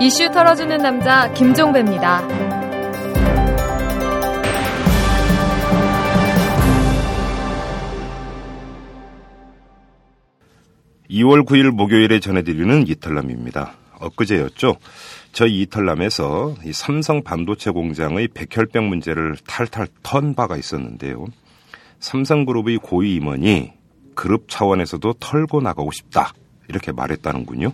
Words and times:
이슈 0.00 0.30
털어주는 0.30 0.76
남자 0.78 1.32
김종배입니다. 1.32 2.26
2월 11.10 11.44
9일 11.44 11.70
목요일에 11.70 12.20
전해드리는 12.20 12.86
이탈남입니다. 12.86 13.72
엊그제였죠. 14.00 14.76
저희 15.32 15.62
이탈남에서 15.62 16.54
이 16.64 16.72
삼성 16.72 17.22
반도체 17.22 17.70
공장의 17.70 18.28
백혈병 18.28 18.88
문제를 18.88 19.36
탈탈 19.46 19.88
턴 20.02 20.34
바가 20.34 20.56
있었는데요. 20.56 21.26
삼성그룹의 22.00 22.78
고위 22.78 23.16
임원이 23.16 23.72
그룹 24.14 24.48
차원에서도 24.48 25.14
털고 25.14 25.60
나가고 25.60 25.90
싶다. 25.92 26.32
이렇게 26.68 26.92
말했다는군요. 26.92 27.72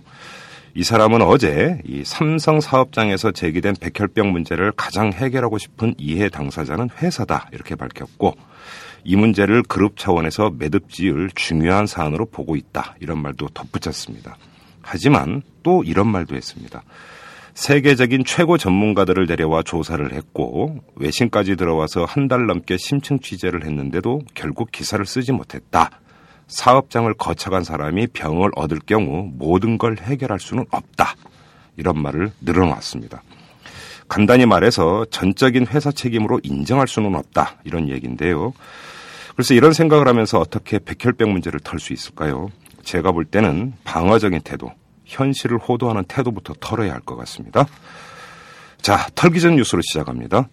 이 0.77 0.83
사람은 0.83 1.21
어제 1.21 1.79
이 1.85 2.03
삼성 2.03 2.59
사업장에서 2.59 3.31
제기된 3.31 3.75
백혈병 3.79 4.31
문제를 4.31 4.73
가장 4.73 5.13
해결하고 5.13 5.57
싶은 5.57 5.95
이해 5.97 6.27
당사자는 6.29 6.89
회사다. 7.01 7.47
이렇게 7.53 7.75
밝혔고 7.75 8.35
이 9.05 9.15
문제를 9.15 9.63
그룹 9.63 9.97
차원에서 9.97 10.51
매듭 10.57 10.89
지을 10.89 11.29
중요한 11.35 11.85
사안으로 11.87 12.25
보고 12.25 12.55
있다. 12.55 12.95
이런 12.99 13.21
말도 13.21 13.49
덧붙였습니다. 13.53 14.35
하지만 14.81 15.43
또 15.63 15.83
이런 15.83 16.07
말도 16.07 16.35
했습니다. 16.35 16.83
세계적인 17.53 18.25
최고 18.25 18.57
전문가들을 18.57 19.27
데려와 19.27 19.63
조사를 19.63 20.11
했고 20.11 20.79
외신까지 20.95 21.55
들어와서 21.55 22.03
한 22.03 22.27
달 22.27 22.47
넘게 22.47 22.75
심층 22.75 23.19
취재를 23.19 23.63
했는데도 23.63 24.21
결국 24.33 24.71
기사를 24.73 25.05
쓰지 25.05 25.31
못했다. 25.31 25.89
사업장을 26.47 27.11
거쳐간 27.15 27.63
사람이 27.63 28.07
병을 28.07 28.51
얻을 28.55 28.79
경우 28.85 29.29
모든 29.33 29.77
걸 29.77 29.97
해결할 29.99 30.39
수는 30.39 30.65
없다. 30.71 31.15
이런 31.77 32.01
말을 32.01 32.31
늘어놨습니다. 32.41 33.21
간단히 34.07 34.45
말해서 34.45 35.05
전적인 35.09 35.67
회사 35.67 35.91
책임으로 35.91 36.39
인정할 36.43 36.87
수는 36.87 37.15
없다. 37.15 37.57
이런 37.63 37.89
얘기인데요. 37.89 38.53
그래서 39.35 39.53
이런 39.53 39.73
생각을 39.73 40.07
하면서 40.07 40.39
어떻게 40.39 40.79
백혈병 40.79 41.31
문제를 41.31 41.59
털 41.59 41.79
수 41.79 41.91
있을까요? 41.91 42.49
제가 42.83 43.11
볼 43.11 43.25
때는 43.25 43.73
방어적인 43.83 44.41
태도, 44.41 44.71
현실을 45.05 45.57
호도하는 45.57 46.03
태도부터 46.05 46.53
털어야 46.59 46.93
할 46.93 47.01
것 47.01 47.15
같습니다. 47.17 47.65
자, 48.81 49.07
털기 49.15 49.41
전 49.41 49.55
뉴스로 49.55 49.81
시작합니다. 49.81 50.47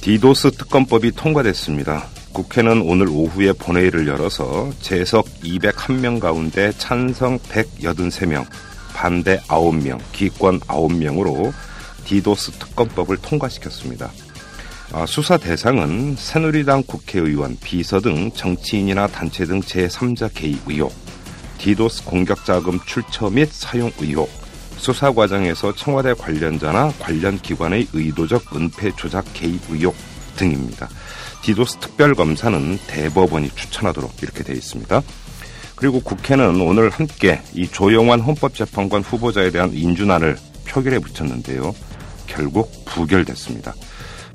디도스 0.00 0.52
특검법이 0.52 1.12
통과됐습니다. 1.12 2.06
국회는 2.34 2.82
오늘 2.82 3.08
오후에 3.08 3.52
본회의를 3.52 4.08
열어서 4.08 4.68
재석 4.80 5.26
201명 5.44 6.18
가운데 6.18 6.72
찬성 6.76 7.38
183명, 7.38 8.44
반대 8.92 9.38
9명, 9.42 10.00
기권 10.10 10.58
9명으로 10.58 11.52
디도스 12.04 12.50
특검법을 12.58 13.18
통과시켰습니다. 13.18 14.10
아, 14.92 15.06
수사 15.06 15.36
대상은 15.36 16.16
새누리당 16.16 16.82
국회의원, 16.88 17.56
비서 17.62 18.00
등 18.00 18.32
정치인이나 18.32 19.06
단체 19.06 19.44
등 19.44 19.60
제3자 19.60 20.28
개입 20.34 20.58
의혹, 20.66 20.92
디도스 21.58 22.04
공격 22.04 22.44
자금 22.44 22.80
출처 22.84 23.30
및 23.30 23.48
사용 23.52 23.92
의혹, 24.00 24.28
수사 24.76 25.12
과정에서 25.12 25.72
청와대 25.76 26.12
관련자나 26.14 26.94
관련 26.98 27.38
기관의 27.38 27.86
의도적 27.92 28.56
은폐 28.56 28.90
조작 28.96 29.24
개입 29.34 29.60
의혹 29.70 29.94
등입니다. 30.34 30.88
디도스 31.44 31.76
특별검사는 31.76 32.78
대법원이 32.86 33.50
추천하도록 33.54 34.22
이렇게 34.22 34.42
되어 34.42 34.56
있습니다. 34.56 35.02
그리고 35.76 36.00
국회는 36.00 36.58
오늘 36.62 36.88
함께 36.88 37.42
이 37.52 37.68
조영환 37.68 38.20
헌법재판관 38.20 39.02
후보자에 39.02 39.50
대한 39.50 39.74
인준안을 39.74 40.38
표결에 40.66 41.00
붙였는데요. 41.00 41.74
결국 42.26 42.72
부결됐습니다. 42.86 43.74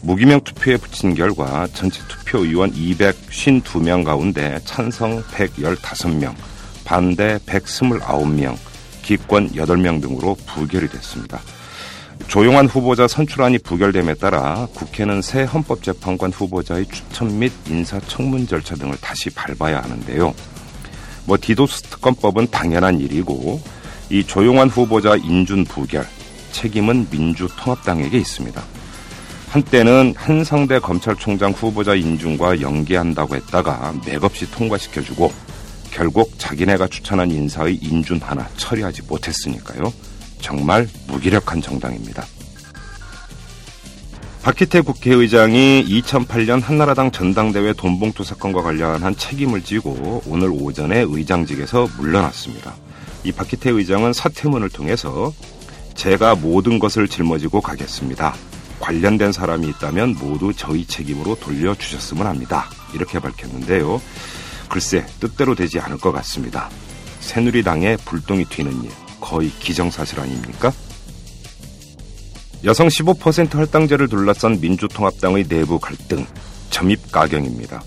무기명 0.04 0.42
투표에 0.42 0.78
붙인 0.78 1.16
결과 1.16 1.68
전체 1.74 2.00
투표 2.08 2.46
의원 2.46 2.72
252명 2.74 4.06
가운데 4.06 4.60
찬성 4.66 5.24
115명, 5.24 6.36
반대 6.86 7.40
129명, 7.48 8.56
기권 9.02 9.50
8명 9.54 10.00
등으로 10.00 10.38
부결이 10.46 10.88
됐습니다. 10.90 11.42
조용한 12.28 12.68
후보자 12.68 13.08
선출안이 13.08 13.60
부결됨에 13.60 14.16
따라 14.16 14.68
국회는 14.76 15.22
새 15.22 15.44
헌법재판관 15.44 16.32
후보자의 16.32 16.86
추천 16.88 17.40
및 17.40 17.52
인사청문 17.68 18.48
절차 18.48 18.76
등을 18.76 18.98
다시 19.02 19.30
밟아야 19.32 19.82
하는데요. 19.82 20.34
뭐 21.26 21.38
디도스 21.40 21.84
특검법은 21.84 22.50
당연한 22.52 23.00
일이고 23.00 23.62
이 24.10 24.24
조용한 24.24 24.70
후보자 24.70 25.16
인준 25.16 25.66
부결 25.66 26.08
책임은 26.52 27.08
민주통합당에게 27.12 28.18
있습니다. 28.18 28.62
한때는 29.50 30.14
한상대 30.16 30.80
검찰총장 30.80 31.52
후보자 31.52 31.96
인준과 31.96 32.62
연계한다고 32.62 33.36
했다가 33.36 33.96
맥없이 34.06 34.50
통과시켜주고 34.52 35.32
결국 35.92 36.32
자기네가 36.38 36.88
추천한 36.88 37.32
인사의 37.32 37.76
인준 37.76 38.22
하나 38.22 38.48
처리하지 38.58 39.04
못했으니까요. 39.08 39.92
정말 40.42 40.88
무기력한 41.08 41.62
정당입니다. 41.62 42.26
박희태 44.42 44.82
국회의장이 44.82 45.86
2008년 45.86 46.62
한나라당 46.62 47.12
전당대회 47.12 47.74
돈봉투 47.74 48.24
사건과 48.24 48.62
관련한 48.62 49.16
책임을 49.16 49.64
지고 49.64 50.24
오늘 50.26 50.50
오전에 50.50 51.06
의장직에서 51.08 51.90
물러났습니다. 51.98 52.74
이 53.26 53.32
박희태 53.34 53.70
의장은 53.70 54.14
사퇴문을 54.14 54.70
통해서 54.70 55.34
제가 55.94 56.36
모든 56.36 56.80
것을 56.80 57.10
짊어지고 57.10 57.60
가겠습니다. 57.60 58.34
관련된 58.80 59.34
사람이 59.34 59.68
있다면 59.68 60.16
모두 60.16 60.54
저희 60.56 60.86
책임으로 60.86 61.36
돌려주셨으면 61.36 62.26
합니다. 62.26 62.70
이렇게 62.94 63.20
밝혔는데요. 63.20 64.02
글쎄 64.70 65.06
뜻대로 65.20 65.54
되지 65.54 65.80
않을 65.80 65.98
것 65.98 66.14
같습니다. 66.14 66.70
새누리당에 67.20 67.98
불똥이 67.98 68.46
튀는 68.46 68.84
일 68.86 68.90
거의 69.20 69.50
기정사실 69.60 70.20
아닙니까? 70.20 70.72
여성 72.64 72.88
15% 72.88 73.54
할당제를 73.54 74.10
둘러싼 74.10 74.60
민주통합당의 74.60 75.48
내부 75.48 75.80
갈등 75.80 76.26
점입 76.70 77.12
가경입니다. 77.12 77.82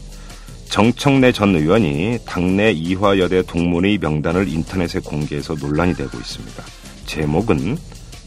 정청래 0.70 1.32
전 1.32 1.54
의원이 1.54 2.20
당내 2.25 2.72
이화여대 2.72 3.43
동문의 3.43 3.98
명단을 3.98 4.48
인터넷에 4.48 5.00
공개해서 5.00 5.54
논란이 5.54 5.94
되고 5.94 6.16
있습니다. 6.16 6.65
제목은 7.04 7.76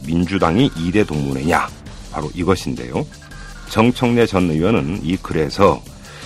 민주당이 0.05 0.69
2대 0.69 1.07
동문회냐? 1.07 1.67
바로 2.11 2.29
이것인데요. 2.35 3.05
정청래 3.69 4.27
전 4.27 4.49
의원은 4.51 5.01
이 5.03 5.17
글에서 5.17 5.81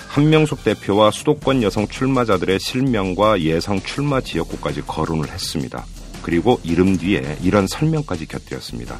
한명숙 0.09 0.63
대표와 0.65 1.11
수도권 1.11 1.63
여성 1.63 1.87
출마자들의 1.87 2.59
실명과 2.59 3.39
예상 3.41 3.79
출마 3.81 4.19
지역구까지 4.19 4.81
거론을 4.81 5.29
했습니다. 5.29 5.85
그리고 6.29 6.59
이름 6.63 6.95
뒤에 6.95 7.39
이런 7.41 7.65
설명까지 7.65 8.27
곁들였습니다. 8.27 8.99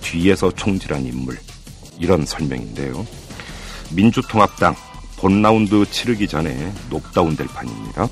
뒤에서 0.00 0.50
총질한 0.52 1.04
인물. 1.04 1.38
이런 1.98 2.24
설명인데요. 2.24 3.06
민주통합당 3.90 4.74
본 5.18 5.42
라운드 5.42 5.84
치르기 5.90 6.26
전에 6.26 6.72
녹다운 6.88 7.36
될 7.36 7.46
판입니다. 7.48 8.08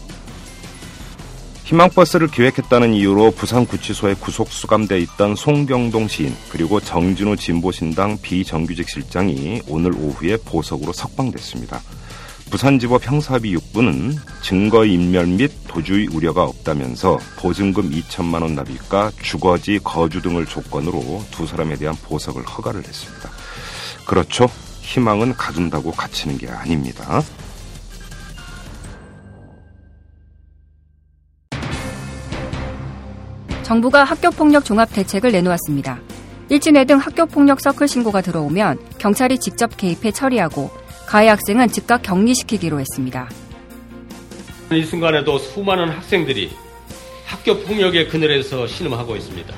희망버스를 1.65 2.29
기획했다는 2.29 2.93
이유로 2.93 3.31
부산구치소에 3.31 4.17
구속 4.21 4.53
수감돼 4.53 5.01
있던 5.01 5.37
송경동 5.37 6.09
시인 6.09 6.37
그리고 6.53 6.81
정진우 6.81 7.37
진보신당 7.37 8.19
비정규직 8.21 8.91
실장이 8.91 9.63
오늘 9.69 9.95
오후에 9.95 10.37
보석으로 10.37 10.93
석방됐습니다. 10.93 11.81
부산지법 12.51 13.07
형사비 13.07 13.57
6부는 13.57 14.17
증거인멸 14.43 15.27
및 15.27 15.53
도주의 15.69 16.09
우려가 16.09 16.43
없다면서 16.43 17.19
보증금 17.39 17.91
2천만 17.91 18.43
원 18.43 18.57
납입과 18.57 19.13
주거지 19.23 19.79
거주 19.85 20.21
등을 20.21 20.47
조건으로 20.47 21.23
두 21.31 21.47
사람에 21.47 21.77
대한 21.77 21.95
보석을 22.03 22.43
허가를 22.43 22.83
했습니다. 22.83 23.31
그렇죠. 24.05 24.49
희망은 24.81 25.35
가둔다고 25.35 25.93
갇히는 25.93 26.39
게 26.39 26.49
아닙니다. 26.49 27.23
정부가 33.63 34.03
학교폭력 34.03 34.65
종합 34.65 34.93
대책을 34.93 35.31
내놓았습니다. 35.31 36.01
일진회 36.49 36.85
등 36.85 36.99
학교폭력 36.99 37.61
서클 37.61 37.87
신고가 37.87 38.21
들어오면 38.21 38.79
경찰이 38.99 39.39
직접 39.39 39.77
개입해 39.77 40.11
처리하고 40.11 40.80
가해 41.11 41.27
학생은 41.27 41.67
즉각 41.73 42.03
격리시키기로 42.03 42.79
했습니다. 42.79 43.29
이 44.71 44.85
순간에도 44.85 45.39
수많은 45.39 45.89
학생들이 45.89 46.53
학교 47.27 47.59
폭력의 47.59 48.09
그늘에서 48.09 48.69
신음하고 48.69 49.17
있습니다. 49.17 49.53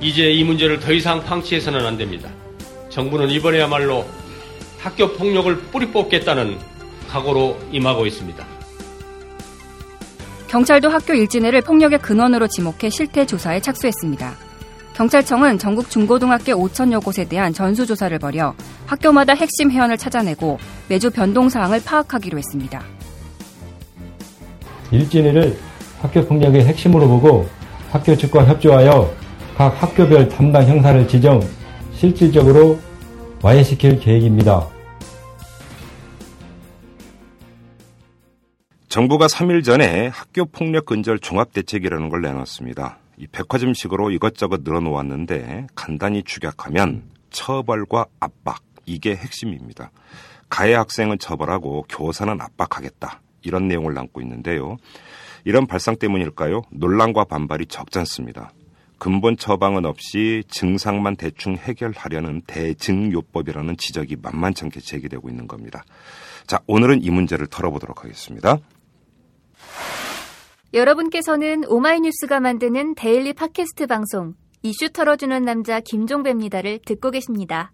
이제 0.00 0.30
이 0.32 0.42
문제를 0.42 0.80
더 0.80 0.94
이상 0.94 1.22
방치해서는 1.22 1.84
안 1.84 1.98
됩니다. 1.98 2.30
정부는 2.88 3.28
이번에야말로 3.28 4.06
학교 4.78 5.12
폭력을 5.12 5.54
뿌리 5.64 5.84
뽑겠다는 5.88 6.58
각오로 7.10 7.58
임하고 7.72 8.06
있습니다. 8.06 8.46
경찰도 10.48 10.88
학교 10.88 11.12
일진회를 11.12 11.60
폭력의 11.60 11.98
근원으로 11.98 12.48
지목해 12.48 12.88
실태 12.88 13.26
조사에 13.26 13.60
착수했습니다. 13.60 14.49
경찰청은 15.00 15.56
전국 15.56 15.88
중고등학교 15.88 16.52
5천여 16.52 17.02
곳에 17.02 17.24
대한 17.24 17.54
전수조사를 17.54 18.18
벌여 18.18 18.54
학교마다 18.84 19.32
핵심 19.32 19.70
회원을 19.70 19.96
찾아내고 19.96 20.58
매주 20.90 21.10
변동사항을 21.10 21.82
파악하기로 21.82 22.36
했습니다. 22.36 22.82
일진회를 24.90 25.56
학교 26.02 26.22
폭력의 26.26 26.66
핵심으로 26.66 27.08
보고 27.08 27.48
학교 27.90 28.14
측과 28.14 28.44
협조하여 28.44 29.10
각 29.56 29.82
학교별 29.82 30.28
담당 30.28 30.66
형사를 30.66 31.08
지정 31.08 31.40
실질적으로 31.94 32.78
와해시킬 33.42 34.00
계획입니다. 34.00 34.68
정부가 38.90 39.28
3일 39.28 39.64
전에 39.64 40.08
학교 40.08 40.44
폭력 40.44 40.84
근절 40.84 41.20
종합 41.20 41.54
대책이라는 41.54 42.10
걸 42.10 42.20
내놨습니다. 42.20 42.99
이 43.20 43.26
백화점식으로 43.26 44.10
이것저것 44.12 44.62
늘어놓았는데 44.62 45.66
간단히 45.74 46.22
축약하면 46.22 47.02
처벌과 47.28 48.06
압박 48.18 48.62
이게 48.86 49.14
핵심입니다. 49.14 49.90
가해 50.48 50.72
학생은 50.72 51.18
처벌하고 51.18 51.84
교사는 51.86 52.40
압박하겠다 52.40 53.20
이런 53.42 53.68
내용을 53.68 53.92
담고 53.92 54.22
있는데요. 54.22 54.78
이런 55.44 55.66
발상 55.66 55.96
때문일까요? 55.96 56.62
논란과 56.70 57.24
반발이 57.24 57.66
적잖습니다. 57.66 58.52
근본 58.98 59.36
처방은 59.36 59.84
없이 59.84 60.42
증상만 60.48 61.16
대충 61.16 61.56
해결하려는 61.56 62.40
대증요법이라는 62.46 63.76
지적이 63.76 64.16
만만찮게 64.22 64.80
제기되고 64.80 65.28
있는 65.28 65.46
겁니다. 65.46 65.84
자, 66.46 66.60
오늘은 66.66 67.02
이 67.02 67.10
문제를 67.10 67.48
털어보도록 67.48 68.02
하겠습니다. 68.02 68.58
여러분께서는 70.72 71.64
오마이뉴스가 71.66 72.38
만드는 72.38 72.94
daily 72.94 73.32
팟캐스트 73.32 73.88
방송 73.88 74.34
이슈 74.62 74.90
털어주는 74.90 75.44
남자 75.44 75.80
김종배입니다를 75.80 76.78
듣고 76.86 77.10
계십니다. 77.10 77.72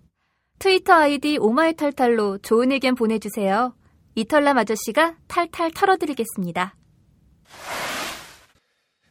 트위터 0.59 0.95
아이디 0.95 1.37
오마이털털로 1.39 2.39
좋은 2.39 2.73
의견 2.73 2.95
보내주세요. 2.95 3.75
이털남 4.15 4.57
아저씨가 4.57 5.17
탈탈 5.27 5.73
털어드리겠습니다. 5.73 6.75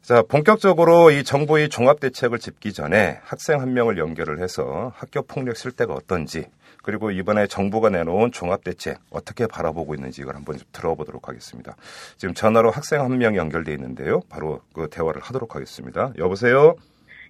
자, 0.01 0.23
본격적으로 0.23 1.11
이 1.11 1.23
정부의 1.23 1.69
종합대책을 1.69 2.39
짚기 2.39 2.73
전에 2.73 3.19
학생 3.23 3.61
한 3.61 3.73
명을 3.73 3.99
연결을 3.99 4.41
해서 4.41 4.93
학교 4.95 5.21
폭력 5.21 5.57
실태가 5.57 5.93
어떤지 5.93 6.47
그리고 6.85 7.09
이번에 7.09 7.47
정부가 7.47 7.89
내놓은 7.89 8.31
종합대책 8.31 8.99
어떻게 9.09 9.47
바라보고 9.47 9.95
있는지 9.95 10.21
이걸 10.21 10.35
한번 10.35 10.55
좀 10.59 10.67
들어보도록 10.71 11.27
하겠습니다. 11.27 11.75
지금 12.15 12.35
전화로 12.35 12.69
학생 12.69 13.01
한 13.01 13.17
명 13.17 13.35
연결돼 13.35 13.73
있는데요. 13.73 14.19
바로 14.29 14.61
그 14.71 14.87
대화를 14.87 15.19
하도록 15.19 15.55
하겠습니다. 15.55 16.11
여보세요? 16.19 16.75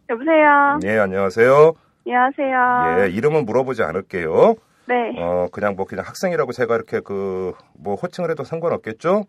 여보세요? 0.10 0.80
네, 0.82 0.98
안녕하세요. 1.00 1.72
안녕하세요. 2.06 3.04
예, 3.06 3.10
이름은 3.12 3.46
물어보지 3.46 3.82
않을게요. 3.82 4.56
네. 4.90 4.96
어, 5.20 5.48
그냥 5.54 5.76
뭐 5.78 5.86
그냥 5.86 6.04
학생이라고 6.06 6.52
제가 6.52 6.76
이렇게 6.76 7.00
그 7.00 7.54
뭐 7.80 7.96
호칭을 7.96 8.30
해도 8.32 8.44
상관없겠죠? 8.44 9.24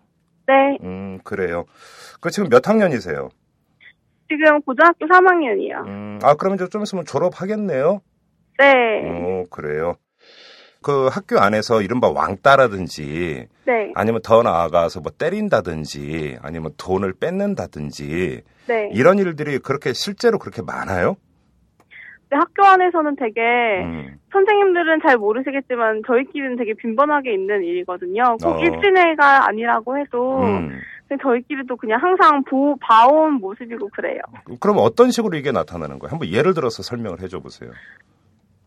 네. 0.49 0.79
음, 0.83 1.21
그래요. 1.23 1.67
그 2.21 2.31
지금 2.31 2.49
몇 2.49 2.67
학년이세요? 2.69 3.29
지금 4.29 4.61
고등학교 4.63 5.07
3학년이요. 5.07 5.87
음, 5.87 6.19
아, 6.25 6.35
그러면 6.35 6.59
좀 6.69 6.83
있으면 6.83 7.05
졸업하겠네요? 7.05 8.01
네. 8.59 8.65
어, 9.05 9.45
그래요. 9.51 9.95
그 10.87 11.09
학교 11.09 11.41
안에서 11.41 11.83
이른바 11.83 12.09
왕따라든지 12.09 13.49
네. 13.67 13.93
아니면 13.97 14.21
더 14.23 14.45
나아가서 14.45 15.01
뭐 15.01 15.11
때린다든지 15.11 16.39
아니면 16.41 16.71
돈을 16.79 17.15
뺏는다든지 17.19 18.43
네. 18.69 18.91
이런 18.93 19.19
일들이 19.19 19.59
그렇게 19.59 19.93
실제로 19.93 20.39
그렇게 20.39 20.63
많아요? 20.63 21.17
근데 22.29 22.37
학교 22.37 22.65
안에서는 22.65 23.17
되게 23.17 23.41
음, 23.83 24.17
선생님들은 24.31 25.01
잘 25.05 25.17
모르시겠지만 25.17 26.03
저희끼리는 26.07 26.55
되게 26.55 26.75
빈번하게 26.75 27.35
있는 27.35 27.65
일이거든요. 27.65 28.37
꼭 28.41 28.47
어. 28.47 28.61
일진회가 28.61 29.49
아니라고 29.49 29.99
해도 29.99 30.39
음. 30.39 30.79
저희끼리도 31.21 31.79
그냥 31.79 31.99
항상 32.01 32.45
보, 32.45 32.77
봐온 32.77 33.41
모습이고 33.41 33.89
그래요. 33.89 34.21
그럼 34.61 34.77
어떤 34.79 35.11
식으로 35.11 35.37
이게 35.37 35.51
나타나는 35.51 35.99
거예요? 35.99 36.13
한번 36.13 36.29
예를 36.29 36.55
들어서 36.55 36.85
설명을 36.85 37.23
해줘 37.23 37.41
보세요. 37.41 37.73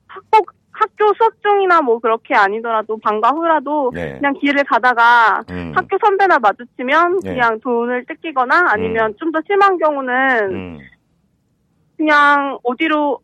학교, 0.07 0.43
학교 0.79 1.13
수업 1.15 1.33
중이나 1.43 1.81
뭐 1.81 1.99
그렇게 1.99 2.33
아니더라도 2.35 2.97
방과 2.99 3.29
후라도 3.31 3.91
네. 3.93 4.15
그냥 4.17 4.33
길을 4.39 4.63
가다가 4.63 5.43
음, 5.49 5.73
학교 5.75 5.97
선배나 6.01 6.39
마주치면 6.39 7.19
네. 7.21 7.33
그냥 7.33 7.59
돈을 7.59 8.05
뜯기거나 8.05 8.65
아니면 8.69 9.13
좀더 9.19 9.41
심한 9.45 9.77
경우는 9.77 10.53
음, 10.53 10.79
그냥 11.97 12.57
어디로 12.63 13.19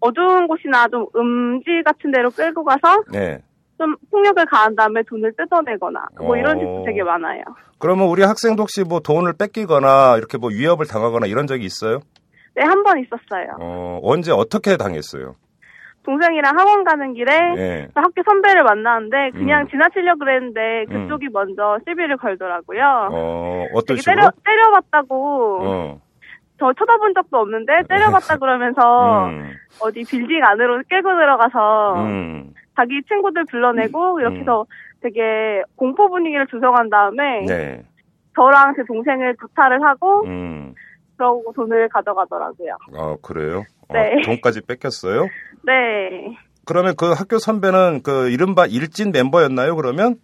어두운 0.00 0.46
곳이나 0.46 0.86
좀 0.88 1.06
음지 1.16 1.82
같은 1.84 2.10
데로 2.12 2.30
끌고 2.30 2.62
가서 2.64 3.02
네. 3.10 3.38
좀 3.78 3.96
폭력을 4.10 4.44
가한 4.46 4.76
다음에 4.76 5.02
돈을 5.04 5.32
뜯어내거나 5.36 6.04
뭐 6.20 6.36
이런 6.36 6.56
어. 6.58 6.60
식도 6.60 6.82
되게 6.84 7.02
많아요. 7.02 7.42
그러면 7.78 8.08
우리 8.08 8.22
학생도 8.22 8.62
혹시 8.64 8.82
뭐 8.84 9.00
돈을 9.00 9.32
뺏기거나 9.38 10.16
이렇게 10.18 10.36
뭐 10.36 10.50
위협을 10.50 10.86
당하거나 10.86 11.26
이런 11.26 11.46
적이 11.46 11.64
있어요? 11.64 12.00
네, 12.54 12.64
한 12.64 12.82
번 12.82 12.98
있었어요. 12.98 13.56
어, 13.60 14.00
언제 14.02 14.30
어떻게 14.32 14.76
당했어요? 14.76 15.36
동생이랑 16.08 16.58
학원 16.58 16.84
가는 16.84 17.12
길에 17.12 17.32
예. 17.58 17.88
학교 17.94 18.22
선배를 18.22 18.62
만났는데 18.64 19.30
그냥 19.32 19.62
음. 19.62 19.68
지나치려고 19.68 20.20
그랬는데 20.20 20.86
음. 20.90 21.02
그쪽이 21.02 21.28
먼저 21.30 21.78
시비를 21.86 22.16
걸더라고요. 22.16 23.08
어, 23.12 23.66
어떤 23.74 23.98
식으로? 23.98 24.16
때려, 24.16 24.30
때려봤다고 24.42 25.58
어. 25.62 26.00
저 26.58 26.72
쳐다본 26.72 27.12
적도 27.12 27.36
없는데 27.36 27.82
때려봤다 27.88 28.38
그러면서 28.40 29.26
음, 29.26 29.52
어디 29.80 30.02
빌딩 30.04 30.42
안으로 30.42 30.82
끌고 30.88 31.10
들어가서 31.10 32.02
음, 32.02 32.54
자기 32.74 33.02
친구들 33.02 33.44
불러내고 33.44 34.18
이렇게 34.20 34.36
음. 34.36 34.40
해서 34.40 34.64
되게 35.02 35.62
공포 35.76 36.08
분위기를 36.08 36.46
조성한 36.46 36.88
다음에 36.88 37.44
네. 37.46 37.84
저랑 38.34 38.74
제 38.76 38.82
동생을 38.84 39.36
구타를 39.36 39.82
하고 39.84 40.24
음, 41.18 41.42
그러고 41.42 41.52
돈을 41.52 41.88
가져가더라고요. 41.88 42.76
아, 42.96 43.16
그래요? 43.22 43.64
어, 43.88 43.92
네. 43.92 44.22
돈까지 44.24 44.62
뺏겼어요? 44.62 45.26
네. 45.66 46.36
그러면 46.64 46.94
그 46.96 47.12
학교 47.12 47.38
선배는 47.38 48.02
그 48.02 48.30
이른바 48.30 48.66
일진 48.66 49.10
멤버였나요, 49.12 49.74
그러면? 49.76 50.16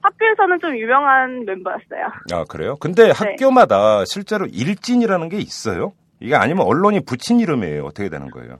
학교에서는 0.00 0.58
좀 0.60 0.76
유명한 0.76 1.44
멤버였어요. 1.44 2.06
아, 2.32 2.44
그래요? 2.48 2.76
근데 2.80 3.10
학교마다 3.10 4.04
실제로 4.04 4.46
일진이라는 4.46 5.28
게 5.28 5.38
있어요? 5.38 5.92
이게 6.20 6.34
아니면 6.34 6.66
언론이 6.66 7.00
붙인 7.04 7.38
이름이에요? 7.40 7.84
어떻게 7.84 8.08
되는 8.08 8.30
거예요? 8.30 8.58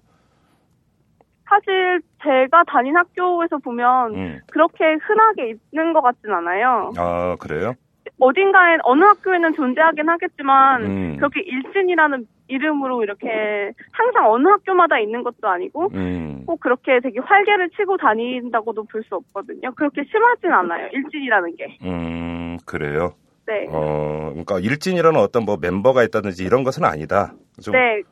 사실 1.48 2.00
제가 2.22 2.64
다닌 2.66 2.96
학교에서 2.96 3.58
보면 3.58 4.14
음. 4.14 4.40
그렇게 4.50 4.84
흔하게 5.02 5.54
있는 5.72 5.92
것 5.92 6.00
같진 6.00 6.30
않아요. 6.32 6.92
아, 6.96 7.36
그래요? 7.38 7.74
어딘가에 8.18 8.78
어느 8.84 9.04
학교에는 9.04 9.54
존재하긴 9.54 10.08
하겠지만 10.08 10.82
음. 10.84 11.16
그렇게 11.16 11.40
일진이라는 11.40 12.26
이름으로 12.48 13.02
이렇게 13.02 13.72
항상 13.92 14.30
어느 14.30 14.46
학교마다 14.48 14.98
있는 14.98 15.22
것도 15.22 15.48
아니고 15.48 15.90
음. 15.94 16.44
꼭 16.46 16.60
그렇게 16.60 17.00
되게 17.00 17.18
활개를 17.20 17.70
치고 17.70 17.96
다닌다고도 17.96 18.84
볼 18.84 19.02
수 19.04 19.14
없거든요. 19.16 19.72
그렇게 19.74 20.02
심하진 20.10 20.52
않아요. 20.52 20.88
일진이라는 20.92 21.56
게. 21.56 21.78
음, 21.84 22.58
그래요? 22.66 23.14
네. 23.46 23.66
어, 23.70 24.28
그러니까 24.30 24.58
일진이라는 24.60 25.18
어떤 25.18 25.44
뭐 25.44 25.56
멤버가 25.60 26.04
있다든지 26.04 26.44
이런 26.44 26.62
것은 26.62 26.84
아니다. 26.84 27.32
좀 27.60 27.72
네. 27.72 28.02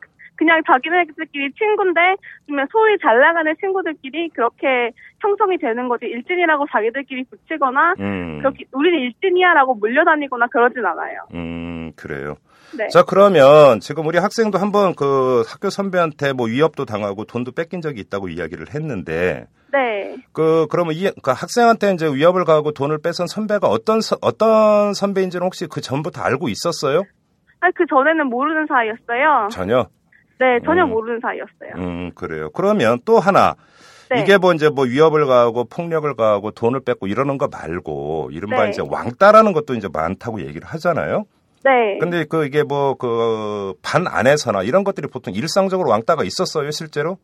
그냥 0.41 0.59
자기네들끼리 0.65 1.51
친구인데 1.53 2.15
그러면 2.47 2.65
소위 2.71 2.97
잘 2.99 3.19
나가는 3.19 3.53
친구들끼리 3.59 4.29
그렇게 4.29 4.89
형성이 5.19 5.55
되는 5.59 5.87
거지 5.87 6.05
일진이라고 6.07 6.65
자기들끼리 6.71 7.25
붙이거나 7.25 7.93
음, 7.99 8.39
그렇게 8.39 8.65
우리는 8.71 8.97
일진이야라고 9.01 9.75
몰려다니거나 9.75 10.47
그러진 10.47 10.83
않아요. 10.83 11.19
음, 11.35 11.91
그래요. 11.95 12.37
네. 12.75 12.87
자, 12.87 13.03
그러면 13.07 13.79
지금 13.81 14.07
우리 14.07 14.17
학생도 14.17 14.57
한번 14.57 14.95
그 14.95 15.43
학교 15.47 15.69
선배한테 15.69 16.33
뭐 16.33 16.47
위협도 16.47 16.85
당하고 16.85 17.25
돈도 17.25 17.51
뺏긴 17.51 17.81
적이 17.81 17.99
있다고 18.01 18.29
이야기를 18.29 18.73
했는데 18.73 19.45
네. 19.71 20.15
그 20.33 20.65
그러면 20.71 20.95
이그 20.95 21.29
학생한테 21.29 21.91
이제 21.93 22.07
위협을 22.07 22.45
가하고 22.45 22.71
돈을 22.71 22.97
뺏은 23.03 23.27
선배가 23.27 23.67
어떤 23.67 24.01
서- 24.01 24.17
어떤 24.23 24.95
선배인지는 24.95 25.45
혹시 25.45 25.67
그 25.71 25.81
전부터 25.81 26.19
알고 26.23 26.49
있었어요? 26.49 27.03
아니 27.59 27.71
그 27.75 27.85
전에는 27.87 28.25
모르는 28.25 28.65
사이였어요. 28.65 29.49
전혀. 29.51 29.85
네, 30.41 30.59
전혀 30.65 30.83
음. 30.85 30.89
모르는 30.89 31.19
사이였어요. 31.21 31.73
음, 31.77 32.11
그래요. 32.15 32.49
그러면 32.49 32.97
또 33.05 33.19
하나 33.19 33.53
네. 34.09 34.21
이게 34.21 34.37
뭐 34.39 34.53
이제 34.53 34.69
뭐 34.69 34.85
위협을 34.85 35.25
가하고 35.27 35.65
폭력을 35.65 36.11
가하고 36.15 36.49
돈을 36.51 36.79
뺏고 36.81 37.05
이러는 37.07 37.37
거 37.37 37.47
말고 37.47 38.29
이른바 38.33 38.63
네. 38.63 38.69
이제 38.71 38.81
왕따라는 38.89 39.53
것도 39.53 39.75
이제 39.75 39.87
많다고 39.93 40.41
얘기를 40.41 40.67
하잖아요. 40.67 41.25
네. 41.63 41.99
근데 41.99 42.25
그 42.25 42.45
이게 42.45 42.63
뭐 42.63 42.95
그 42.95 43.73
반 43.83 44.07
안에서나 44.07 44.63
이런 44.63 44.83
것들이 44.83 45.07
보통 45.07 45.33
일상적으로 45.33 45.89
왕따가 45.91 46.23
있었어요, 46.23 46.71
실제로? 46.71 47.17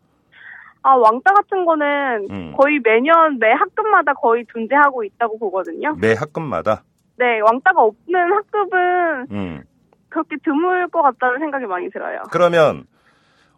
아 0.84 0.96
왕따 0.96 1.34
같은 1.34 1.66
거는 1.66 2.28
음. 2.30 2.54
거의 2.56 2.80
매년 2.84 3.40
매 3.40 3.52
학급마다 3.52 4.14
거의 4.14 4.46
존재하고 4.54 5.04
있다고 5.04 5.40
보거든요. 5.40 5.96
매 6.00 6.14
학급마다. 6.14 6.84
네, 7.18 7.40
왕따가 7.42 7.82
없는 7.82 8.32
학급은 8.32 9.28
음. 9.32 9.64
그렇게 10.10 10.36
드물 10.44 10.88
것 10.90 11.02
같다는 11.02 11.40
생각이 11.40 11.66
많이 11.66 11.90
들어요. 11.90 12.22
그러면 12.32 12.86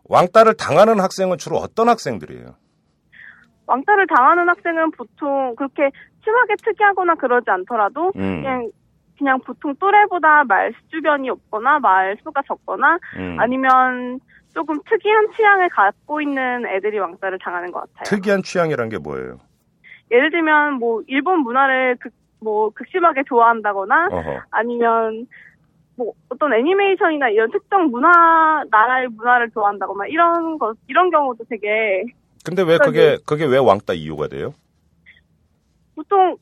왕따를 0.10 0.56
당하는 0.56 1.00
학생은 1.00 1.38
주로 1.38 1.58
어떤 1.58 1.88
학생들이에요? 1.88 2.56
왕따를 3.68 4.08
당하는 4.08 4.50
학생은 4.50 4.92
보통 4.92 5.56
그렇게 5.56 5.92
심하게 6.24 6.56
특이하거나 6.64 7.16
그러지 7.16 7.50
않더라도 7.50 8.12
음. 8.16 8.42
그냥 8.42 8.72
그냥 9.18 9.40
보통 9.42 9.76
또래보다 9.76 10.46
말 10.46 10.74
주변이 10.90 11.30
없거나 11.30 11.80
말수가 11.80 12.42
적거나 12.48 12.98
음. 13.18 13.38
아니면 13.40 14.20
조금 14.54 14.80
특이한 14.90 15.28
취향을 15.36 15.70
갖고 15.70 16.22
있는 16.22 16.66
애들이 16.66 16.98
왕따를 16.98 17.38
당하는 17.40 17.72
것 17.72 17.82
같아요. 17.82 18.04
특이한 18.06 18.42
취향이란 18.42 18.90
게 18.90 18.98
뭐예요? 18.98 19.38
예를 20.10 20.32
들면 20.32 20.76
뭐 20.76 21.04
일본 21.06 21.42
문화를 21.42 21.98
극, 22.00 22.12
뭐 22.42 22.72
극심하게 22.72 23.24
좋아한다거나 23.28 24.08
어허. 24.12 24.42
아니면 24.50 25.28
뭐 26.00 26.14
어떤 26.30 26.54
애니메이션이나 26.54 27.28
이런 27.30 27.52
특정 27.52 27.92
문화 27.92 28.64
나라의 28.72 29.10
문화를 29.10 29.50
좋아한다거나 29.52 30.08
이런 30.08 30.58
거 30.58 30.74
이런 30.88 31.10
경우도 31.10 31.44
되게 31.50 32.06
근데 32.46 32.64
왜 32.64 32.78
그게 32.78 33.18
그게 33.26 33.46
왜 33.46 33.58
왕따 33.58 33.94
이유가 33.94 34.30
돼요? 34.30 34.54
보통 35.94 36.38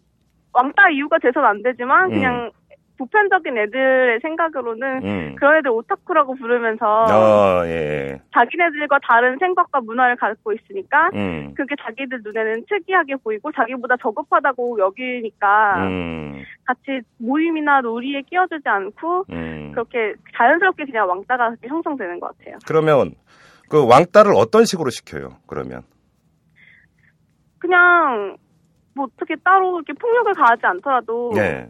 왕따 0.54 0.92
이유가 0.92 1.18
돼서는 1.18 1.50
안 1.50 1.64
되지만 1.64 2.06
음. 2.06 2.10
그냥 2.12 2.52
보편적인 2.98 3.58
애들의 3.58 4.20
생각으로는 4.22 5.04
음. 5.04 5.36
그런 5.36 5.58
애들 5.58 5.70
오타쿠라고 5.72 6.36
부르면서 6.36 6.86
어, 7.06 7.66
예. 7.66 8.20
자기네들과 8.34 9.00
다른 9.08 9.38
생각과 9.38 9.82
문화를 9.82 10.16
갖고 10.16 10.54
있으니까 10.54 11.10
음. 11.14 11.54
그게 11.56 11.76
자기들 11.82 12.22
눈에는 12.24 12.66
특이하게 12.68 13.16
보이고 13.18 13.52
자기보다 13.52 13.96
저급하다고 14.02 14.80
여기니까 14.80 15.88
음. 15.88 16.44
같이 16.66 17.02
모임이나 17.18 17.82
놀이에 17.82 18.24
끼어들지 18.24 18.68
않고 18.68 19.26
음. 19.30 19.72
그렇게 19.74 20.14
자연스럽게 20.36 20.86
그냥 20.86 21.08
왕따가 21.08 21.56
형성되는 21.62 22.20
것 22.20 22.38
같아요. 22.38 22.58
그러면 22.68 23.12
그 23.70 23.86
왕따를 23.88 24.34
어떤 24.36 24.66
식으로 24.66 24.90
시켜요? 24.90 25.38
그러면 25.46 25.84
그냥 27.60 28.38
뭐 28.96 29.06
어떻게 29.06 29.36
따로 29.44 29.76
이렇게 29.78 29.94
폭력을 29.94 30.34
가하지 30.34 30.66
않더라도 30.66 31.32
네. 31.36 31.68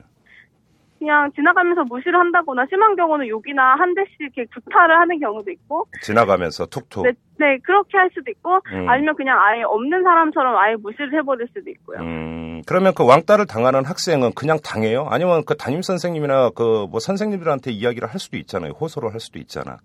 그냥 0.99 1.31
지나가면서 1.33 1.83
무시를 1.83 2.19
한다거나 2.19 2.65
심한 2.69 2.95
경우는 2.95 3.27
욕이나 3.27 3.75
한 3.75 3.93
대씩 3.93 4.15
이렇게 4.19 4.45
구타를 4.45 4.97
하는 4.97 5.19
경우도 5.19 5.51
있고 5.51 5.85
지나가면서 6.01 6.65
툭툭. 6.65 7.03
네, 7.03 7.11
네 7.37 7.57
그렇게 7.63 7.97
할 7.97 8.09
수도 8.13 8.31
있고 8.31 8.59
음. 8.73 8.89
아니면 8.89 9.15
그냥 9.15 9.37
아예 9.39 9.61
없는 9.63 10.03
사람처럼 10.03 10.57
아예 10.57 10.75
무시를 10.75 11.13
해버릴 11.13 11.47
수도 11.53 11.69
있고요. 11.69 11.99
음, 11.99 12.61
그러면 12.67 12.93
그 12.95 13.05
왕따를 13.05 13.45
당하는 13.45 13.85
학생은 13.85 14.31
그냥 14.33 14.57
당해요? 14.63 15.07
아니면 15.09 15.43
그 15.45 15.55
담임 15.55 15.81
선생님이나 15.81 16.49
그 16.51 16.87
뭐 16.89 16.99
선생님들한테 16.99 17.71
이야기를 17.71 18.07
할 18.07 18.19
수도 18.19 18.37
있잖아요. 18.37 18.71
호소를 18.71 19.13
할 19.13 19.19
수도 19.19 19.39
있잖아. 19.39 19.77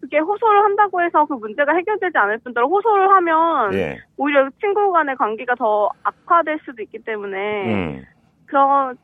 그게 0.00 0.18
호소를 0.18 0.62
한다고 0.62 1.02
해서 1.02 1.24
그 1.24 1.34
문제가 1.34 1.74
해결되지 1.74 2.16
않을 2.16 2.38
뿐더러 2.38 2.66
호소를 2.68 3.08
하면 3.10 3.74
예. 3.74 3.98
오히려 4.16 4.48
친구 4.60 4.92
간의 4.92 5.16
관계가 5.16 5.54
더 5.56 5.90
악화될 6.02 6.60
수도 6.64 6.82
있기 6.82 6.98
때문에 6.98 7.74
음. 7.74 8.04
그런 8.46 8.96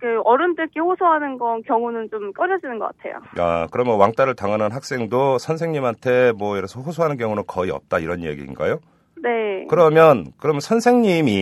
그 0.00 0.20
어른들께 0.24 0.80
호소하는 0.80 1.38
건 1.38 1.62
경우는 1.62 2.08
좀 2.10 2.32
꺼려지는 2.32 2.78
것 2.78 2.96
같아요. 2.96 3.20
아, 3.36 3.66
그러면 3.70 3.96
왕따를 3.98 4.34
당하는 4.36 4.70
학생도 4.72 5.38
선생님한테 5.38 6.32
뭐 6.32 6.54
들어서 6.56 6.80
호소하는 6.80 7.16
경우는 7.16 7.44
거의 7.46 7.70
없다 7.70 7.98
이런 7.98 8.22
얘기인가요? 8.22 8.78
네. 9.22 9.66
그러면 9.68 10.26
그러면 10.38 10.60
선생님이 10.60 11.32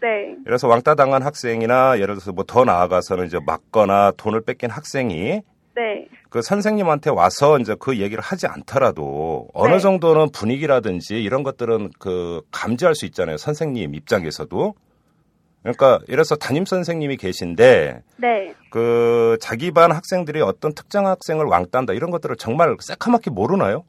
네. 0.00 0.08
예를 0.08 0.44
들어서 0.44 0.68
왕따 0.68 0.94
당한 0.94 1.22
학생이나 1.22 1.96
예를 1.96 2.14
들어서 2.14 2.32
뭐 2.32 2.44
더 2.46 2.64
나아가서는 2.64 3.26
이제 3.26 3.38
맞거나 3.44 4.12
돈을 4.16 4.42
뺏긴 4.42 4.70
학생이 4.70 5.40
네. 5.76 6.08
그 6.30 6.40
선생님한테 6.42 7.10
와서 7.10 7.58
이제 7.58 7.74
그 7.78 7.98
얘기를 7.98 8.22
하지 8.22 8.46
않더라도 8.46 9.48
어느 9.54 9.72
네. 9.74 9.78
정도는 9.78 10.30
분위기라든지 10.32 11.22
이런 11.22 11.42
것들은 11.42 11.90
그 11.98 12.42
감지할 12.50 12.94
수 12.94 13.06
있잖아요. 13.06 13.36
선생님 13.36 13.94
입장에서도. 13.94 14.74
그러니까 15.64 15.98
이래서 16.08 16.36
담임 16.36 16.66
선생님이 16.66 17.16
계신데 17.16 18.02
네. 18.18 18.54
그 18.70 19.38
자기 19.40 19.70
반 19.70 19.90
학생들이 19.92 20.42
어떤 20.42 20.74
특정 20.74 21.06
학생을 21.06 21.46
왕따한다 21.46 21.94
이런 21.94 22.10
것들을 22.10 22.36
정말 22.36 22.76
새카맣게 22.78 23.30
모르나요? 23.30 23.84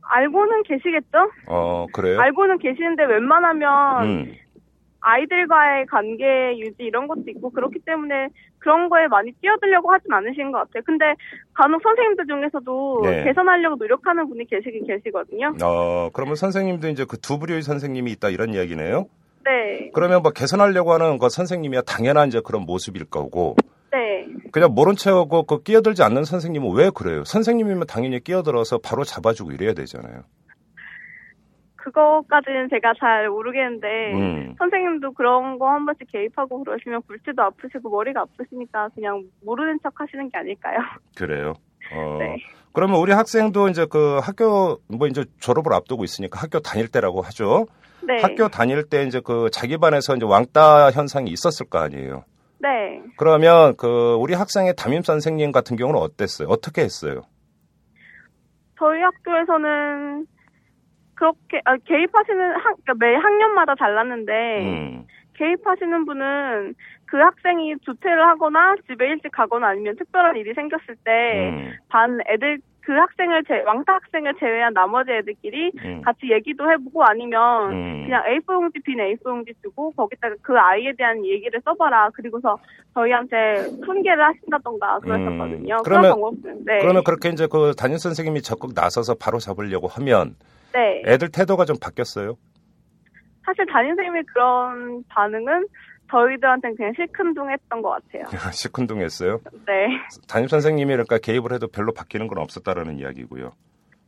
알고는 0.00 0.62
계시겠죠? 0.64 1.30
어 1.46 1.86
그래요? 1.92 2.18
알고는 2.20 2.58
계시는데 2.58 3.04
웬만하면 3.04 4.04
음. 4.06 4.34
아이들과의 5.00 5.86
관계 5.86 6.56
유지 6.58 6.84
이런 6.84 7.06
것도 7.08 7.24
있고 7.28 7.50
그렇기 7.50 7.80
때문에 7.84 8.28
그런 8.58 8.88
거에 8.88 9.08
많이 9.08 9.32
뛰어들려고 9.40 9.92
하진 9.92 10.12
않으신 10.12 10.52
것 10.52 10.58
같아요. 10.58 10.82
근데 10.86 11.04
간혹 11.54 11.82
선생님들 11.82 12.26
중에서도 12.26 13.00
네. 13.04 13.24
개선하려고 13.24 13.76
노력하는 13.76 14.28
분이 14.28 14.46
계시긴 14.46 14.86
계시거든요. 14.86 15.54
어 15.62 16.08
그러면 16.14 16.36
선생님도 16.36 16.88
이제 16.88 17.04
그 17.04 17.16
두 17.20 17.38
부류의 17.38 17.62
선생님이 17.62 18.12
있다 18.12 18.28
이런 18.30 18.54
이야기네요. 18.54 19.06
네. 19.44 19.90
그러면 19.94 20.22
뭐 20.22 20.30
개선하려고 20.32 20.92
하는 20.92 21.18
그 21.18 21.28
선생님이야 21.28 21.82
당연한 21.82 22.28
이제 22.28 22.40
그런 22.44 22.62
모습일 22.62 23.06
거고 23.06 23.56
네. 23.90 24.26
그냥 24.52 24.74
모른 24.74 24.94
척하고 24.94 25.44
그 25.44 25.62
끼어들지 25.62 26.02
않는 26.02 26.24
선생님은 26.24 26.74
왜 26.74 26.90
그래요? 26.94 27.24
선생님이면 27.24 27.86
당연히 27.86 28.22
끼어들어서 28.22 28.78
바로 28.78 29.04
잡아주고 29.04 29.52
이래야 29.52 29.72
되잖아요. 29.74 30.22
그거까지는 31.76 32.68
제가 32.70 32.92
잘 32.98 33.28
모르겠는데 33.28 34.12
음. 34.14 34.54
선생님도 34.58 35.12
그런 35.14 35.58
거 35.58 35.66
한 35.66 35.84
번씩 35.84 36.06
개입하고 36.12 36.62
그러시면 36.62 37.02
골치도 37.02 37.42
아프시고 37.42 37.90
머리가 37.90 38.20
아프시니까 38.20 38.90
그냥 38.94 39.24
모르는 39.44 39.80
척 39.82 39.92
하시는 40.00 40.30
게 40.30 40.38
아닐까요? 40.38 40.78
그래요. 41.16 41.54
어, 41.92 42.16
네. 42.20 42.36
그러면 42.72 43.00
우리 43.00 43.10
학생도 43.12 43.68
이제 43.68 43.86
그 43.90 44.18
학교 44.22 44.78
뭐 44.88 45.08
이제 45.08 45.24
졸업을 45.40 45.72
앞두고 45.74 46.04
있으니까 46.04 46.40
학교 46.40 46.60
다닐 46.60 46.88
때라고 46.88 47.20
하죠. 47.22 47.66
네. 48.04 48.20
학교 48.20 48.48
다닐 48.48 48.88
때 48.88 49.04
이제 49.04 49.20
그 49.24 49.48
자기 49.52 49.78
반에서 49.78 50.16
이제 50.16 50.24
왕따 50.26 50.90
현상이 50.90 51.30
있었을 51.30 51.68
거 51.68 51.78
아니에요. 51.78 52.24
네. 52.60 53.02
그러면 53.16 53.76
그 53.76 54.14
우리 54.14 54.34
학생의 54.34 54.74
담임 54.76 55.02
선생님 55.02 55.52
같은 55.52 55.76
경우는 55.76 56.00
어땠어요? 56.00 56.48
어떻게 56.48 56.82
했어요? 56.82 57.22
저희 58.78 59.00
학교에서는 59.00 60.26
그렇게 61.14 61.60
아, 61.64 61.76
개입하시는 61.76 62.52
학, 62.56 62.76
그러니까 62.84 62.94
매 62.98 63.14
학년마다 63.14 63.74
달랐는데 63.76 64.32
음. 64.62 65.06
개입하시는 65.34 66.04
분은 66.04 66.74
그 67.06 67.16
학생이 67.16 67.74
조퇴를 67.82 68.26
하거나 68.26 68.74
집에 68.88 69.06
일찍 69.06 69.30
가거나 69.32 69.68
아니면 69.68 69.96
특별한 69.96 70.36
일이 70.36 70.54
생겼을 70.54 70.96
때 71.04 71.50
음. 71.50 71.72
반 71.88 72.18
애들 72.28 72.58
그 72.84 72.92
학생을 72.92 73.44
제 73.44 73.60
왕따 73.62 73.92
학생을 73.94 74.34
제외한 74.40 74.72
나머지 74.74 75.12
애들끼리 75.12 75.70
음. 75.84 76.02
같이 76.02 76.30
얘기도 76.32 76.68
해보고 76.70 77.04
아니면 77.04 77.70
음. 77.72 78.04
그냥 78.04 78.24
A4 78.24 78.54
용지 78.54 78.80
빈 78.80 78.98
A4 78.98 79.24
용지 79.26 79.52
주고 79.62 79.92
거기다가 79.92 80.34
그 80.42 80.58
아이에 80.58 80.92
대한 80.98 81.24
얘기를 81.24 81.60
써봐라 81.64 82.10
그리고서 82.14 82.58
저희한테 82.94 83.36
훈계를 83.86 84.24
하신다던가 84.24 84.98
그랬었거든요. 84.98 85.76
음. 85.76 85.82
그런 85.84 86.02
그러면- 86.02 86.64
네. 86.66 86.78
그러면 86.80 87.04
그렇게 87.04 87.28
이제 87.28 87.46
그 87.50 87.72
담임 87.78 87.98
선생님이 87.98 88.42
적극 88.42 88.72
나서서 88.74 89.14
바로 89.14 89.38
잡으려고 89.38 89.86
하면 89.86 90.34
네. 90.72 91.02
애들 91.06 91.30
태도가 91.30 91.64
좀 91.64 91.76
바뀌었어요. 91.80 92.36
사실 93.44 93.64
담임 93.66 93.90
선생님의 93.90 94.22
그런 94.32 95.04
반응은 95.08 95.66
저희들한테는 96.12 96.76
그냥 96.76 96.92
실큰둥했던 96.94 97.82
것 97.82 97.90
같아요. 97.90 98.24
시큰둥했어요. 98.52 99.40
네. 99.66 99.72
담임 100.28 100.46
선생님이 100.48 100.92
그러니까 100.92 101.18
개입을 101.18 101.52
해도 101.52 101.66
별로 101.66 101.92
바뀌는 101.92 102.28
건 102.28 102.38
없었다라는 102.38 102.98
이야기고요. 102.98 103.52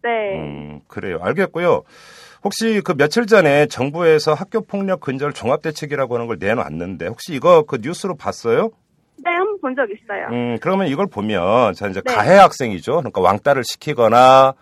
네. 0.03 0.39
음, 0.39 0.81
그래요. 0.87 1.19
알겠고요. 1.23 1.83
혹시 2.45 2.83
그 2.85 2.95
며칠 2.95 3.27
전에 3.27 3.67
정부에서 3.67 4.35
학교 4.35 4.61
폭력 4.61 5.01
근절 5.01 5.33
종합 5.33 5.63
대책이라고 5.63 6.15
하는 6.15 6.27
걸 6.27 6.37
내놨는데 6.39 7.07
혹시 7.07 7.35
이거 7.35 7.63
그 7.63 7.79
뉴스로 7.81 8.15
봤어요? 8.17 8.71
네, 9.25 9.31
한번 9.31 9.59
본 9.61 9.75
적 9.75 9.89
있어요. 9.91 10.29
음, 10.31 10.59
그러면 10.61 10.89
이걸 10.89 11.07
보면 11.07 11.73
자 11.73 11.89
이제 11.89 12.03
네. 12.03 12.15
가해 12.15 12.35
학생이죠. 12.37 12.97
그러니까 12.99 13.23
왕따를 13.23 13.65
시키거나 13.65 14.53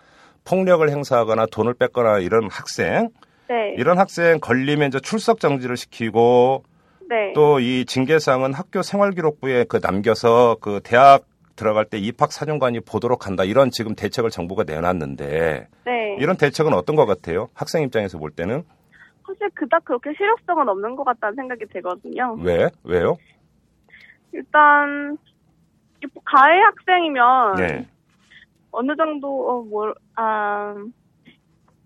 폭력을 0.45 0.87
행사하거나 0.89 1.47
돈을 1.51 1.73
뺏거나 1.73 2.19
이런 2.19 2.47
학생, 2.49 3.09
네. 3.49 3.75
이런 3.77 3.97
학생 3.99 4.39
걸리면 4.39 4.87
이제 4.87 4.99
출석 5.01 5.41
정지를 5.41 5.75
시키고 5.75 6.63
네. 7.09 7.33
또 7.33 7.59
이 7.59 7.85
징계사항은 7.85 8.53
학교 8.53 8.81
생활기록부에 8.81 9.65
그 9.65 9.79
남겨서 9.81 10.57
그 10.61 10.79
대학 10.83 11.25
들어갈 11.55 11.85
때 11.85 11.97
입학 11.97 12.31
사정관이 12.31 12.79
보도록 12.79 13.27
한다 13.27 13.43
이런 13.43 13.69
지금 13.69 13.93
대책을 13.95 14.29
정부가 14.31 14.63
내놨는데 14.63 15.67
네. 15.85 16.17
이런 16.19 16.35
대책은 16.37 16.73
어떤 16.73 16.95
것 16.95 17.05
같아요? 17.05 17.49
학생 17.53 17.83
입장에서 17.83 18.17
볼 18.17 18.31
때는 18.31 18.63
사실 19.25 19.49
그닥 19.53 19.85
그렇게 19.85 20.11
실효성은 20.17 20.67
없는 20.67 20.95
것 20.95 21.03
같다는 21.03 21.35
생각이 21.35 21.65
들거든요. 21.67 22.37
왜 22.41 22.69
왜요? 22.83 23.17
일단 24.31 25.17
이 26.03 26.07
가해 26.25 26.59
학생이면 26.59 27.55
네. 27.57 27.87
어느 28.71 28.95
정도 28.95 29.49
어, 29.49 29.63
뭐, 29.63 29.93
아 30.15 30.75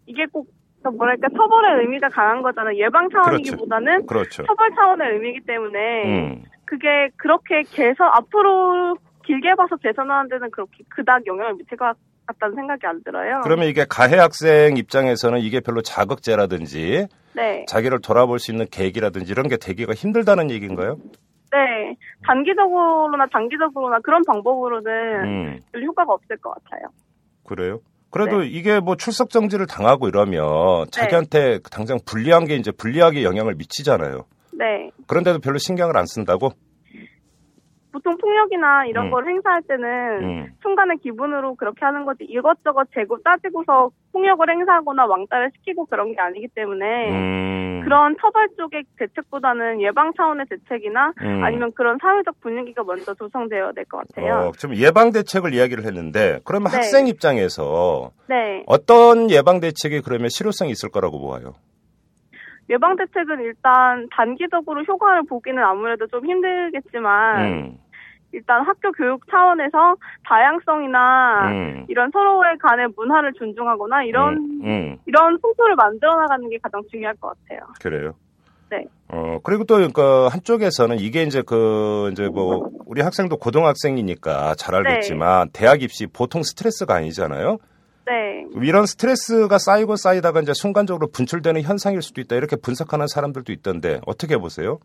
이게 0.05 0.25
꼭 0.31 0.47
뭐랄까 0.91 1.27
처벌의 1.29 1.82
의미가 1.82 2.10
강한 2.10 2.41
거잖아요. 2.41 2.77
예방 2.77 3.10
차원이기보다는 3.10 4.06
그렇죠. 4.06 4.44
처벌 4.46 4.70
차원의 4.75 5.13
의미이기 5.13 5.41
때문에 5.41 6.03
음. 6.06 6.44
그게 6.65 7.10
그렇게 7.17 7.63
개선 7.63 8.10
앞으로 8.13 8.98
길게 9.25 9.56
봐서 9.56 9.75
개선하는 9.77 10.29
데는 10.29 10.51
그렇게 10.51 10.84
그닥 10.89 11.25
영향을 11.25 11.56
미칠 11.56 11.77
것 11.77 11.96
같다는 12.27 12.56
생각이 12.56 12.86
안 12.86 13.01
들어요. 13.03 13.41
그러면 13.44 13.67
이게 13.67 13.86
가해 13.89 14.17
학생 14.17 14.77
입장에서는 14.77 15.39
이게 15.39 15.60
별로 15.60 15.82
자극제라든지 15.82 17.08
네. 17.36 17.65
자기를 17.67 18.01
돌아볼 18.01 18.39
수 18.39 18.51
있는 18.51 18.65
계기라든지 18.70 19.32
이런 19.32 19.48
게 19.48 19.58
되기가 19.58 19.94
힘들다는 19.94 20.50
얘기인가요? 20.51 20.98
네. 21.51 21.96
단기적으로나 22.25 23.27
장기적으로나 23.32 24.00
그런 24.00 24.22
방법으로는 24.25 24.91
음, 25.24 25.60
별 25.72 25.84
효과가 25.84 26.13
없을 26.13 26.38
것 26.38 26.53
같아요. 26.56 26.89
그래요. 27.46 27.79
그래도 28.09 28.43
이게 28.43 28.79
뭐 28.79 28.95
출석 28.95 29.29
정지를 29.29 29.67
당하고 29.67 30.07
이러면 30.07 30.87
자기한테 30.91 31.59
당장 31.71 31.99
불리한 32.05 32.45
게 32.45 32.55
이제 32.55 32.71
불리하게 32.71 33.23
영향을 33.23 33.55
미치잖아요. 33.55 34.25
네. 34.53 34.89
그런데도 35.07 35.39
별로 35.39 35.57
신경을 35.57 35.97
안 35.97 36.05
쓴다고? 36.05 36.51
보통 37.98 38.16
폭력이나 38.18 38.86
이런 38.86 39.08
음. 39.08 39.12
걸 39.12 39.27
행사할 39.27 39.63
때는 39.63 39.88
음. 40.22 40.48
순간의 40.62 40.98
기분으로 40.98 41.56
그렇게 41.56 41.84
하는 41.84 42.06
거지 42.06 42.25
이것저것 42.25 42.88
재고 42.94 43.18
따지고서 43.24 43.89
폭력을 44.12 44.48
행사하거나 44.48 45.08
왕따를 45.08 45.51
시키고 45.56 45.86
그런 45.88 46.13
게 46.13 46.22
아니기 46.22 46.48
때문에 46.54 47.10
음. 47.10 47.82
그런 47.84 48.16
처벌 48.22 48.50
쪽의 48.56 48.84
대책보다는 49.00 49.82
예방 49.82 50.13
차원의 50.16 50.46
대책이나 50.48 51.13
음. 51.24 51.44
아니면 51.44 51.72
그런 51.74 51.98
사회적 52.00 52.39
분위기가 52.42 52.84
먼저 52.84 53.16
조성되어야 53.16 53.72
될 53.72 53.86
것 53.86 54.08
같아요. 54.08 54.50
어, 54.50 54.51
좀 54.51 54.75
예방 54.75 55.12
대책을 55.12 55.54
이야기를 55.56 55.84
했는데 55.86 56.39
그러면 56.46 56.70
네. 56.70 56.77
학생 56.77 57.08
입장에서 57.08 58.12
네. 58.30 58.63
어떤 58.68 59.32
예방 59.32 59.60
대책이 59.60 60.01
그러면 60.01 60.30
실효성이 60.30 60.70
있을 60.72 60.89
거라고 60.89 61.20
보아요? 61.20 61.54
예방 62.70 62.98
대책은 62.98 63.39
일단 63.39 64.08
단기적으로 64.12 64.84
효과를 64.84 65.24
보기는 65.30 65.63
아무래도 65.63 66.06
좀 66.08 66.25
힘들겠지만 66.25 67.46
음. 67.46 67.77
일단 68.31 68.65
학교 68.65 68.91
교육 68.91 69.25
차원에서 69.29 69.96
다양성이나 70.25 71.50
음. 71.50 71.86
이런 71.88 72.12
서로의 72.12 72.57
간의 72.60 72.88
문화를 72.96 73.34
존중하거나 73.34 74.03
이런 74.03 74.38
음, 74.38 74.62
음. 74.63 74.98
이런 75.05 75.39
풍토를 75.39 75.75
만들어 75.75 76.15
나가는 76.15 76.50
게 76.50 76.57
가장 76.62 76.81
중요할 76.91 77.15
것 77.15 77.29
같아요. 77.29 77.62
그래요. 77.81 78.13
네. 78.69 78.86
어, 79.07 79.39
그리고 79.43 79.63
또, 79.63 79.77
그, 79.93 80.27
한쪽에서는 80.27 81.00
이게 81.00 81.24
이제 81.24 81.41
그, 81.41 82.10
이제 82.12 82.27
뭐, 82.27 82.69
우리 82.86 83.01
학생도 83.01 83.38
고등학생이니까 83.38 84.55
잘 84.55 84.84
네. 84.84 84.89
알겠지만, 84.89 85.51
대학 85.53 85.81
입시 85.81 86.05
보통 86.07 86.43
스트레스가 86.43 86.96
아니잖아요? 86.96 87.57
네. 88.05 88.46
이런 88.62 88.86
스트레스가 88.86 89.57
쌓이고 89.57 89.96
쌓이다가 89.96 90.41
이제 90.41 90.51
순간적으로 90.53 91.07
분출되는 91.07 91.62
현상일 91.62 92.01
수도 92.01 92.19
있다. 92.19 92.36
이렇게 92.36 92.57
분석하는 92.57 93.07
사람들도 93.07 93.53
있던데, 93.53 94.01
어떻게 94.05 94.36
보세요? 94.38 94.79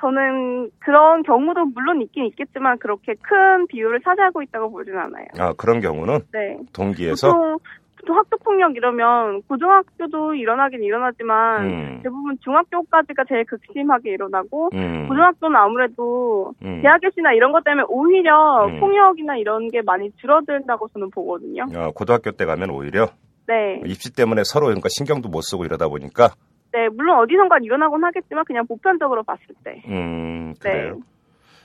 저는 0.00 0.70
그런 0.80 1.22
경우도 1.22 1.66
물론 1.66 2.02
있긴 2.02 2.26
있겠지만 2.26 2.78
그렇게 2.78 3.14
큰 3.22 3.66
비율을 3.68 4.00
차지하고 4.02 4.42
있다고 4.42 4.70
보진 4.70 4.96
않아요. 4.96 5.26
아, 5.38 5.52
그런 5.56 5.80
경우는 5.80 6.20
네. 6.32 6.58
동기에서? 6.72 7.32
보통, 7.32 7.58
보통 8.00 8.16
학교 8.18 8.36
폭력 8.38 8.76
이러면 8.76 9.42
고등학교도 9.48 10.34
일어나긴 10.34 10.82
일어나지만 10.82 11.64
음. 11.64 12.00
대부분 12.02 12.36
중학교까지가 12.42 13.24
제일 13.28 13.44
극심하게 13.44 14.12
일어나고 14.12 14.70
음. 14.74 15.08
고등학교는 15.08 15.56
아무래도 15.56 16.52
음. 16.62 16.80
대학교시나 16.82 17.32
이런 17.32 17.52
것 17.52 17.64
때문에 17.64 17.84
오히려 17.88 18.66
음. 18.66 18.80
폭력이나 18.80 19.36
이런 19.36 19.70
게 19.70 19.80
많이 19.82 20.10
줄어든다고 20.20 20.88
저는 20.88 21.10
보거든요. 21.10 21.64
어, 21.74 21.92
고등학교 21.92 22.30
때 22.32 22.44
가면 22.44 22.70
오히려 22.70 23.08
네. 23.46 23.80
입시 23.84 24.14
때문에 24.14 24.42
서로 24.44 24.66
그러니까 24.66 24.88
신경도 24.90 25.28
못 25.28 25.42
쓰고 25.42 25.64
이러다 25.64 25.88
보니까, 25.88 26.30
네, 26.74 26.88
물론 26.88 27.20
어디선가 27.20 27.58
일어나곤 27.62 28.02
하겠지만 28.02 28.44
그냥 28.44 28.66
보편적으로 28.66 29.22
봤을 29.22 29.46
때. 29.62 29.80
음, 29.86 30.54
네. 30.54 30.72
그래요. 30.72 30.98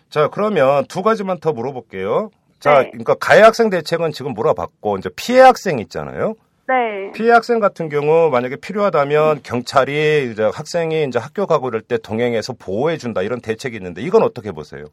자, 0.10 0.30
그러면 0.30 0.86
두 0.86 1.02
가지만 1.02 1.40
더 1.40 1.52
물어볼게요. 1.52 2.30
자, 2.60 2.84
네. 2.84 2.90
그러니까 2.92 3.16
가해 3.16 3.42
학생 3.42 3.72
대책은 3.72 4.12
지금 4.12 4.34
물어봤고, 4.34 4.98
이제 4.98 5.10
피해 5.16 5.40
학생 5.40 5.80
있잖아요. 5.80 6.36
네. 6.68 7.12
피해 7.16 7.32
학생 7.32 7.60
같은 7.60 7.90
경우 7.90 8.30
만약에 8.30 8.58
필요하다면 8.58 9.42
경찰이 9.42 10.30
이제 10.32 10.44
학생이 10.54 11.06
이제 11.06 11.18
학교 11.18 11.48
가고 11.48 11.70
이럴 11.70 11.82
때 11.82 11.98
동행해서 11.98 12.54
보호해 12.54 12.98
준다 12.98 13.24
이런 13.24 13.42
대책이 13.42 13.76
있는데 13.78 14.04
이건 14.04 14.22
어떻게 14.22 14.52
보세요? 14.52 14.86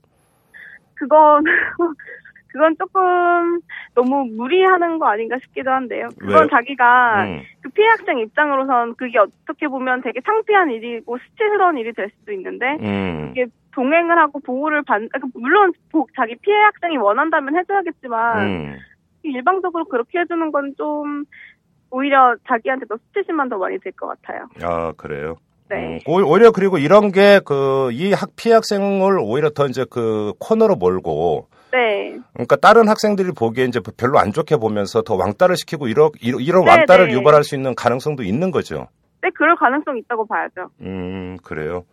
그건 0.95 1.45
그건 2.57 2.75
조금 2.79 3.61
너무 3.95 4.25
무리하는 4.35 4.99
거 4.99 5.07
아닌가 5.09 5.37
싶기도 5.43 5.71
한데요. 5.71 6.09
그건 6.19 6.35
왜요? 6.35 6.49
자기가 6.51 7.25
음, 7.25 7.43
그 7.61 7.69
피해 7.69 7.87
학생 7.89 8.19
입장으로선 8.19 8.95
그게 8.97 9.19
어떻게 9.19 9.69
보면 9.69 10.01
되게 10.01 10.21
창피한 10.23 10.71
일이고 10.71 11.19
수치스러운 11.19 11.77
일이 11.77 11.93
될 11.93 12.11
수도 12.19 12.33
있는데 12.33 12.79
음, 12.81 13.29
이게 13.33 13.47
동행을 13.75 14.17
하고 14.17 14.41
보호를 14.41 14.83
받 14.85 15.03
아, 15.03 15.19
그 15.21 15.27
물론 15.35 15.75
보- 15.93 16.07
자기 16.17 16.35
피해 16.37 16.57
학생이 16.57 16.97
원한다면 16.97 17.59
해줘야겠지만 17.59 18.39
음, 18.47 18.77
일방적으로 19.23 19.85
그렇게 19.85 20.21
해주는 20.21 20.51
건 20.51 20.73
좀 20.79 21.25
오히려 21.91 22.35
자기한테 22.49 22.87
더 22.87 22.97
수치심만 22.97 23.49
더 23.51 23.59
많이 23.59 23.79
들 23.79 23.93
것 23.93 24.09
같아요. 24.09 24.47
아 24.63 24.93
그래요. 24.97 25.37
네. 25.69 25.77
음, 25.77 25.99
오- 26.07 26.23
오히려 26.33 26.53
그리고 26.53 26.79
이런 26.79 27.13
게 27.13 27.41
그 27.45 27.91
이 27.93 28.13
학 28.13 28.31
피해 28.37 28.55
학생을 28.55 29.19
오히려 29.21 29.51
더 29.51 29.67
이제 29.67 29.85
그 29.91 30.33
코너로 30.41 30.77
몰고 30.77 31.49
네. 31.73 32.19
그러니까 32.35 32.57
다른 32.57 32.89
학생들이 32.89 33.33
보기에 33.33 33.65
이제 33.65 33.81
별로 33.97 34.19
안 34.19 34.33
좋게 34.33 34.57
보면서 34.57 35.03
더 35.03 35.15
왕따를 35.15 35.57
시키고 35.57 35.89
이런 35.89 36.11
이런, 36.21 36.41
이런 36.41 36.65
네, 36.65 36.71
왕따를 36.71 37.09
네. 37.09 37.15
유발할 37.15 37.45
수 37.45 37.55
있는 37.55 37.75
가능성도 37.75 38.23
있는 38.23 38.51
거죠. 38.51 38.89
네, 39.23 39.31
그럴 39.35 39.57
가능성이 39.57 40.01
있다고 40.01 40.27
봐야죠. 40.27 40.71
음 40.81 41.37
그래요. 41.43 41.85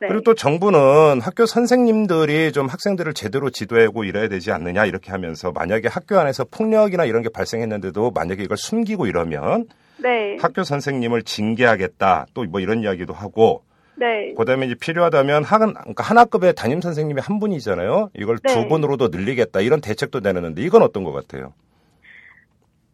네. 0.00 0.08
그리고 0.08 0.22
또 0.22 0.34
정부는 0.34 1.20
학교 1.20 1.46
선생님들이 1.46 2.52
좀 2.52 2.66
학생들을 2.66 3.14
제대로 3.14 3.50
지도하고 3.50 4.04
이래야 4.04 4.28
되지 4.28 4.50
않느냐 4.52 4.84
이렇게 4.84 5.12
하면서 5.12 5.52
만약에 5.52 5.88
학교 5.88 6.18
안에서 6.18 6.44
폭력이나 6.50 7.04
이런 7.04 7.22
게 7.22 7.28
발생했는데도 7.28 8.10
만약에 8.10 8.42
이걸 8.42 8.56
숨기고 8.56 9.06
이러면 9.06 9.66
네. 9.98 10.36
학교 10.40 10.64
선생님을 10.64 11.22
징계하겠다 11.22 12.26
또 12.34 12.44
뭐 12.44 12.60
이런 12.60 12.82
이야기도 12.82 13.12
하고 13.14 13.62
네. 14.02 14.34
그다음에 14.34 14.66
이제 14.66 14.74
필요하다면 14.74 15.44
한 15.44 15.74
그러니까 15.74 16.02
한 16.02 16.18
학급에 16.18 16.52
담임 16.52 16.80
선생님이 16.80 17.20
한 17.20 17.38
분이잖아요. 17.38 18.10
이걸 18.14 18.38
네. 18.38 18.52
두 18.52 18.66
분으로도 18.66 19.08
늘리겠다 19.12 19.60
이런 19.60 19.80
대책도 19.80 20.18
내놓는데 20.18 20.60
이건 20.60 20.82
어떤 20.82 21.04
것 21.04 21.12
같아요? 21.12 21.54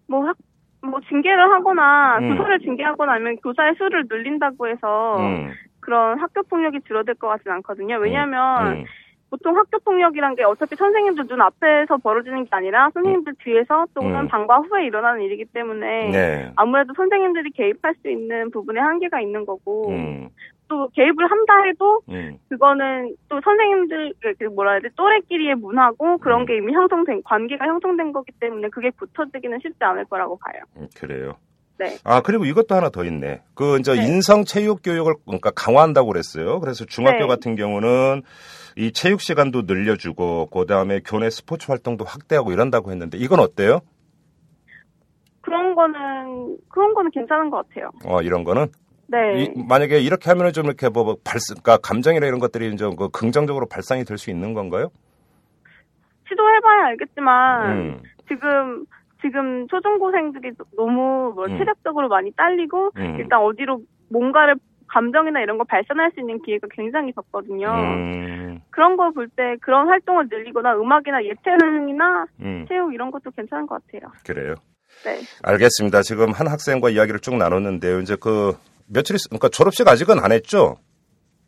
뭐 0.06 0.26
학, 0.26 0.36
뭐 0.82 1.00
징계를 1.08 1.50
하거나 1.50 2.18
음. 2.18 2.36
교사를 2.36 2.58
징계하거나 2.60 3.10
아니면 3.10 3.36
교사의 3.42 3.76
수를 3.78 4.04
늘린다고 4.06 4.68
해서 4.68 5.16
음, 5.18 5.50
그런 5.80 6.18
학교 6.20 6.42
폭력이 6.42 6.80
줄어들 6.86 7.14
것 7.14 7.28
같진 7.28 7.52
않거든요. 7.52 7.96
왜냐하면 7.96 8.80
음, 8.80 8.84
보통 9.30 9.56
학교 9.56 9.78
폭력이란 9.80 10.36
게 10.36 10.44
어차피 10.44 10.74
선생님들 10.76 11.26
눈 11.26 11.40
앞에서 11.42 11.98
벌어지는 11.98 12.44
게 12.44 12.48
아니라 12.52 12.90
선생님들 12.94 13.34
뒤에서 13.38 13.86
또는 13.94 14.20
음. 14.22 14.28
방과 14.28 14.58
후에 14.58 14.86
일어나는 14.86 15.20
일이기 15.22 15.44
때문에 15.46 16.10
네. 16.10 16.52
아무래도 16.56 16.94
선생님들이 16.94 17.50
개입할 17.50 17.94
수 18.00 18.08
있는 18.08 18.50
부분에 18.50 18.80
한계가 18.80 19.20
있는 19.20 19.44
거고 19.44 19.90
음, 19.90 20.28
또 20.68 20.88
개입을 20.94 21.30
한다 21.30 21.62
해도 21.62 22.00
음, 22.08 22.38
그거는 22.48 23.14
또 23.28 23.40
선생님들 23.42 24.14
그- 24.20 24.34
그 24.38 24.44
뭐라 24.44 24.72
해야 24.72 24.80
돼 24.80 24.88
또래끼리의 24.96 25.56
문화고 25.56 26.18
그런 26.18 26.42
음. 26.42 26.46
게 26.46 26.56
이미 26.56 26.72
형성된 26.72 27.22
관계가 27.24 27.66
형성된 27.66 28.12
거기 28.12 28.32
때문에 28.40 28.68
그게 28.68 28.90
굳혀지기는 28.90 29.58
쉽지 29.62 29.84
않을 29.84 30.06
거라고 30.06 30.38
봐요. 30.38 30.62
음, 30.78 30.88
그래요. 30.96 31.34
네. 31.78 31.96
아 32.04 32.20
그리고 32.22 32.44
이것도 32.44 32.74
하나 32.74 32.88
더 32.90 33.04
있네. 33.04 33.42
그 33.54 33.78
이제 33.78 33.94
네. 33.94 34.04
인성 34.06 34.44
체육 34.44 34.80
교육을 34.82 35.14
그러니까 35.24 35.50
강화한다고 35.52 36.08
그랬어요. 36.08 36.58
그래서 36.60 36.84
중학교 36.84 37.18
네. 37.20 37.26
같은 37.26 37.54
경우는 37.56 38.22
이 38.76 38.92
체육 38.92 39.20
시간도 39.20 39.62
늘려주고 39.62 40.46
그다음에 40.46 41.00
교내 41.04 41.30
스포츠 41.30 41.70
활동도 41.70 42.04
확대하고 42.04 42.52
이런다고 42.52 42.90
했는데 42.90 43.16
이건 43.18 43.40
어때요? 43.40 43.80
그런 45.40 45.74
거는 45.74 46.58
그런 46.68 46.94
거는 46.94 47.10
괜찮은 47.12 47.50
것 47.50 47.66
같아요. 47.68 47.90
어 48.04 48.20
이런 48.22 48.44
거는 48.44 48.66
네. 49.06 49.44
이- 49.44 49.62
만약에 49.68 50.00
이렇게 50.00 50.28
하면은 50.30 50.52
좀 50.52 50.66
이렇게 50.66 50.88
뭐 50.88 51.16
발생, 51.24 51.56
그러니까 51.62 51.78
감정이나 51.78 52.26
이런 52.26 52.38
것들이 52.40 52.76
좀 52.76 52.96
그 52.96 53.08
긍정적으로 53.08 53.66
발상이 53.66 54.04
될 54.04 54.18
수 54.18 54.30
있는 54.30 54.52
건가요? 54.52 54.90
시도해봐야 56.28 56.86
알겠지만 56.88 57.70
음, 57.70 58.02
지금 58.28 58.84
지금 59.20 59.66
초중고생들이 59.68 60.52
너무 60.76 61.32
뭐 61.34 61.46
음. 61.46 61.58
체력적으로 61.58 62.08
많이 62.08 62.30
딸리고 62.32 62.90
음. 62.96 63.16
일단 63.18 63.40
어디로 63.40 63.80
뭔가를 64.10 64.56
감정이나 64.86 65.40
이런 65.40 65.58
걸 65.58 65.66
발산할 65.68 66.12
수 66.14 66.20
있는 66.20 66.40
기회가 66.42 66.66
굉장히 66.70 67.12
적거든요. 67.12 67.68
음, 67.68 68.60
그런 68.70 68.96
걸 68.96 69.12
볼 69.12 69.28
때 69.28 69.56
그런 69.60 69.86
활동을 69.88 70.28
늘리거나 70.30 70.76
음악이나 70.76 71.18
예체능이나 71.24 72.24
음, 72.40 72.64
체육 72.68 72.94
이런 72.94 73.10
것도 73.10 73.30
괜찮은 73.32 73.66
것 73.66 73.82
같아요. 73.86 74.10
그래요. 74.24 74.54
네. 75.04 75.18
알겠습니다. 75.42 76.00
지금 76.02 76.32
한 76.32 76.46
학생과 76.46 76.88
이야기를 76.88 77.20
쭉 77.20 77.36
나눴는데요. 77.36 78.00
이제 78.00 78.16
그 78.18 78.56
며칠 78.86 79.16
있, 79.16 79.28
그러니까 79.28 79.48
졸업식 79.50 79.86
아직은 79.86 80.18
안 80.20 80.32
했죠? 80.32 80.76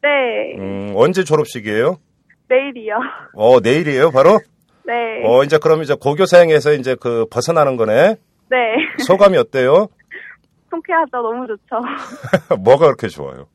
네. 0.02 0.56
음, 0.59 0.92
언제 0.94 1.24
졸업식이에요? 1.24 1.96
내일이요. 2.48 2.94
어, 3.35 3.61
내일이에요, 3.61 4.11
바로? 4.11 4.38
네. 4.90 5.22
어, 5.24 5.44
이제 5.44 5.57
그럼 5.59 5.83
이제 5.83 5.94
고교사행에서 5.94 6.72
이제 6.72 6.96
그 7.00 7.24
벗어나는 7.31 7.76
거네. 7.76 8.16
네. 8.48 8.59
소감이 9.07 9.38
어때요? 9.38 9.87
통쾌하죠. 10.68 11.11
너무 11.12 11.46
좋죠. 11.46 11.76
뭐가 12.61 12.87
그렇게 12.87 13.07
좋아요? 13.07 13.46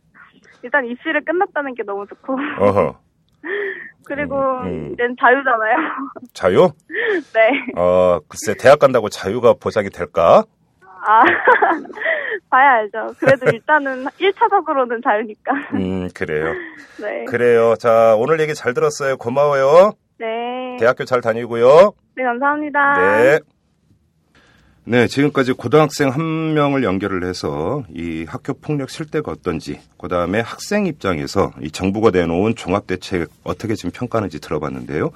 일단 0.63 0.85
입시를 0.85 1.25
끝났다는 1.25 1.75
게 1.75 1.83
너무 1.83 2.05
좋고. 2.07 2.37
어허. 2.59 2.99
그리고 4.07 4.35
음. 4.63 4.91
이젠 4.93 5.15
자유잖아요. 5.19 5.75
자유? 6.33 6.69
네. 7.33 7.49
어, 7.75 8.19
글쎄, 8.29 8.55
대학 8.57 8.79
간다고 8.79 9.09
자유가 9.09 9.53
보장이 9.53 9.89
될까? 9.89 10.43
아, 11.07 11.21
봐야 12.49 12.73
알죠. 12.75 13.13
그래도 13.19 13.47
일단은 13.51 14.05
1차적으로는 14.05 15.03
자유니까. 15.03 15.53
음, 15.73 16.09
그래요. 16.15 16.53
네. 17.01 17.25
그래요. 17.25 17.75
자, 17.75 18.15
오늘 18.17 18.39
얘기 18.39 18.53
잘 18.55 18.73
들었어요. 18.73 19.17
고마워요. 19.17 19.93
네. 20.17 20.64
대학교 20.77 21.05
잘 21.05 21.21
다니고요. 21.21 21.93
네, 22.15 22.23
감사합니다. 22.23 22.93
네. 22.97 23.39
네, 24.87 25.07
지금까지 25.07 25.53
고등학생 25.53 26.09
한 26.09 26.53
명을 26.53 26.83
연결을 26.83 27.27
해서 27.27 27.83
이 27.91 28.23
학교 28.27 28.53
폭력 28.53 28.91
실태가 28.91 29.31
어떤지, 29.31 29.79
그 29.97 30.07
다음에 30.07 30.41
학생 30.41 30.85
입장에서 30.85 31.51
이 31.59 31.71
정부가 31.71 32.11
내놓은 32.11 32.53
종합대책 32.55 33.29
어떻게 33.43 33.73
지금 33.73 33.89
평가하는지 33.89 34.39
들어봤는데요. 34.39 35.09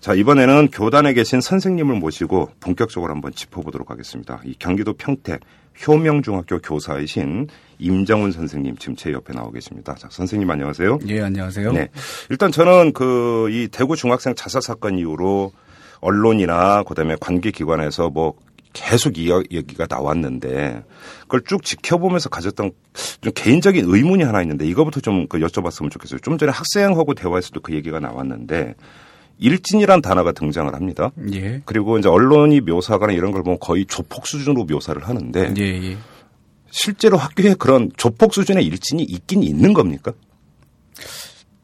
자, 0.00 0.12
이번에는 0.12 0.68
교단에 0.70 1.14
계신 1.14 1.40
선생님을 1.40 1.96
모시고 1.96 2.50
본격적으로 2.60 3.14
한번 3.14 3.32
짚어보도록 3.32 3.90
하겠습니다. 3.90 4.42
이 4.44 4.54
경기도 4.58 4.92
평택 4.92 5.40
효명중학교 5.86 6.58
교사이신 6.58 7.48
임정훈 7.78 8.30
선생님 8.30 8.76
지금 8.76 8.94
제 8.94 9.10
옆에 9.10 9.32
나오 9.32 9.50
계십니다. 9.50 9.94
자, 9.94 10.06
선생님 10.10 10.50
안녕하세요. 10.50 10.98
예, 11.08 11.22
안녕하세요. 11.22 11.72
네. 11.72 11.88
일단 12.28 12.52
저는 12.52 12.92
그 12.92 13.48
이 13.50 13.68
대구 13.68 13.96
중학생 13.96 14.34
자살 14.34 14.60
사건 14.60 14.98
이후로 14.98 15.52
언론이나 16.00 16.82
그다음에 16.82 17.16
관계 17.18 17.50
기관에서 17.50 18.10
뭐 18.10 18.34
계속 18.74 19.16
이 19.16 19.30
얘기가 19.50 19.86
나왔는데 19.88 20.84
그걸 21.22 21.42
쭉 21.46 21.64
지켜보면서 21.64 22.28
가졌던 22.28 22.72
좀 23.22 23.32
개인적인 23.32 23.86
의문이 23.86 24.22
하나 24.24 24.42
있는데 24.42 24.66
이거부터 24.66 25.00
좀그 25.00 25.38
여쭤봤으면 25.38 25.90
좋겠어요. 25.90 26.18
좀 26.20 26.36
전에 26.36 26.52
학생하고 26.52 27.14
대화에서도 27.14 27.60
그 27.60 27.72
얘기가 27.72 28.00
나왔는데 28.00 28.74
일진이란 29.38 30.02
단어가 30.02 30.32
등장을 30.32 30.72
합니다. 30.74 31.10
예. 31.32 31.62
그리고 31.64 31.98
이제 31.98 32.08
언론이 32.08 32.60
묘사하거나 32.60 33.12
이런 33.12 33.32
걸 33.32 33.42
보면 33.42 33.58
거의 33.60 33.86
조폭 33.86 34.26
수준으로 34.26 34.64
묘사를 34.64 35.02
하는데 35.02 35.54
예, 35.56 35.62
예. 35.62 35.96
실제로 36.70 37.16
학교에 37.16 37.54
그런 37.54 37.90
조폭 37.96 38.34
수준의 38.34 38.64
일진이 38.66 39.04
있긴 39.04 39.42
있는 39.42 39.72
겁니까? 39.72 40.12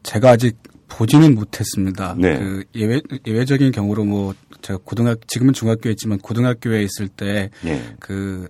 제가 0.03 0.31
아직 0.31 0.57
보지는 0.91 1.35
못했습니다. 1.35 2.15
네. 2.17 2.37
그 2.37 2.63
예외 2.75 3.01
예외적인 3.25 3.71
경우로 3.71 4.03
뭐 4.03 4.33
제가 4.61 4.79
고등학 4.83 5.27
지금은 5.27 5.53
중학교에 5.53 5.91
있지만 5.93 6.19
고등학교에 6.19 6.83
있을 6.83 7.07
때 7.07 7.49
예. 7.65 7.81
그 7.99 8.47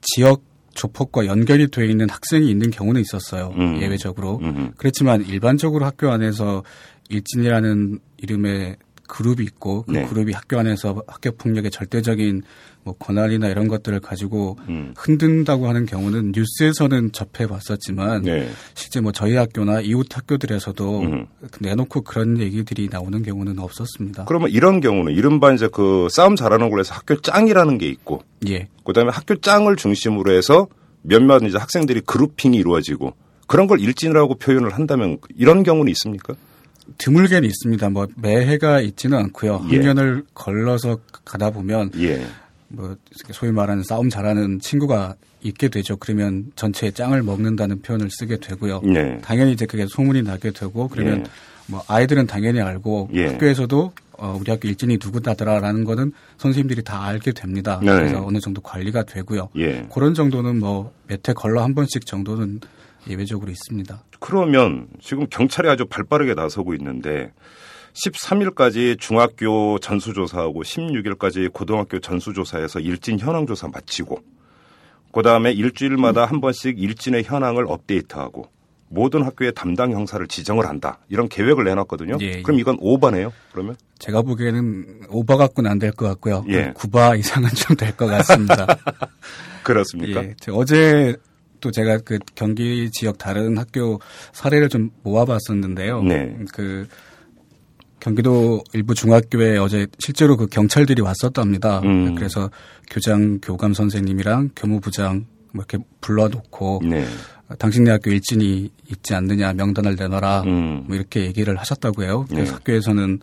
지역 0.00 0.42
조폭과 0.74 1.26
연결이 1.26 1.68
돼 1.68 1.86
있는 1.86 2.10
학생이 2.10 2.50
있는 2.50 2.70
경우는 2.70 3.00
있었어요. 3.00 3.54
음. 3.56 3.80
예외적으로. 3.80 4.40
음. 4.42 4.72
그렇지만 4.76 5.24
일반적으로 5.24 5.84
학교 5.84 6.10
안에서 6.10 6.64
일진이라는 7.08 8.00
이름의 8.18 8.76
그룹이 9.06 9.44
있고 9.44 9.82
그 9.82 9.92
네. 9.92 10.06
그룹이 10.06 10.32
학교 10.32 10.58
안에서 10.58 11.02
학교 11.06 11.30
폭력의 11.32 11.70
절대적인 11.70 12.42
뭐 12.84 12.94
권한이나 12.98 13.48
이런 13.48 13.66
것들을 13.66 13.98
가지고 14.00 14.58
음. 14.68 14.92
흔든다고 14.96 15.66
하는 15.66 15.86
경우는 15.86 16.32
뉴스에서는 16.34 17.12
접해 17.12 17.46
봤었지만 17.48 18.22
네. 18.22 18.48
실제 18.74 19.00
뭐 19.00 19.10
저희 19.10 19.36
학교나 19.36 19.80
이웃 19.80 20.06
학교들에서도 20.14 21.00
음. 21.00 21.26
내놓고 21.60 22.02
그런 22.02 22.38
얘기들이 22.38 22.88
나오는 22.90 23.22
경우는 23.22 23.58
없었습니다. 23.58 24.26
그러면 24.26 24.50
이런 24.50 24.80
경우는 24.80 25.14
이른바 25.14 25.52
이제 25.52 25.68
그 25.72 26.08
싸움 26.10 26.36
잘하는 26.36 26.68
걸로 26.68 26.80
해서 26.80 26.94
학교 26.94 27.16
짱이라는 27.20 27.78
게 27.78 27.88
있고 27.88 28.22
예. 28.48 28.68
그다음에 28.84 29.10
학교 29.10 29.36
짱을 29.36 29.76
중심으로 29.76 30.32
해서 30.32 30.68
몇몇 31.00 31.42
이제 31.42 31.56
학생들이 31.56 32.02
그룹핑이 32.02 32.56
이루어지고 32.58 33.14
그런 33.46 33.66
걸 33.66 33.80
일진이라고 33.80 34.36
표현을 34.36 34.74
한다면 34.74 35.18
이런 35.36 35.62
경우는 35.62 35.90
있습니까? 35.92 36.34
드물게는 36.98 37.48
있습니다. 37.48 37.90
뭐 37.90 38.06
매해가 38.16 38.80
있지는 38.80 39.18
않고요. 39.18 39.66
예. 39.70 39.76
학년을 39.76 40.24
걸러서 40.34 40.98
가다 41.24 41.50
보면 41.50 41.90
예. 41.98 42.26
뭐 42.74 42.96
소위 43.32 43.52
말하는 43.52 43.82
싸움 43.82 44.08
잘하는 44.10 44.60
친구가 44.60 45.14
있게 45.42 45.68
되죠. 45.68 45.96
그러면 45.96 46.52
전체에 46.56 46.90
짱을 46.90 47.22
먹는다는 47.22 47.82
표현을 47.82 48.08
쓰게 48.10 48.38
되고요. 48.38 48.80
네. 48.82 49.18
당연히 49.22 49.52
이제 49.52 49.66
그게 49.66 49.86
소문이 49.86 50.22
나게 50.22 50.50
되고 50.50 50.88
그러면 50.88 51.20
예. 51.20 51.24
뭐 51.66 51.82
아이들은 51.86 52.26
당연히 52.26 52.60
알고 52.60 53.10
예. 53.14 53.26
학교에서도 53.26 53.92
어, 54.16 54.38
우리 54.40 54.50
학교 54.50 54.68
일진이 54.68 54.98
누구다더라라는 55.02 55.84
거는 55.84 56.12
선생님들이 56.38 56.82
다 56.84 57.04
알게 57.04 57.32
됩니다. 57.32 57.80
네. 57.82 57.92
그래서 57.92 58.24
어느 58.24 58.38
정도 58.38 58.60
관리가 58.60 59.02
되고요. 59.04 59.48
예. 59.56 59.86
그런 59.92 60.14
정도는 60.14 60.60
뭐 60.60 60.92
몇 61.08 61.28
해 61.28 61.32
걸러 61.34 61.62
한 61.62 61.74
번씩 61.74 62.06
정도는 62.06 62.60
예외적으로 63.10 63.50
있습니다. 63.50 64.02
그러면 64.20 64.86
지금 65.02 65.26
경찰이 65.28 65.68
아주 65.68 65.84
발빠르게 65.84 66.32
나서고 66.34 66.74
있는데 66.74 67.32
13일까지 67.94 68.98
중학교 68.98 69.78
전수조사하고 69.78 70.62
16일까지 70.62 71.52
고등학교 71.52 72.00
전수조사해서 72.00 72.80
일진 72.80 73.18
현황 73.18 73.46
조사 73.46 73.68
마치고 73.68 74.18
그 75.12 75.22
다음에 75.22 75.52
일주일마다 75.52 76.24
한 76.24 76.40
번씩 76.40 76.80
일진의 76.80 77.22
현황을 77.24 77.66
업데이트하고 77.68 78.48
모든 78.88 79.22
학교의 79.22 79.52
담당 79.54 79.92
형사를 79.92 80.24
지정을 80.26 80.66
한다. 80.68 80.98
이런 81.08 81.28
계획을 81.28 81.64
내놨거든요. 81.64 82.18
예, 82.20 82.26
예. 82.26 82.42
그럼 82.42 82.60
이건 82.60 82.76
오바네요. 82.80 83.32
그러면 83.52 83.76
제가 83.98 84.22
보기에는 84.22 85.06
오바 85.08 85.36
갖고는 85.36 85.70
안 85.70 85.78
될 85.78 85.92
것 85.92 86.06
같고요. 86.06 86.44
예. 86.48 86.72
구바 86.74 87.16
이상은 87.16 87.48
좀 87.50 87.76
될 87.76 87.96
것 87.96 88.06
같습니다. 88.06 88.66
그렇습니까? 89.64 90.22
예. 90.22 90.34
어제 90.52 91.16
또 91.60 91.70
제가 91.70 91.98
그 92.04 92.18
경기 92.34 92.90
지역 92.92 93.18
다른 93.18 93.56
학교 93.58 94.00
사례를 94.32 94.68
좀 94.68 94.90
모아봤었는데요. 95.02 96.02
네. 96.02 96.36
그 96.52 96.86
경기도 98.04 98.62
일부 98.74 98.94
중학교에 98.94 99.56
어제 99.56 99.86
실제로 99.98 100.36
그 100.36 100.46
경찰들이 100.46 101.00
왔었답니다. 101.00 101.80
음. 101.84 102.14
그래서 102.14 102.50
교장 102.90 103.40
교감 103.40 103.72
선생님이랑 103.72 104.50
교무부장 104.54 105.24
뭐 105.54 105.64
이렇게 105.66 105.82
불러놓고 106.02 106.82
네. 106.84 107.06
당신 107.58 107.84
네 107.84 107.92
학교 107.92 108.10
일진이 108.10 108.70
있지 108.90 109.14
않느냐 109.14 109.54
명단을 109.54 109.96
내놔라 109.96 110.42
음. 110.42 110.84
뭐 110.86 110.96
이렇게 110.96 111.24
얘기를 111.24 111.56
하셨다고 111.56 112.02
해요. 112.02 112.26
그래서 112.28 112.50
네. 112.50 112.52
학교에서는 112.52 113.20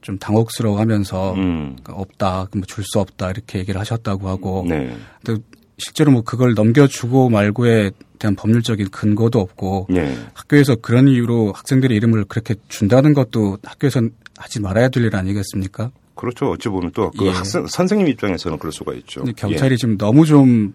좀 0.00 0.18
당혹스러워하면서 0.18 1.34
음. 1.34 1.76
없다, 1.86 2.48
뭐 2.52 2.62
줄 2.66 2.82
수 2.82 2.98
없다 2.98 3.30
이렇게 3.30 3.60
얘기를 3.60 3.78
하셨다고 3.78 4.28
하고 4.28 4.66
네. 4.68 4.92
근데 5.24 5.40
실제로 5.80 6.12
뭐 6.12 6.22
그걸 6.22 6.54
넘겨주고 6.54 7.30
말고에 7.30 7.90
대한 8.18 8.36
법률적인 8.36 8.90
근거도 8.90 9.40
없고 9.40 9.86
네. 9.90 10.16
학교에서 10.34 10.76
그런 10.76 11.08
이유로 11.08 11.52
학생들의 11.52 11.96
이름을 11.96 12.24
그렇게 12.26 12.54
준다는 12.68 13.14
것도 13.14 13.58
학교에선 13.64 14.10
하지 14.36 14.60
말아야 14.60 14.88
될 14.88 15.04
일 15.04 15.16
아니겠습니까? 15.16 15.90
그렇죠. 16.14 16.50
어찌 16.50 16.68
보면 16.68 16.92
또그 16.92 17.24
예. 17.24 17.30
학생 17.30 17.66
선생님 17.66 18.06
입장에서는 18.08 18.58
그럴 18.58 18.72
수가 18.72 18.92
있죠. 18.94 19.20
근데 19.22 19.32
경찰이 19.32 19.78
지금 19.78 19.96
너무 19.96 20.26
좀 20.26 20.74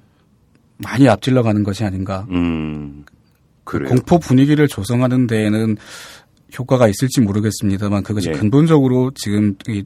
많이 0.78 1.08
앞질러 1.08 1.44
가는 1.44 1.64
것이 1.64 1.84
아닌가. 1.84 2.26
예. 2.32 2.36
음. 2.36 3.06
그래요. 3.64 3.90
공포 3.90 4.18
분위기를 4.20 4.68
조성하는 4.68 5.28
데에는 5.28 5.78
효과가 6.58 6.88
있을지 6.88 7.22
모르겠습니다만 7.22 8.04
그것이 8.04 8.30
예. 8.30 8.34
근본적으로 8.34 9.12
지금 9.16 9.56
이 9.68 9.84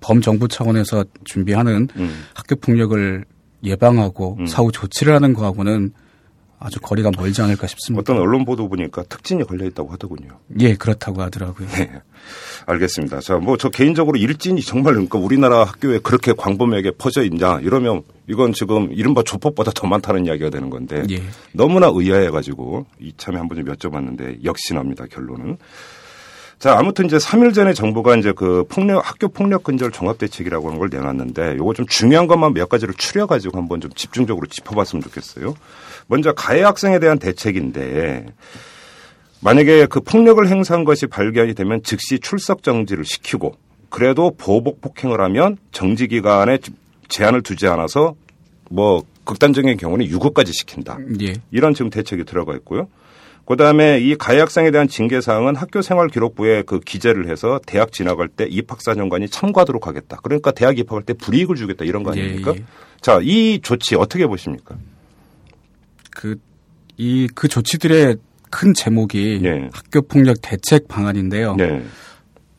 범정부 0.00 0.48
차원에서 0.48 1.04
준비하는 1.24 1.88
음. 1.96 2.24
학교 2.34 2.56
폭력을 2.56 3.24
예방하고 3.62 4.36
음. 4.40 4.46
사후 4.46 4.72
조치를 4.72 5.14
하는 5.14 5.32
거하고는 5.34 5.92
아주 6.62 6.78
거리가 6.78 7.10
멀지 7.16 7.40
않을까 7.40 7.66
싶습니다. 7.66 8.00
어떤 8.00 8.18
언론 8.18 8.44
보도 8.44 8.68
보니까 8.68 9.02
특진이 9.04 9.44
걸려 9.44 9.64
있다고 9.64 9.90
하더군요. 9.92 10.40
예, 10.60 10.74
그렇다고 10.74 11.22
하더라고요. 11.22 11.66
네. 11.68 11.90
알겠습니다. 12.66 13.20
자, 13.20 13.36
뭐 13.38 13.56
저 13.56 13.70
개인적으로 13.70 14.18
일진이 14.18 14.60
정말 14.60 14.92
그러니까 14.92 15.18
우리나라 15.18 15.64
학교에 15.64 16.00
그렇게 16.00 16.34
광범위하게 16.34 16.92
퍼져 16.98 17.24
있냐 17.24 17.60
이러면 17.60 18.02
이건 18.28 18.52
지금 18.52 18.90
이른바 18.92 19.22
조폭보다 19.22 19.72
더 19.74 19.86
많다는 19.86 20.26
이야기가 20.26 20.50
되는 20.50 20.68
건데 20.68 21.02
예. 21.10 21.22
너무나 21.52 21.90
의아해가지고 21.90 22.84
이참에 23.00 23.38
한번 23.38 23.56
좀 23.64 23.74
여쭤봤는데 23.74 24.44
역시납니다 24.44 25.06
결론은. 25.10 25.56
자, 26.60 26.76
아무튼 26.78 27.06
이제 27.06 27.16
3일 27.16 27.54
전에 27.54 27.72
정부가 27.72 28.16
이제 28.16 28.32
그 28.36 28.64
폭력, 28.68 29.08
학교 29.08 29.28
폭력 29.28 29.64
근절 29.64 29.90
종합 29.90 30.18
대책이라고 30.18 30.68
하는 30.68 30.78
걸 30.78 30.90
내놨는데 30.92 31.56
요거 31.56 31.72
좀 31.72 31.86
중요한 31.86 32.26
것만 32.26 32.52
몇 32.52 32.68
가지를 32.68 32.92
추려가지고 32.92 33.56
한번 33.56 33.80
좀 33.80 33.90
집중적으로 33.92 34.46
짚어봤으면 34.46 35.02
좋겠어요. 35.02 35.54
먼저 36.06 36.34
가해 36.34 36.60
학생에 36.60 36.98
대한 36.98 37.18
대책인데 37.18 38.26
만약에 39.40 39.86
그 39.86 40.00
폭력을 40.00 40.46
행사한 40.46 40.84
것이 40.84 41.06
발견이 41.06 41.54
되면 41.54 41.82
즉시 41.82 42.18
출석 42.18 42.62
정지를 42.62 43.06
시키고 43.06 43.54
그래도 43.88 44.30
보복 44.36 44.82
폭행을 44.82 45.18
하면 45.18 45.56
정지 45.72 46.08
기간에 46.08 46.58
제한을 47.08 47.40
두지 47.40 47.68
않아서 47.68 48.14
뭐 48.68 49.02
극단적인 49.24 49.78
경우는 49.78 50.04
유급까지 50.04 50.52
시킨다. 50.52 50.98
예. 51.22 51.36
이런 51.52 51.72
지금 51.72 51.88
대책이 51.88 52.24
들어가 52.24 52.54
있고요. 52.56 52.88
그다음에 53.50 53.98
이 53.98 54.14
가해 54.14 54.38
학생에 54.38 54.70
대한 54.70 54.86
징계 54.86 55.20
사항은 55.20 55.56
학교 55.56 55.82
생활 55.82 56.06
기록부에 56.06 56.62
그 56.62 56.78
기재를 56.78 57.28
해서 57.28 57.58
대학 57.66 57.90
진학할 57.90 58.28
때 58.28 58.46
입학사정관이 58.48 59.28
참고하도록 59.28 59.88
하겠다. 59.88 60.18
그러니까 60.22 60.52
대학 60.52 60.78
입학할 60.78 61.02
때 61.02 61.14
불이익을 61.14 61.56
주겠다 61.56 61.84
이런 61.84 62.04
거 62.04 62.16
예, 62.16 62.22
아닙니까? 62.22 62.52
예. 62.54 62.62
자, 63.00 63.18
이 63.20 63.58
조치 63.60 63.96
어떻게 63.96 64.28
보십니까? 64.28 64.76
그, 66.12 66.36
이, 66.96 67.26
그 67.34 67.48
조치들의 67.48 68.18
큰 68.50 68.72
제목이 68.72 69.40
예. 69.42 69.68
학교 69.72 70.02
폭력 70.02 70.36
대책 70.40 70.86
방안인데요. 70.86 71.56
네. 71.56 71.82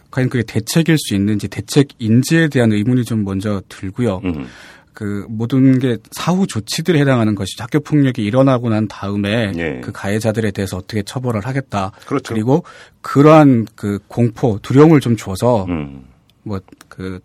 과연 0.09 0.27
그게 0.27 0.43
대책일 0.43 0.97
수 0.97 1.15
있는지 1.15 1.47
대책 1.47 1.87
인지에 1.99 2.49
대한 2.49 2.73
의문이 2.73 3.05
좀 3.05 3.23
먼저 3.23 3.61
들고요. 3.69 4.19
음. 4.25 4.45
그 4.93 5.25
모든 5.29 5.79
게 5.79 5.97
사후 6.11 6.47
조치들에 6.47 6.99
해당하는 6.99 7.35
것이죠. 7.35 7.63
학교 7.63 7.79
폭력이 7.79 8.23
일어나고 8.23 8.69
난 8.69 8.87
다음에 8.87 9.51
예. 9.55 9.81
그 9.81 9.91
가해자들에 9.91 10.51
대해서 10.51 10.77
어떻게 10.77 11.01
처벌을 11.03 11.45
하겠다. 11.45 11.91
그렇죠. 12.05 12.33
리고 12.33 12.63
그러한 13.01 13.67
그 13.75 13.99
공포, 14.07 14.59
두려움을 14.61 14.99
좀 14.99 15.15
줘서 15.15 15.65
음. 15.65 16.05
뭐그 16.43 17.19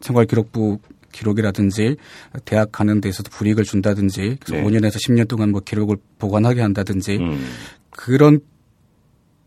생활 0.00 0.26
기록부 0.26 0.78
기록이라든지 1.12 1.96
대학 2.44 2.72
가는 2.72 3.00
데 3.00 3.08
있어서 3.08 3.30
불이익을 3.30 3.64
준다든지 3.64 4.38
그래서 4.40 4.62
네. 4.62 4.64
5년에서 4.64 4.96
10년 4.96 5.28
동안 5.28 5.52
뭐 5.52 5.60
기록을 5.60 5.96
보관하게 6.18 6.60
한다든지 6.60 7.16
음. 7.16 7.46
그런 7.90 8.40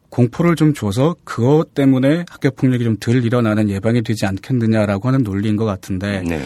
공포를 0.09 0.55
좀 0.55 0.73
줘서 0.73 1.15
그것 1.25 1.73
때문에 1.73 2.23
학교 2.29 2.49
폭력이 2.51 2.85
좀 2.85 2.97
덜 2.99 3.23
일어나는 3.23 3.69
예방이 3.69 4.01
되지 4.01 4.25
않겠느냐라고 4.25 5.09
하는 5.09 5.23
논리인 5.23 5.57
것 5.57 5.65
같은데 5.65 6.23
네. 6.25 6.41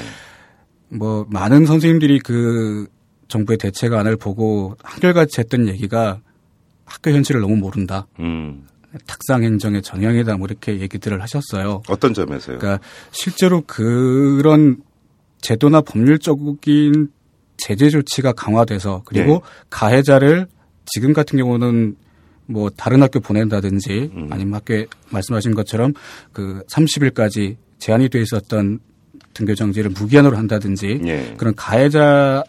뭐 0.92 1.26
많은 1.30 1.66
선생님들이 1.66 2.20
그 2.20 2.88
정부의 3.28 3.58
대책 3.58 3.94
안을 3.94 4.18
보고 4.18 4.76
한결같이 4.84 5.40
했던 5.40 5.68
얘기가 5.68 6.20
학교 6.86 7.12
현실을 7.12 7.42
너무 7.42 7.56
모른다. 7.56 8.08
음. 8.20 8.68
탁상 9.08 9.44
행정의 9.44 9.82
전형이다. 9.82 10.36
뭐 10.36 10.48
이렇게 10.48 10.80
얘기들을 10.80 11.22
하셨어요. 11.22 11.82
어떤 11.88 12.14
점에서요? 12.14 12.60
그러니까 12.60 12.84
실제로 13.12 13.62
그런 13.66 14.82
제도나 15.40 15.80
법률적인 15.82 17.10
제재 17.56 17.90
조치가 17.90 18.34
강화돼서 18.34 19.04
그리고 19.06 19.34
네. 19.34 19.40
가해자를 19.70 20.48
지금 20.86 21.14
같은 21.14 21.38
경우는 21.38 21.96
뭐 22.48 22.70
다른 22.70 23.02
학교 23.02 23.22
보낸다든지 23.22 24.12
음. 24.14 24.28
아니면 24.30 24.56
학교에 24.56 24.88
말씀하신 25.10 25.54
것처럼 25.54 25.94
그 26.34 26.64
30일까지 26.70 27.56
제한이 27.80 28.10
돼 28.10 28.22
있었던 28.22 28.80
등교 29.34 29.56
정지를 29.56 29.92
무기한으로 29.92 30.38
한다든지 30.38 31.02
예. 31.06 31.34
그런 31.38 31.56
가해자 31.56 32.44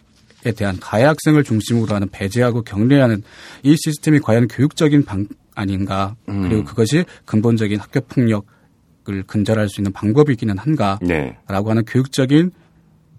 에 0.44 0.50
대한 0.50 0.76
가해 0.80 1.04
학생을 1.04 1.44
중심으로 1.44 1.94
하는 1.94 2.08
배제하고 2.10 2.62
격려하는 2.62 3.22
이 3.62 3.76
시스템이 3.76 4.18
과연 4.18 4.48
교육적인 4.48 5.04
방 5.04 5.28
아닌가 5.54 6.16
음. 6.28 6.42
그리고 6.42 6.64
그것이 6.64 7.04
근본적인 7.26 7.78
학교 7.78 8.00
폭력을 8.00 9.22
근절할 9.28 9.68
수 9.68 9.80
있는 9.80 9.92
방법이기는 9.92 10.58
한가라고 10.58 11.06
네. 11.06 11.36
하는 11.48 11.84
교육적인 11.84 12.50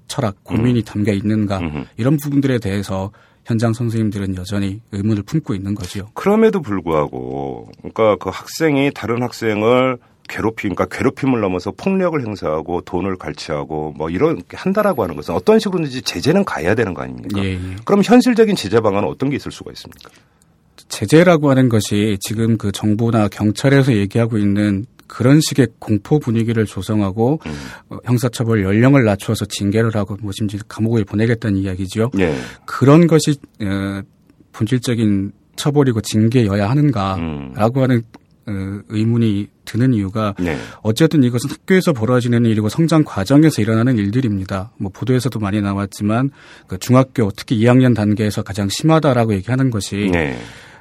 철학 0.08 0.43
고민이 0.43 0.84
담겨 0.84 1.13
있는가 1.13 1.60
음흠. 1.60 1.86
이런 1.95 2.17
부분들에 2.17 2.60
대해서 2.60 3.12
현장 3.45 3.73
선생님들은 3.73 4.36
여전히 4.36 4.82
의문을 4.91 5.23
품고 5.23 5.54
있는 5.54 5.76
거지요. 5.76 6.08
그럼에도 6.13 6.62
불구하고 6.62 7.69
그러니까 7.78 8.15
그 8.17 8.30
학생이 8.30 8.91
다른 8.93 9.21
학생을 9.21 9.97
괴롭히 10.29 10.69
그러니까 10.69 10.86
괴롭힘을 10.86 11.41
넘어서 11.41 11.71
폭력을 11.71 12.19
행사하고 12.25 12.81
돈을 12.81 13.17
갈취하고 13.17 13.93
뭐 13.97 14.09
이런 14.09 14.38
게 14.38 14.55
한다라고 14.55 15.03
하는 15.03 15.15
것은 15.15 15.33
어떤 15.36 15.59
식으로든지 15.59 16.01
제재는 16.01 16.45
가야 16.45 16.75
되는 16.75 16.93
거 16.93 17.03
아닙니까? 17.03 17.43
예, 17.43 17.53
예. 17.53 17.59
그럼 17.86 18.01
현실적인 18.03 18.55
제재 18.55 18.79
방안은 18.79 19.07
어떤 19.07 19.29
게 19.29 19.36
있을 19.36 19.51
수가 19.51 19.71
있습니까? 19.73 20.09
제재라고 20.88 21.49
하는 21.49 21.69
것이 21.69 22.17
지금 22.21 22.57
그 22.57 22.71
정부나 22.71 23.27
경찰에서 23.27 23.93
얘기하고 23.93 24.38
있는 24.38 24.86
그런 25.07 25.39
식의 25.41 25.67
공포 25.79 26.19
분위기를 26.19 26.65
조성하고 26.65 27.39
음. 27.45 27.51
어, 27.89 27.97
형사처벌 28.05 28.63
연령을 28.63 29.03
낮춰서 29.03 29.45
징계를 29.45 29.95
하고 29.95 30.17
뭐 30.21 30.31
심지어 30.31 30.59
감옥에 30.67 31.03
보내겠다는 31.03 31.57
이야기지요. 31.57 32.09
예. 32.19 32.36
그런 32.65 33.07
것이 33.07 33.36
어, 33.62 34.01
본질적인 34.53 35.31
처벌이고 35.55 36.01
징계여야 36.01 36.69
하는가라고 36.69 37.19
음. 37.21 37.83
하는 37.83 37.97
어, 37.97 38.22
의문이 38.45 39.47
드는 39.65 39.93
이유가 39.93 40.36
네. 40.39 40.58
어쨌든 40.82 41.23
이것은 41.23 41.49
학교에서 41.49 41.93
벌어지는 41.93 42.45
일이고 42.45 42.69
성장 42.69 43.03
과정에서 43.03 43.62
일어나는 43.62 43.97
일들입니다. 43.97 44.71
뭐 44.77 44.91
보도에서도 44.93 45.39
많이 45.39 45.62
나왔지만 45.62 46.32
그 46.67 46.77
중학교 46.77 47.32
특히 47.36 47.58
2학년 47.60 47.95
단계에서 47.95 48.43
가장 48.43 48.67
심하다라고 48.69 49.34
얘기하는 49.36 49.69
것이 49.69 50.10
네. 50.12 50.38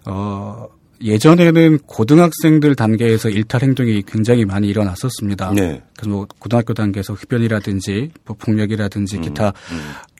어 0.07 0.66
예전에는 1.03 1.79
고등학생들 1.87 2.75
단계에서 2.77 3.29
일탈 3.29 3.62
행동이 3.62 4.03
굉장히 4.07 4.44
많이 4.44 4.68
일어났었습니다. 4.68 5.53
네. 5.53 5.83
그래서 5.96 6.11
뭐 6.11 6.27
고등학교 6.38 6.75
단계에서 6.75 7.14
흡연이라든지 7.14 8.11
뭐 8.25 8.37
폭력이라든지 8.38 9.16
음, 9.16 9.22
기타 9.22 9.53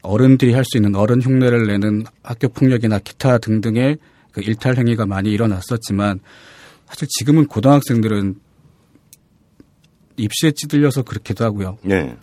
어른들이 0.03 0.53
할 0.55 0.65
수 0.65 0.79
있는 0.79 0.97
어른 0.97 1.21
흉내를 1.23 1.67
내는 1.67 2.05
학교 2.23 2.49
폭력이나 2.49 2.99
기타 2.99 3.39
등등의 3.39 3.99
그 4.33 4.41
일탈 4.41 4.77
행위가 4.77 5.07
많이 5.07 5.31
일어났었지만 5.31 6.21
사실 6.93 7.09
지금은 7.11 7.47
고등학생들은 7.47 8.35
입시에 10.19 10.53
찌들려서 10.53 11.03
그렇기도 11.03 11.43
하고요. 11.45 11.79
네. 11.83 12.17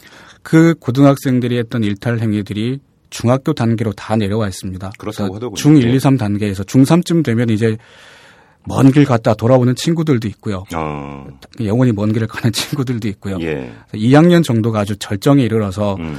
그 0.43 0.75
고등학생들이 0.79 1.57
했던 1.57 1.83
일탈 1.83 2.19
행위들이 2.19 2.79
중학교 3.09 3.53
단계로 3.53 3.93
다 3.93 4.15
내려와 4.15 4.47
있습니다. 4.47 4.91
그렇다고 4.99 5.35
하더군요. 5.35 5.55
중 5.55 5.75
1, 5.75 5.89
예. 5.89 5.95
2, 5.95 5.99
3 5.99 6.17
단계에서 6.17 6.63
중3쯤 6.63 7.23
되면 7.25 7.49
이제 7.49 7.77
먼 8.67 8.91
길 8.91 9.05
갔다 9.05 9.33
돌아오는 9.33 9.73
친구들도 9.73 10.27
있고요. 10.27 10.63
어. 10.75 11.25
영원히 11.63 11.91
먼 11.91 12.13
길을 12.13 12.27
가는 12.27 12.51
친구들도 12.53 13.07
있고요. 13.07 13.37
예. 13.41 13.73
2학년 13.93 14.43
정도가 14.43 14.81
아주 14.81 14.95
절정에 14.97 15.41
이르러서 15.41 15.95
음. 15.95 16.15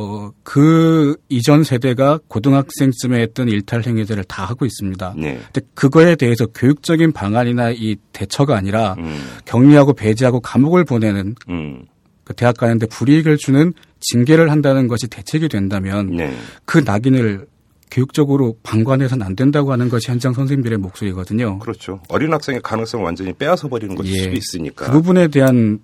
어, 0.00 0.30
그 0.44 1.16
이전 1.28 1.64
세대가 1.64 2.20
고등학생쯤에 2.28 3.20
했던 3.20 3.48
일탈 3.48 3.82
행위들을 3.84 4.22
다 4.24 4.44
하고 4.44 4.64
있습니다. 4.64 5.14
네. 5.16 5.40
근데 5.52 5.60
그거에 5.74 6.14
대해서 6.14 6.46
교육적인 6.46 7.10
방안이나 7.10 7.72
이 7.72 7.96
대처가 8.12 8.56
아니라 8.56 8.94
음. 8.98 9.18
격리하고 9.44 9.94
배제하고 9.94 10.38
감옥을 10.38 10.84
보내는 10.84 11.34
음. 11.48 11.84
그 12.22 12.32
대학 12.32 12.56
가는데 12.56 12.86
불이익을 12.86 13.38
주는 13.38 13.72
징계를 13.98 14.52
한다는 14.52 14.86
것이 14.86 15.08
대책이 15.08 15.48
된다면 15.48 16.14
네. 16.14 16.32
그 16.64 16.78
낙인을 16.78 17.48
교육적으로 17.90 18.56
방관해서는 18.62 19.26
안 19.26 19.34
된다고 19.34 19.72
하는 19.72 19.88
것이 19.88 20.12
현장 20.12 20.32
선생님들의 20.32 20.78
목소리거든요. 20.78 21.58
그렇죠. 21.58 22.00
어린 22.08 22.32
학생의 22.32 22.60
가능성을 22.62 23.04
완전히 23.04 23.32
빼앗아 23.32 23.66
버리는 23.66 23.96
것일 23.96 24.14
예. 24.14 24.18
수도 24.18 24.36
있으니까. 24.36 24.86
그 24.86 24.92
부분에 24.92 25.26
대한 25.26 25.80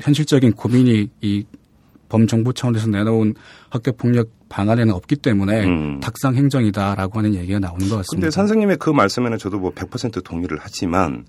현실적인 0.00 0.52
고민이 0.52 1.10
이 1.20 1.44
범정부 2.12 2.52
차원에서 2.52 2.88
내놓은 2.88 3.34
학교 3.70 3.90
폭력 3.92 4.28
방안에는 4.50 4.92
없기 4.92 5.16
때문에 5.16 5.64
음. 5.64 6.00
탁상 6.00 6.34
행정이다라고 6.34 7.18
하는 7.18 7.34
얘기가 7.34 7.58
나오는 7.58 7.88
것 7.88 7.96
같습니다. 7.96 8.10
근데 8.10 8.30
선생님의 8.30 8.76
그 8.76 8.90
말씀에는 8.90 9.38
저도 9.38 9.58
뭐 9.58 9.72
100% 9.72 10.22
동의를 10.22 10.58
하지만 10.60 11.24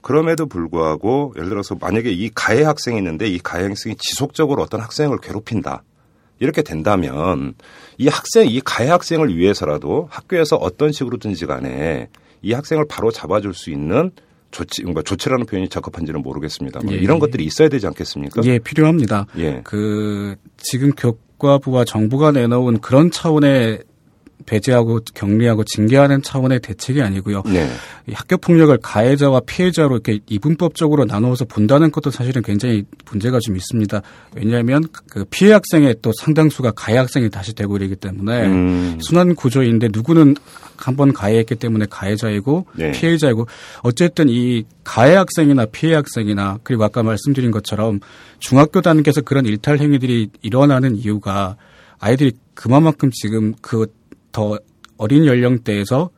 그럼에도 0.00 0.46
불구하고 0.46 1.34
예를 1.36 1.50
들어서 1.50 1.76
만약에 1.80 2.10
이 2.10 2.30
가해 2.34 2.64
학생이 2.64 2.98
있는데 2.98 3.28
이 3.28 3.38
가해 3.38 3.68
학생이 3.68 3.94
지속적으로 3.96 4.62
어떤 4.62 4.80
학생을 4.80 5.18
괴롭힌다. 5.18 5.84
이렇게 6.40 6.62
된다면 6.62 7.54
이 7.96 8.08
학생, 8.08 8.48
이 8.48 8.60
가해 8.60 8.90
학생을 8.90 9.36
위해서라도 9.36 10.08
학교에서 10.10 10.56
어떤 10.56 10.90
식으로든지 10.90 11.46
간에 11.46 12.08
이 12.42 12.52
학생을 12.52 12.86
바로 12.88 13.12
잡아줄 13.12 13.54
수 13.54 13.70
있는 13.70 14.10
조치, 14.54 14.84
뭔가 14.84 15.02
조치라는 15.02 15.46
표현이 15.46 15.68
적합한지는 15.68 16.22
모르겠습니다. 16.22 16.80
예, 16.90 16.94
이런 16.94 17.16
예. 17.16 17.20
것들이 17.20 17.44
있어야 17.44 17.68
되지 17.68 17.88
않겠습니까? 17.88 18.42
예, 18.44 18.60
필요합니다. 18.60 19.26
예. 19.36 19.60
그 19.64 20.36
지금 20.56 20.92
교과부와 20.92 21.84
정부가 21.84 22.30
내놓은 22.30 22.80
그런 22.80 23.10
차원의 23.10 23.82
배제하고 24.46 25.00
격리하고 25.14 25.64
징계하는 25.64 26.22
차원의 26.22 26.60
대책이 26.60 27.00
아니고요. 27.00 27.42
네. 27.46 27.68
이 28.06 28.12
학교 28.12 28.36
폭력을 28.36 28.76
가해자와 28.82 29.40
피해자로 29.46 29.94
이렇게 29.94 30.20
이분법적으로 30.28 31.04
나누어서 31.04 31.44
본다는 31.46 31.90
것도 31.90 32.10
사실은 32.10 32.42
굉장히 32.42 32.84
문제가 33.10 33.40
좀 33.40 33.56
있습니다. 33.56 34.02
왜냐하면 34.34 34.84
그 35.08 35.24
피해 35.30 35.52
학생의 35.52 35.96
또 36.02 36.12
상당수가 36.20 36.72
가해 36.72 36.98
학생이 36.98 37.30
다시 37.30 37.54
되고 37.54 37.76
이러기 37.76 37.96
때문에 37.96 38.46
음. 38.46 38.98
순환 39.00 39.34
구조인데 39.34 39.88
누구는 39.92 40.36
한 40.76 40.94
번 40.96 41.12
가해했기 41.12 41.56
때문에 41.56 41.86
가해자이고 41.88 42.66
네. 42.76 42.92
피해자이고 42.92 43.46
어쨌든 43.82 44.28
이 44.28 44.64
가해 44.84 45.14
학생이나 45.14 45.66
피해 45.66 45.94
학생이나 45.94 46.58
그리고 46.62 46.84
아까 46.84 47.02
말씀드린 47.02 47.50
것처럼 47.50 48.00
중학교 48.38 48.80
단계에서 48.80 49.22
그런 49.22 49.46
일탈 49.46 49.78
행위들이 49.78 50.30
일어나는 50.42 50.96
이유가 50.96 51.56
아이들이 51.98 52.32
그만큼 52.54 53.10
지금 53.12 53.54
그 53.60 53.86
더 54.34 54.58
어린 54.98 55.24
연령대에서 55.24 56.10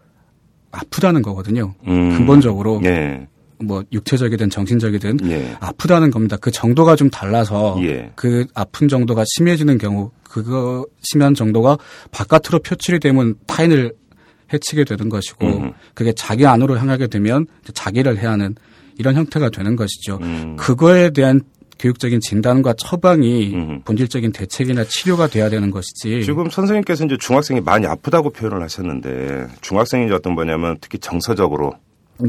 아프다는 0.72 1.22
거거든요. 1.22 1.74
음. 1.86 2.16
근본적으로 2.16 2.80
예. 2.84 3.28
뭐 3.62 3.84
육체적이든 3.92 4.50
정신적이든 4.50 5.18
예. 5.30 5.56
아프다는 5.60 6.10
겁니다. 6.10 6.36
그 6.40 6.50
정도가 6.50 6.96
좀 6.96 7.10
달라서 7.10 7.78
예. 7.82 8.10
그 8.16 8.46
아픈 8.54 8.88
정도가 8.88 9.24
심해지는 9.36 9.78
경우 9.78 10.10
그거 10.24 10.84
심한 11.02 11.34
정도가 11.34 11.78
바깥으로 12.10 12.60
표출이 12.60 13.00
되면 13.00 13.34
타인을 13.46 13.92
해치게 14.52 14.84
되는 14.84 15.08
것이고 15.08 15.46
음. 15.46 15.72
그게 15.94 16.12
자기 16.12 16.46
안으로 16.46 16.78
향하게 16.78 17.08
되면 17.08 17.46
자기를 17.72 18.18
해야 18.18 18.32
하는 18.32 18.54
이런 18.98 19.14
형태가 19.14 19.50
되는 19.50 19.76
것이죠. 19.76 20.18
음. 20.22 20.56
그거에 20.56 21.10
대한 21.10 21.42
교육적인 21.78 22.20
진단과 22.20 22.74
처방이 22.74 23.54
음. 23.54 23.82
본질적인 23.84 24.32
대책이나 24.32 24.84
치료가 24.84 25.26
돼야 25.26 25.48
되는 25.50 25.70
것이지. 25.70 26.22
지금 26.24 26.48
선생님께서 26.50 27.04
이제 27.04 27.16
중학생이 27.18 27.60
많이 27.60 27.86
아프다고 27.86 28.30
표현을 28.30 28.62
하셨는데 28.62 29.48
중학생이 29.60 30.10
어떤 30.12 30.34
뭐냐면 30.34 30.76
특히 30.80 30.98
정서적으로 30.98 31.74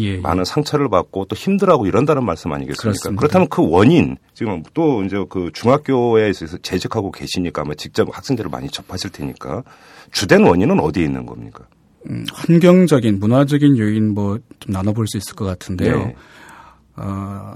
예, 0.02 0.16
예. 0.16 0.18
많은 0.18 0.44
상처를 0.44 0.90
받고 0.90 1.26
또 1.26 1.36
힘들어하고 1.36 1.86
이런다는 1.86 2.26
말씀 2.26 2.52
아니겠습니까? 2.52 2.82
그렇습니다. 2.82 3.20
그렇다면 3.20 3.48
그 3.48 3.66
원인 3.66 4.18
지금 4.34 4.62
또 4.74 5.04
이제 5.04 5.24
그 5.30 5.50
중학교에 5.54 6.30
있어서 6.30 6.58
재직하고 6.58 7.12
계시니까 7.12 7.62
아마 7.62 7.74
직접 7.74 8.10
학생들을 8.12 8.50
많이 8.50 8.68
접하실 8.70 9.12
테니까 9.12 9.64
주된 10.12 10.44
원인은 10.44 10.80
어디에 10.82 11.06
있는 11.06 11.26
겁니까? 11.26 11.66
음, 12.10 12.26
환경적인 12.34 13.20
문화적인 13.20 13.78
요인 13.78 14.14
뭐 14.14 14.40
좀 14.60 14.74
나눠볼 14.74 15.08
수 15.08 15.18
있을 15.18 15.36
것 15.36 15.46
같은데요. 15.46 15.98
네. 15.98 16.16
어, 16.98 17.56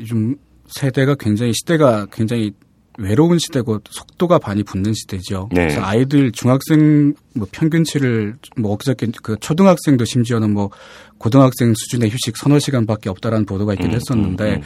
요즘 0.00 0.36
세대가 0.68 1.14
굉장히 1.14 1.52
시대가 1.54 2.06
굉장히 2.12 2.52
외로운 2.98 3.38
시대고 3.38 3.80
속도가 3.88 4.40
많이 4.42 4.62
붙는 4.62 4.94
시대죠. 4.94 5.48
네. 5.52 5.62
그래서 5.62 5.82
아이들 5.82 6.32
중학생 6.32 7.14
뭐 7.34 7.46
평균치를 7.50 8.36
뭐 8.56 8.72
엊그저께 8.72 9.08
그 9.22 9.36
초등학생도 9.38 10.04
심지어는 10.04 10.52
뭐 10.52 10.70
고등학생 11.18 11.74
수준의 11.74 12.10
휴식 12.10 12.36
서너 12.36 12.58
시간밖에 12.58 13.10
없다라는 13.10 13.44
보도가 13.46 13.74
있긴 13.74 13.90
음, 13.90 13.94
했었는데 13.94 14.44
음, 14.44 14.56
음. 14.56 14.62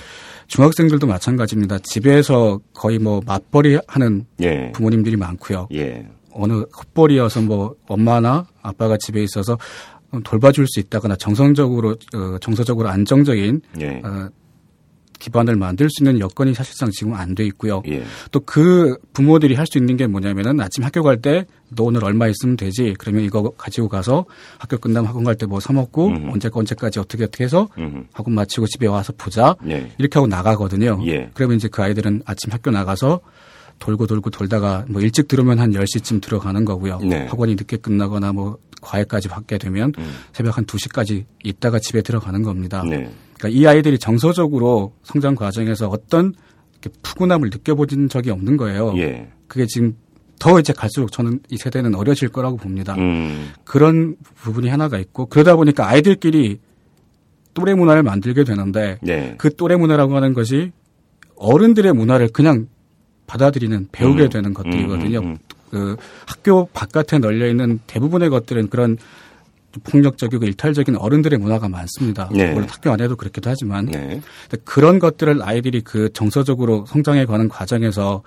중학생들도 0.46 1.06
마찬가지입니다. 1.06 1.78
집에서 1.80 2.60
거의 2.74 2.98
뭐 2.98 3.20
맞벌이 3.24 3.78
하는 3.86 4.26
예. 4.42 4.72
부모님들이 4.72 5.16
많고요. 5.16 5.68
예. 5.74 6.08
어느 6.32 6.64
헛벌이어서 6.76 7.42
뭐 7.42 7.74
엄마나 7.88 8.46
아빠가 8.62 8.96
집에 8.96 9.22
있어서 9.22 9.58
돌봐줄 10.24 10.66
수 10.68 10.80
있다거나 10.80 11.16
정성적으로 11.16 11.96
어, 12.14 12.38
정서적으로 12.40 12.88
안정적인 12.88 13.60
예. 13.80 14.02
어, 14.04 14.28
기반을 15.20 15.54
만들 15.54 15.88
수 15.90 16.02
있는 16.02 16.18
여건이 16.18 16.54
사실상 16.54 16.90
지금 16.90 17.14
안 17.14 17.37
돼 17.37 17.44
있고요. 17.44 17.83
예. 17.88 18.02
또그 18.33 18.98
부모들이 19.12 19.54
할 19.54 19.66
수 19.66 19.78
있는 19.78 19.96
게 19.96 20.09
뭐냐면은 20.09 20.61
아침 20.61 20.83
학교 20.83 21.04
갈 21.04 21.20
때 21.20 21.44
너 21.72 21.85
오늘 21.85 22.04
얼마 22.04 22.26
있으면 22.26 22.56
되지. 22.56 22.96
그러면 22.98 23.22
이거 23.22 23.50
가지고 23.56 23.88
가서 23.88 24.24
학교 24.59 24.76
끝나면 24.78 25.09
학원 25.09 25.22
갈 25.22 25.37
때 25.37 25.46
뭐 25.46 25.61
사 25.61 25.72
먹고 25.72 26.09
음. 26.09 26.30
언제 26.33 26.50
언제까지 26.52 26.98
어떻게 26.98 27.22
어떻게 27.22 27.44
해서 27.44 27.68
음. 27.78 28.09
학원 28.12 28.35
마치고 28.35 28.66
집에 28.66 28.88
와서 28.88 29.12
보자. 29.16 29.54
예. 29.68 29.92
이렇게 29.98 30.18
하고 30.18 30.26
나가거든요. 30.26 31.00
예. 31.06 31.30
그러면 31.35 31.59
이제 31.59 31.68
그 31.68 31.80
아이들은 31.83 32.22
아침 32.24 32.50
학교 32.52 32.72
나가서 32.72 33.20
돌고 33.81 34.07
돌고 34.07 34.31
돌다가 34.31 34.85
뭐 34.88 35.03
일찍 35.03 35.27
들어오면 35.27 35.59
한 35.59 35.73
10시쯤 35.73 36.23
들어가는 36.23 36.64
거고요. 36.64 37.01
네. 37.01 37.27
학원이 37.27 37.57
늦게 37.57 37.79
끝나거나 37.79 38.33
뭐 38.33 38.59
과외까지 38.81 39.29
받게 39.29 39.59
되면 39.59 39.93
음. 39.99 40.12
새벽 40.33 40.57
한 40.57 40.64
2시까지 40.64 41.25
있다가 41.43 41.81
집에 41.81 42.03
들어가는 42.03 42.43
겁니다. 42.43 42.85
네. 42.88 43.11
그러니까 43.37 43.49
이 43.49 43.66
아이들이 43.66 43.99
정서적으로 43.99 44.93
성장 45.03 45.35
과정에서 45.35 45.88
어떤 45.88 46.35
이렇게 46.81 46.97
푸근함을 47.03 47.51
느껴본 47.51 48.09
적이 48.09 48.31
없는 48.31 48.57
거예요. 48.57 48.95
예. 48.99 49.29
그게 49.49 49.66
지금 49.66 49.97
더 50.38 50.59
이제 50.61 50.73
갈수록 50.73 51.11
저는 51.11 51.40
이 51.51 51.57
세대는 51.57 51.95
어려질 51.95 52.29
거라고 52.29 52.57
봅니다. 52.57 52.95
음. 52.97 53.51
그런 53.64 54.16
부분이 54.37 54.69
하나가 54.69 54.99
있고 54.99 55.27
그러다 55.27 55.57
보니까 55.57 55.88
아이들끼리 55.88 56.59
또래 57.53 57.75
문화를 57.75 58.03
만들게 58.03 58.45
되는데 58.45 58.99
네. 59.03 59.35
그 59.38 59.55
또래 59.55 59.77
문화라고 59.77 60.16
하는 60.16 60.33
것이 60.33 60.73
어른들의 61.37 61.93
문화를 61.93 62.29
그냥 62.29 62.69
받아들이는 63.31 63.88
배우게 63.93 64.25
음. 64.25 64.29
되는 64.29 64.55
것들이거든요. 64.55 65.19
음, 65.21 65.25
음, 65.25 65.31
음. 65.31 65.38
그 65.71 65.97
학교 66.27 66.66
바깥에 66.73 67.19
널려 67.19 67.47
있는 67.49 67.79
대부분의 67.87 68.29
것들은 68.29 68.69
그런 68.71 68.99
폭력적이고 69.85 70.45
일탈적인 70.45 70.97
어른들의 70.97 71.38
문화가 71.38 71.69
많습니다. 71.69 72.29
네. 72.33 72.53
물론 72.53 72.69
학교 72.69 72.90
안에도 72.90 73.14
그렇기도 73.14 73.49
하지만 73.49 73.87
네. 73.87 74.21
그런 74.64 74.99
것들을 74.99 75.40
아이들이 75.43 75.81
그 75.81 76.12
정서적으로 76.12 76.87
성장해 76.88 77.27
가는 77.27 77.49
과정에서 77.49 78.23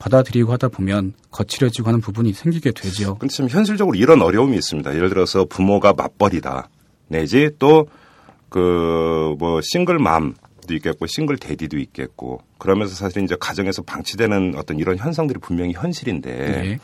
받아들이고 0.00 0.50
하다 0.52 0.68
보면 0.68 1.12
거칠어지고 1.30 1.86
하는 1.88 2.00
부분이 2.00 2.32
생기게 2.32 2.72
되죠. 2.72 3.16
근데 3.18 3.32
지금 3.32 3.48
현실적으로 3.48 3.96
이런 3.96 4.20
어려움이 4.22 4.56
있습니다. 4.56 4.92
예를 4.96 5.08
들어서 5.08 5.44
부모가 5.44 5.92
맞벌이다. 5.92 6.68
내지 7.08 7.50
또 7.60 7.86
그 8.48 9.36
뭐 9.38 9.60
싱글맘 9.62 10.34
도 10.68 10.74
있겠고 10.74 11.06
싱글 11.06 11.36
데디도 11.36 11.78
있겠고 11.78 12.40
그러면서 12.58 12.94
사실 12.94 13.24
이제 13.24 13.36
가정에서 13.40 13.82
방치되는 13.82 14.54
어떤 14.56 14.78
이런 14.78 14.96
현상들이 14.96 15.40
분명히 15.40 15.72
현실인데 15.72 16.30
네. 16.30 16.78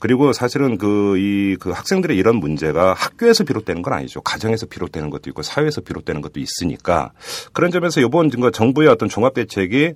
그리고 0.00 0.32
사실은 0.32 0.78
그 0.78 1.16
이 1.16 1.56
그 1.58 1.70
학생들의 1.70 2.16
이런 2.16 2.36
문제가 2.36 2.94
학교에서 2.94 3.44
비롯되는 3.44 3.82
건 3.82 3.92
아니죠. 3.92 4.20
가정에서 4.20 4.66
비롯되는 4.66 5.10
것도 5.10 5.30
있고 5.30 5.42
사회에서 5.42 5.80
비롯되는 5.80 6.20
것도 6.20 6.40
있으니까 6.40 7.12
그런 7.52 7.70
점에서 7.70 8.00
이번 8.00 8.30
그 8.30 8.50
정부의 8.50 8.88
어떤 8.88 9.08
종합 9.08 9.34
대책이 9.34 9.94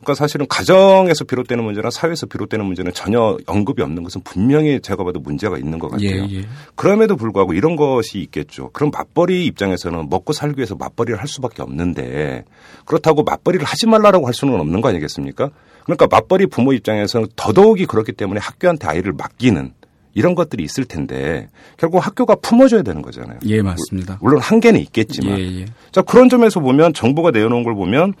그러니까 0.00 0.14
사실은 0.14 0.46
가정에서 0.46 1.24
비롯되는 1.24 1.64
문제나 1.64 1.90
사회에서 1.90 2.26
비롯되는 2.26 2.64
문제는 2.64 2.92
전혀 2.92 3.38
언급이 3.46 3.82
없는 3.82 4.02
것은 4.04 4.20
분명히 4.22 4.80
제가 4.80 5.02
봐도 5.02 5.18
문제가 5.20 5.58
있는 5.58 5.78
것 5.78 5.90
같아요. 5.90 6.08
예, 6.08 6.38
예. 6.38 6.44
그럼에도 6.74 7.16
불구하고 7.16 7.54
이런 7.54 7.76
것이 7.76 8.18
있겠죠. 8.20 8.70
그럼 8.72 8.90
맞벌이 8.92 9.46
입장에서는 9.46 10.08
먹고 10.08 10.32
살기 10.32 10.58
위해서 10.58 10.74
맞벌이를 10.76 11.18
할 11.18 11.26
수밖에 11.26 11.62
없는데 11.62 12.44
그렇다고 12.84 13.24
맞벌이를 13.24 13.66
하지 13.66 13.86
말라라고 13.86 14.26
할 14.26 14.34
수는 14.34 14.60
없는 14.60 14.80
거 14.80 14.90
아니겠습니까? 14.90 15.50
그러니까 15.84 16.06
맞벌이 16.10 16.46
부모 16.46 16.72
입장에서는 16.72 17.28
더더욱이 17.34 17.86
그렇기 17.86 18.12
때문에 18.12 18.38
학교한테 18.40 18.86
아이를 18.86 19.12
맡기는 19.12 19.72
이런 20.14 20.34
것들이 20.34 20.64
있을 20.64 20.84
텐데 20.84 21.48
결국 21.76 22.04
학교가 22.04 22.36
품어줘야 22.36 22.82
되는 22.82 23.02
거잖아요. 23.02 23.38
예, 23.44 23.60
맞습니다. 23.60 24.18
물론 24.22 24.40
한계는 24.40 24.80
있겠지만 24.80 25.38
예, 25.38 25.60
예. 25.60 25.64
자 25.92 26.02
그런 26.02 26.28
점에서 26.28 26.60
보면 26.60 26.94
정부가 26.94 27.30
내놓은 27.32 27.64
걸 27.64 27.74
보면 27.74 28.14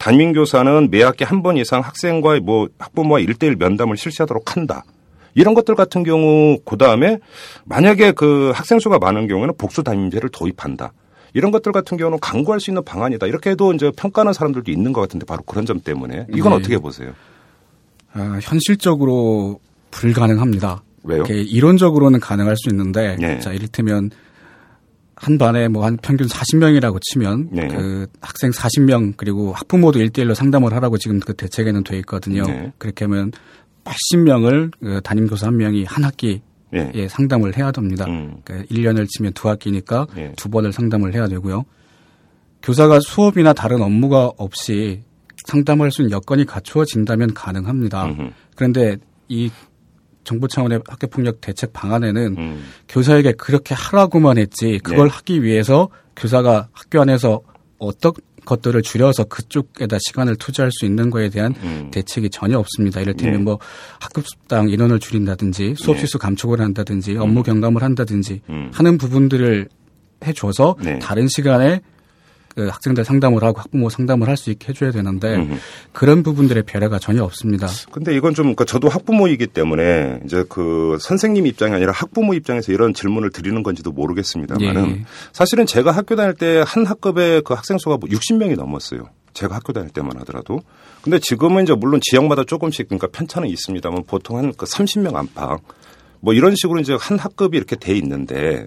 담임교사는 0.00 0.88
매 0.90 1.02
학기 1.02 1.24
한 1.24 1.42
번 1.42 1.56
이상 1.58 1.80
학생과의 1.82 2.40
뭐 2.40 2.68
학부모와 2.78 3.20
일대일 3.20 3.56
면담을 3.56 3.96
실시하도록 3.96 4.56
한다. 4.56 4.82
이런 5.34 5.54
것들 5.54 5.74
같은 5.74 6.02
경우 6.02 6.58
그 6.64 6.76
다음에 6.76 7.18
만약에 7.64 8.12
그 8.12 8.50
학생 8.54 8.78
수가 8.80 8.98
많은 8.98 9.28
경우에는 9.28 9.54
복수 9.56 9.82
담임제를 9.84 10.30
도입한다. 10.30 10.92
이런 11.34 11.52
것들 11.52 11.70
같은 11.72 11.96
경우는 11.96 12.18
강구할 12.18 12.60
수 12.60 12.70
있는 12.70 12.82
방안이다. 12.84 13.26
이렇게 13.26 13.50
해도 13.50 13.72
이제 13.72 13.92
평가하는 13.94 14.32
사람들도 14.32 14.72
있는 14.72 14.92
것 14.92 15.02
같은데 15.02 15.26
바로 15.26 15.42
그런 15.42 15.64
점 15.66 15.80
때문에 15.80 16.26
이건 16.34 16.52
네. 16.52 16.56
어떻게 16.58 16.78
보세요? 16.78 17.12
아, 18.12 18.40
현실적으로 18.42 19.60
불가능합니다. 19.92 20.82
왜요? 21.04 21.18
이렇게 21.18 21.40
이론적으로는 21.40 22.20
가능할 22.20 22.56
수 22.56 22.68
있는데, 22.70 23.16
네. 23.20 23.38
자 23.38 23.52
이를테면 23.52 24.10
한 25.20 25.36
반에 25.36 25.68
뭐 25.68 25.84
한 25.84 25.98
평균 26.00 26.26
40명이라고 26.26 26.98
치면 27.02 27.48
네. 27.52 27.68
그 27.68 28.06
학생 28.22 28.50
40명 28.50 29.14
그리고 29.18 29.52
학부모도 29.52 29.98
1대1로 29.98 30.34
상담을 30.34 30.72
하라고 30.72 30.96
지금 30.96 31.20
그 31.20 31.34
대책에는 31.34 31.84
돼 31.84 31.98
있거든요. 31.98 32.42
네. 32.44 32.72
그렇게 32.78 33.04
하면 33.04 33.30
80명을 33.84 34.70
그 34.80 35.00
담임 35.04 35.26
교사 35.26 35.48
한 35.48 35.58
명이 35.58 35.84
한 35.84 36.04
학기에 36.04 36.40
예. 36.72 37.08
상담을 37.08 37.56
해야 37.56 37.70
됩니다. 37.70 38.06
음. 38.06 38.38
그러니까 38.44 38.72
1년을 38.74 39.06
치면 39.08 39.32
두 39.34 39.48
학기니까 39.48 40.06
예. 40.16 40.32
두 40.36 40.48
번을 40.48 40.72
상담을 40.72 41.12
해야 41.12 41.26
되고요. 41.28 41.64
교사가 42.62 43.00
수업이나 43.00 43.52
다른 43.52 43.82
업무가 43.82 44.30
없이 44.38 45.02
상담할 45.46 45.90
수 45.90 46.02
있는 46.02 46.12
여건이 46.12 46.46
갖추어진다면 46.46 47.34
가능합니다. 47.34 48.06
음흠. 48.06 48.30
그런데 48.54 48.96
이 49.28 49.50
정부 50.24 50.48
차원의 50.48 50.82
학교폭력 50.86 51.40
대책 51.40 51.72
방안에는 51.72 52.36
음. 52.38 52.64
교사에게 52.88 53.32
그렇게 53.32 53.74
하라고만 53.74 54.38
했지 54.38 54.78
그걸 54.82 55.08
네. 55.08 55.14
하기 55.14 55.42
위해서 55.42 55.88
교사가 56.16 56.68
학교 56.72 57.00
안에서 57.00 57.40
어떤 57.78 58.12
것들을 58.44 58.80
줄여서 58.82 59.24
그쪽에다 59.24 59.98
시간을 60.00 60.36
투자할 60.36 60.70
수 60.72 60.84
있는 60.84 61.10
거에 61.10 61.28
대한 61.28 61.54
음. 61.62 61.90
대책이 61.92 62.30
전혀 62.30 62.58
없습니다. 62.58 63.00
이를테면 63.00 63.38
네. 63.38 63.42
뭐 63.42 63.58
학급당 64.00 64.70
인원을 64.70 64.98
줄인다든지 64.98 65.74
수업 65.76 65.94
네. 65.94 66.00
실수 66.00 66.18
감축을 66.18 66.60
한다든지 66.60 67.16
업무 67.16 67.42
경감을 67.42 67.82
한다든지 67.82 68.40
음. 68.48 68.70
하는 68.72 68.98
부분들을 68.98 69.68
해줘서 70.26 70.76
네. 70.82 70.98
다른 70.98 71.28
시간에 71.28 71.80
그 71.80 71.84
학생들 72.56 73.04
상담을 73.04 73.42
하고 73.44 73.60
학부모 73.60 73.88
상담을 73.90 74.28
할 74.28 74.36
수 74.36 74.50
있게 74.50 74.68
해줘야 74.70 74.90
되는데 74.90 75.34
음흠. 75.36 75.54
그런 75.92 76.22
부분들의 76.22 76.62
배려가 76.64 76.98
전혀 76.98 77.22
없습니다. 77.22 77.66
근데 77.92 78.14
이건 78.14 78.34
좀, 78.34 78.44
그러니까 78.44 78.64
저도 78.64 78.88
학부모이기 78.88 79.48
때문에 79.48 80.20
이제 80.24 80.44
그 80.48 80.96
선생님 81.00 81.46
입장이 81.46 81.74
아니라 81.74 81.92
학부모 81.92 82.32
입장에서 82.34 82.72
이런 82.72 82.94
질문을 82.94 83.30
드리는 83.30 83.62
건지도 83.62 83.92
모르겠습니다만은 83.92 84.86
예, 84.86 84.90
예. 84.92 85.04
사실은 85.32 85.66
제가 85.66 85.90
학교 85.92 86.16
다닐 86.16 86.34
때 86.34 86.62
한 86.66 86.86
학급의 86.86 87.42
그 87.42 87.54
학생 87.54 87.78
수가 87.78 87.96
뭐 87.98 88.08
60명이 88.08 88.56
넘었어요. 88.56 89.08
제가 89.34 89.54
학교 89.56 89.72
다닐 89.72 89.90
때만 89.90 90.16
하더라도. 90.20 90.60
근데 91.02 91.18
지금은 91.18 91.62
이제 91.64 91.74
물론 91.74 92.00
지역마다 92.02 92.44
조금씩 92.44 92.88
그러니까 92.88 93.06
편차는 93.08 93.48
있습니다만 93.48 94.04
보통 94.06 94.38
한 94.38 94.52
그 94.56 94.66
30명 94.66 95.14
안팎 95.14 95.60
뭐 96.20 96.34
이런 96.34 96.54
식으로 96.56 96.80
이제 96.80 96.96
한 96.98 97.18
학급이 97.18 97.56
이렇게 97.56 97.76
돼 97.76 97.94
있는데 97.96 98.66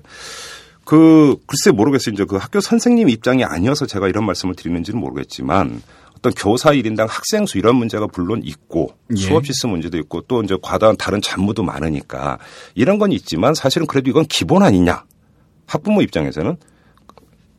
그 0.93 1.37
글쎄 1.47 1.71
모르겠어요. 1.71 2.13
이제 2.13 2.23
그 2.23 2.35
학교 2.35 2.59
선생님 2.59 3.09
입장이 3.09 3.43
아니어서 3.43 3.87
제가 3.87 4.07
이런 4.07 4.27
말씀을 4.27 4.53
드리는지는 4.53 4.99
모르겠지만 4.99 5.81
어떤 6.15 6.33
교사 6.33 6.69
1인당 6.69 7.07
학생 7.09 7.47
수 7.47 7.57
이런 7.57 7.77
문제가 7.77 8.07
물론 8.13 8.41
있고 8.43 8.93
예. 9.17 9.19
수업 9.19 9.43
실수 9.43 9.67
문제도 9.67 9.97
있고 9.97 10.21
또 10.27 10.43
이제 10.43 10.55
과다한 10.61 10.95
다른 10.97 11.19
잡무도 11.19 11.63
많으니까 11.63 12.37
이런 12.75 12.99
건 12.99 13.11
있지만 13.11 13.55
사실은 13.55 13.87
그래도 13.87 14.11
이건 14.11 14.25
기본 14.29 14.61
아니냐. 14.61 15.03
학부모 15.65 16.03
입장에서는 16.03 16.57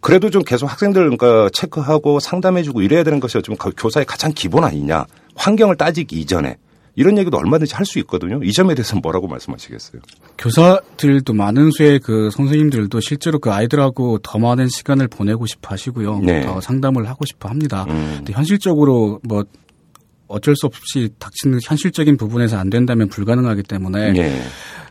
그래도 0.00 0.30
좀 0.30 0.44
계속 0.44 0.70
학생들 0.70 1.02
그러니까 1.02 1.50
체크하고 1.52 2.20
상담해주고 2.20 2.82
이래야 2.82 3.02
되는 3.02 3.18
것이 3.18 3.42
좀 3.42 3.56
교사의 3.56 4.06
가장 4.06 4.30
기본 4.32 4.62
아니냐. 4.62 5.06
환경을 5.34 5.76
따지기 5.76 6.20
이전에. 6.20 6.56
이런 6.96 7.18
얘기도 7.18 7.36
얼마든지 7.36 7.74
할 7.74 7.84
수 7.84 7.98
있거든요. 8.00 8.40
이 8.42 8.52
점에 8.52 8.74
대해서 8.74 8.96
뭐라고 8.96 9.28
말씀하시겠어요? 9.28 10.00
교사들도 10.38 11.32
많은 11.34 11.70
수의 11.70 11.98
그 11.98 12.30
선생님들도 12.30 12.98
실제로 13.00 13.38
그 13.38 13.52
아이들하고 13.52 14.18
더 14.18 14.38
많은 14.38 14.68
시간을 14.68 15.08
보내고 15.08 15.46
싶어 15.46 15.70
하시고요. 15.70 16.20
네. 16.20 16.42
더 16.42 16.60
상담을 16.60 17.08
하고 17.08 17.24
싶어 17.26 17.48
합니다. 17.48 17.84
음. 17.88 18.14
근데 18.18 18.32
현실적으로 18.32 19.20
뭐 19.22 19.44
어쩔 20.28 20.56
수 20.56 20.66
없이 20.66 21.10
닥치는 21.18 21.58
현실적인 21.62 22.16
부분에서 22.16 22.56
안 22.56 22.70
된다면 22.70 23.08
불가능하기 23.08 23.64
때문에 23.64 24.12
네. 24.12 24.42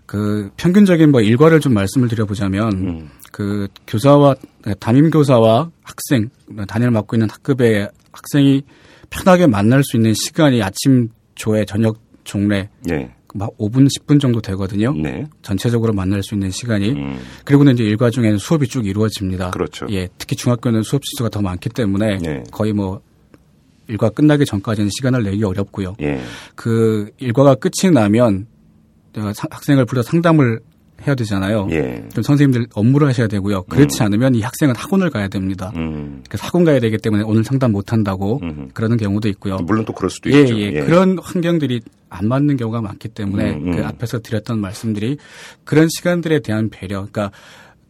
그 0.05 0.51
평균적인 0.57 1.11
뭐 1.11 1.21
일과를 1.21 1.59
좀 1.59 1.73
말씀을 1.73 2.07
드려보자면 2.07 2.71
음. 2.73 3.09
그 3.31 3.67
교사와 3.87 4.35
담임 4.79 5.09
교사와 5.09 5.71
학생 5.81 6.29
단위를 6.67 6.91
맡고 6.91 7.15
있는 7.15 7.29
학급의 7.29 7.89
학생이 8.11 8.61
편하게 9.09 9.47
만날 9.47 9.83
수 9.83 9.97
있는 9.97 10.13
시간이 10.13 10.61
아침 10.61 11.09
조회, 11.35 11.65
저녁 11.65 11.99
종례 12.23 12.69
네. 12.81 13.13
막 13.33 13.49
5분, 13.57 13.87
10분 13.87 14.19
정도 14.19 14.41
되거든요. 14.41 14.93
네. 14.93 15.25
전체적으로 15.41 15.93
만날 15.93 16.21
수 16.21 16.35
있는 16.35 16.51
시간이. 16.51 16.91
음. 16.91 17.19
그리고는 17.45 17.73
이제 17.73 17.83
일과 17.83 18.09
중에는 18.09 18.37
수업이 18.37 18.67
쭉 18.67 18.85
이루어집니다. 18.85 19.51
그렇죠. 19.51 19.87
예, 19.89 20.07
특히 20.17 20.35
중학교는 20.35 20.83
수업 20.83 21.03
시수가 21.03 21.29
더 21.29 21.41
많기 21.41 21.69
때문에 21.69 22.19
네. 22.19 22.43
거의 22.51 22.73
뭐 22.73 23.01
일과 23.87 24.09
끝나기 24.09 24.45
전까지는 24.45 24.89
시간을 24.95 25.23
내기 25.23 25.43
어렵고요. 25.43 25.95
예. 26.01 26.21
그 26.55 27.09
일과가 27.17 27.55
끝이 27.55 27.91
나면 27.91 28.47
학생을 29.15 29.85
불러 29.85 30.01
상담을 30.01 30.61
해야 31.05 31.15
되잖아요. 31.15 31.67
예. 31.71 32.05
그럼 32.11 32.23
선생님들 32.23 32.67
업무를 32.73 33.07
하셔야 33.07 33.27
되고요. 33.27 33.63
그렇지 33.63 34.01
음. 34.01 34.05
않으면 34.05 34.35
이 34.35 34.41
학생은 34.41 34.75
학원을 34.75 35.09
가야 35.09 35.27
됩니다. 35.27 35.71
음. 35.75 36.23
그래서 36.27 36.45
학원 36.45 36.63
가야 36.63 36.79
되기 36.79 36.97
때문에 36.97 37.23
오늘 37.23 37.43
상담 37.43 37.71
못 37.71 37.91
한다고 37.91 38.39
음. 38.43 38.69
그러는 38.73 38.97
경우도 38.97 39.29
있고요. 39.29 39.57
물론 39.57 39.85
또 39.85 39.93
그럴 39.93 40.09
수도 40.09 40.31
예, 40.31 40.41
있죠. 40.41 40.57
예. 40.59 40.73
예. 40.73 40.81
그런 40.81 41.17
환경들이 41.19 41.81
안 42.09 42.27
맞는 42.27 42.57
경우가 42.57 42.81
많기 42.81 43.09
때문에 43.09 43.53
음, 43.53 43.67
음. 43.67 43.75
그 43.75 43.85
앞에서 43.85 44.19
드렸던 44.19 44.59
말씀들이 44.59 45.17
그런 45.63 45.87
시간들에 45.89 46.39
대한 46.39 46.69
배려. 46.69 47.07
그러니까 47.11 47.31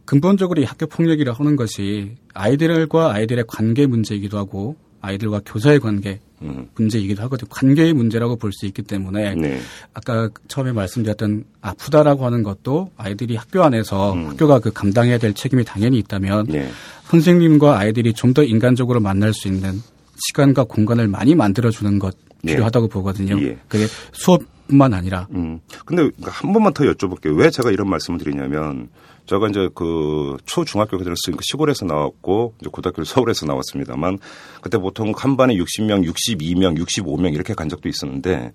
근본적으로 0.05 0.61
이 0.61 0.66
학교 0.66 0.86
폭력이라 0.86 1.34
하는 1.34 1.55
것이 1.55 2.16
아이들과 2.34 3.14
아이들의 3.14 3.45
관계 3.47 3.86
문제이기도 3.86 4.38
하고 4.38 4.76
아이들과 5.04 5.41
교사의 5.45 5.80
관계 5.80 6.20
음. 6.41 6.68
문제이기도 6.76 7.22
하거든요. 7.24 7.49
관계의 7.49 7.93
문제라고 7.93 8.38
볼 8.38 8.51
수 8.54 8.66
있기 8.66 8.82
때문에 8.84 9.36
네. 9.36 9.60
아까 9.93 10.30
처음에 10.47 10.72
말씀드렸던 10.72 11.43
아프다라고 11.62 12.26
하는 12.26 12.41
것도 12.43 12.91
아이들이 12.97 13.36
학교 13.36 13.64
안에서 13.64 14.14
음. 14.14 14.28
학교가 14.30 14.60
그 14.60 14.72
감당해야 14.72 15.18
될 15.18 15.34
책임이 15.34 15.64
당연히 15.66 15.97
있다면 15.99 16.47
네. 16.47 16.70
선생님과 17.06 17.78
아이들이 17.78 18.14
좀 18.14 18.34
더 18.34 18.43
인간적으로 18.43 18.99
만날 18.99 19.32
수 19.34 19.47
있는 19.47 19.80
시간과 20.28 20.64
공간을 20.64 21.08
많이 21.08 21.36
만들어 21.36 21.70
주는 21.70 21.99
것 21.99 22.16
네. 22.41 22.54
필요하다고 22.54 22.88
네. 22.88 22.91
보거든요. 22.93 23.39
예. 23.41 23.58
그게 23.68 23.86
수업뿐만 24.14 24.93
아니라. 24.93 25.28
음. 25.32 25.60
근데 25.86 26.10
한 26.24 26.51
번만 26.54 26.74
더 26.74 26.84
여쭤볼게요. 26.86 27.38
왜 27.38 27.49
제가 27.51 27.70
이런 27.72 27.89
말씀을 27.89 28.20
드리냐면 28.20 28.89
제가 29.26 29.48
이제 29.48 29.70
그 29.74 30.38
초중학교 30.46 30.98
들었으니까 30.98 31.42
시골에서 31.44 31.86
나왔고 31.86 32.56
이제 32.60 32.70
고등학교 32.72 33.04
서울에서 33.04 33.46
나왔습니다만 33.46 34.20
그때 34.62 34.78
보통 34.78 35.14
한 35.16 35.38
반에 35.38 35.56
60명, 35.56 36.06
62명, 36.10 36.78
65명 36.84 37.34
이렇게 37.34 37.54
간 37.54 37.70
적도 37.70 37.88
있었는데 37.88 38.52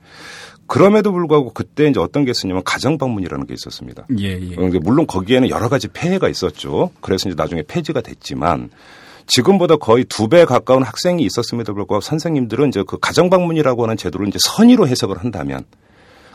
그럼에도 0.66 1.12
불구하고 1.12 1.52
그때 1.54 1.88
이제 1.88 1.98
어떤 1.98 2.24
게 2.26 2.32
있었냐면 2.32 2.62
가정 2.64 2.98
방문이라는 2.98 3.46
게 3.46 3.54
있었습니다. 3.54 4.06
예, 4.18 4.38
예. 4.38 4.56
물론 4.80 5.06
거기에는 5.06 5.48
여러 5.48 5.70
가지 5.70 5.88
폐해가 5.88 6.28
있었죠. 6.28 6.90
그래서 7.00 7.30
이제 7.30 7.36
나중에 7.36 7.62
폐지가 7.62 8.02
됐지만 8.02 8.68
지금보다 9.26 9.76
거의 9.76 10.04
두 10.04 10.28
배 10.28 10.44
가까운 10.44 10.82
학생이 10.82 11.22
있었음에도 11.24 11.72
불구하고 11.74 12.02
선생님들은 12.02 12.68
이제 12.68 12.82
그 12.86 12.98
가정 12.98 13.30
방문이라고 13.30 13.84
하는 13.84 13.96
제도를 13.96 14.28
이제 14.28 14.38
선의로 14.42 14.86
해석을 14.86 15.18
한다면 15.18 15.64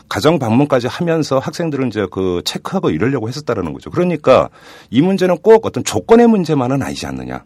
가정 0.08 0.38
방문까지 0.38 0.86
하면서 0.86 1.38
학생들은 1.38 1.88
이제 1.88 2.06
그 2.10 2.42
체크하고 2.44 2.90
이러려고 2.90 3.28
했었다라는 3.28 3.72
거죠. 3.72 3.90
그러니까 3.90 4.48
이 4.90 5.00
문제는 5.00 5.38
꼭 5.38 5.66
어떤 5.66 5.82
조건의 5.84 6.26
문제만은 6.26 6.82
아니지 6.82 7.06
않느냐. 7.06 7.42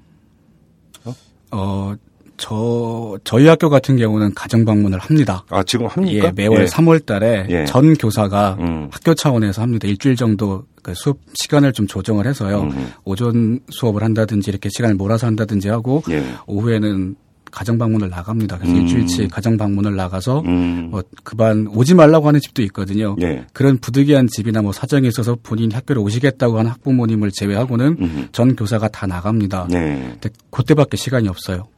어? 1.04 1.14
어, 1.52 1.94
저 2.38 3.18
저희 3.24 3.46
학교 3.48 3.68
같은 3.68 3.96
경우는 3.96 4.32
가정 4.34 4.64
방문을 4.64 4.98
합니다. 4.98 5.44
아 5.50 5.62
지금 5.64 5.86
합니까? 5.86 6.28
예, 6.28 6.32
매월 6.32 6.62
예. 6.62 6.64
3월 6.66 7.04
달에 7.04 7.46
예. 7.50 7.64
전 7.66 7.94
교사가 7.94 8.56
음. 8.61 8.88
학교 8.90 9.14
차원에서 9.14 9.61
합니다. 9.61 9.88
일주일 9.88 10.14
정도 10.16 10.64
그 10.82 10.94
수업 10.94 11.18
시간을 11.34 11.72
좀 11.72 11.86
조정을 11.86 12.26
해서요. 12.26 12.61
음. 12.61 12.92
오전 13.04 13.61
수업을 13.70 14.02
한다든지 14.02 14.50
이렇게 14.50 14.68
시간을 14.68 14.94
몰아서 14.94 15.26
한다든지 15.26 15.68
하고 15.68 16.02
예. 16.11 16.24
오후에는 16.46 17.16
가정 17.51 17.78
방문을 17.78 18.09
나갑니다. 18.11 18.59
그래서 18.59 18.74
음. 18.74 18.82
일주일치 18.82 19.28
가정 19.28 19.57
방문을 19.57 19.96
나가서 19.96 20.40
음. 20.46 20.88
뭐 20.90 21.03
그반 21.24 21.66
오지 21.68 21.94
말라고 21.94 22.28
하는 22.28 22.40
집도 22.40 22.62
있거든요. 22.62 23.16
예. 23.22 23.44
그런 23.53 23.78
부득이한 23.78 24.28
집이나 24.28 24.62
뭐 24.62 24.72
사정이 24.72 25.09
있어서 25.09 25.36
본인 25.42 25.70
학교를 25.72 26.03
오시겠다고 26.03 26.59
하는 26.59 26.70
학부모님을 26.70 27.30
제외하고는 27.30 27.96
음. 28.01 28.28
전 28.32 28.57
교사가 28.57 28.88
다 28.88 29.07
나갑니다. 29.07 29.68
네. 29.70 30.09
근데 30.20 30.30
그때밖에 30.51 30.96
시간이 30.96 31.28
없어요. 31.28 31.68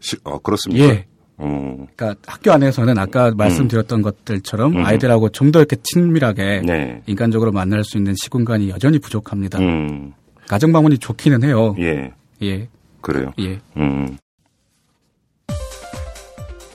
시, 0.00 0.16
어, 0.24 0.38
그렇습니까? 0.38 0.84
예. 0.86 1.06
음. 1.40 1.86
그러니까 1.94 2.14
학교 2.26 2.52
안에서는 2.52 2.98
아까 2.98 3.30
말씀드렸던 3.36 4.00
음. 4.00 4.02
것들처럼 4.02 4.76
음. 4.76 4.84
아이들하고 4.84 5.28
좀 5.30 5.52
더 5.52 5.60
이렇게 5.60 5.76
친밀하게 5.82 6.62
네. 6.66 7.02
인간적으로 7.06 7.52
만날 7.52 7.84
수 7.84 7.96
있는 7.96 8.14
시공간이 8.20 8.68
여전히 8.68 8.98
부족합니다. 8.98 9.58
음. 9.60 10.12
가정 10.46 10.72
방문이 10.72 10.98
좋기는 10.98 11.42
해요. 11.44 11.74
예. 11.78 12.12
예. 12.42 12.68
그래요. 13.00 13.32
예. 13.38 13.60
음. 13.76 14.18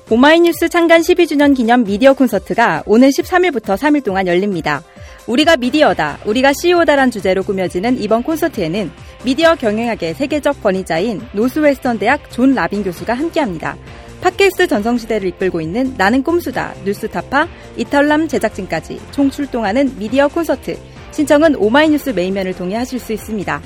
오마이뉴스 0.09 0.67
창간 0.67 1.01
12주년 1.01 1.55
기념 1.55 1.85
미디어 1.85 2.13
콘서트가 2.13 2.83
오늘 2.85 3.09
13일부터 3.09 3.77
3일 3.77 4.03
동안 4.03 4.27
열립니다. 4.27 4.83
우리가 5.27 5.55
미디어다, 5.55 6.19
우리가 6.25 6.51
CEO다란 6.51 7.09
주제로 7.09 7.41
꾸며지는 7.41 8.01
이번 8.01 8.21
콘서트에는 8.21 8.91
미디어 9.23 9.55
경영학의 9.55 10.15
세계적 10.15 10.61
권위자인 10.61 11.21
노스웨스턴 11.31 11.99
대학 11.99 12.29
존 12.31 12.53
라빈 12.53 12.83
교수가 12.83 13.13
함께합니다. 13.13 13.77
팟캐스트 14.21 14.67
전성시대를 14.67 15.29
이끌고 15.29 15.61
있는 15.61 15.95
나는 15.97 16.21
꼼수다, 16.21 16.73
뉴스타파, 16.83 17.47
이털남 17.77 18.27
제작진까지 18.27 18.99
총 19.11 19.31
출동하는 19.31 19.97
미디어 19.97 20.27
콘서트. 20.27 20.77
신청은 21.11 21.55
오마이뉴스 21.55 22.09
메인면을 22.09 22.53
통해 22.53 22.75
하실 22.75 22.99
수 22.99 23.13
있습니다. 23.13 23.61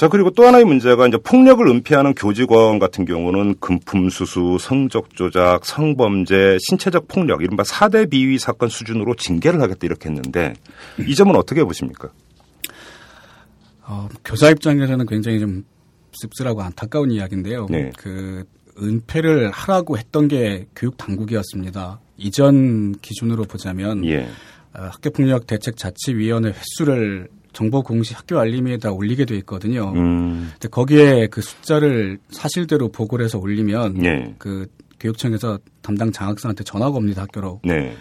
자, 0.00 0.08
그리고 0.08 0.30
또 0.30 0.46
하나의 0.46 0.64
문제가 0.64 1.06
이제 1.06 1.18
폭력을 1.18 1.66
은폐하는 1.68 2.14
교직원 2.14 2.78
같은 2.78 3.04
경우는 3.04 3.56
금품 3.60 4.08
수수, 4.08 4.56
성적 4.58 5.14
조작, 5.14 5.66
성범죄, 5.66 6.56
신체적 6.58 7.06
폭력, 7.06 7.42
이른바 7.42 7.64
4대 7.64 8.08
비위 8.08 8.38
사건 8.38 8.70
수준으로 8.70 9.14
징계를 9.14 9.60
하겠다 9.60 9.80
이렇게 9.82 10.08
했는데 10.08 10.54
이 11.06 11.14
점은 11.14 11.36
어떻게 11.36 11.62
보십니까? 11.64 12.08
어, 13.82 14.08
교사 14.24 14.48
입장에서는 14.48 15.04
굉장히 15.04 15.38
좀 15.38 15.66
씁쓸하고 16.14 16.62
안타까운 16.62 17.10
이야기인데요. 17.10 17.66
네. 17.68 17.90
그 17.98 18.44
은폐를 18.80 19.50
하라고 19.50 19.98
했던 19.98 20.28
게 20.28 20.64
교육 20.74 20.96
당국이었습니다. 20.96 22.00
이전 22.16 22.92
기준으로 23.02 23.44
보자면 23.44 24.06
예. 24.06 24.20
어, 24.72 24.88
학교폭력 24.92 25.46
대책 25.46 25.76
자치위원회 25.76 26.54
횟수를 26.54 27.28
정보 27.52 27.82
공시 27.82 28.14
학교 28.14 28.38
알림에 28.38 28.78
다 28.78 28.92
올리게 28.92 29.24
돼 29.24 29.36
있거든요. 29.38 29.92
음. 29.94 30.50
근데 30.52 30.68
거기에 30.68 31.26
그 31.28 31.40
숫자를 31.40 32.18
사실대로 32.30 32.88
보고를 32.90 33.24
해서 33.24 33.38
올리면 33.38 33.94
네. 33.94 34.34
그 34.38 34.66
교육청에서 34.98 35.58
담당 35.82 36.12
장학생한테 36.12 36.64
전화가 36.64 36.96
옵니다 36.96 37.22
학교로. 37.22 37.60
네. 37.64 37.96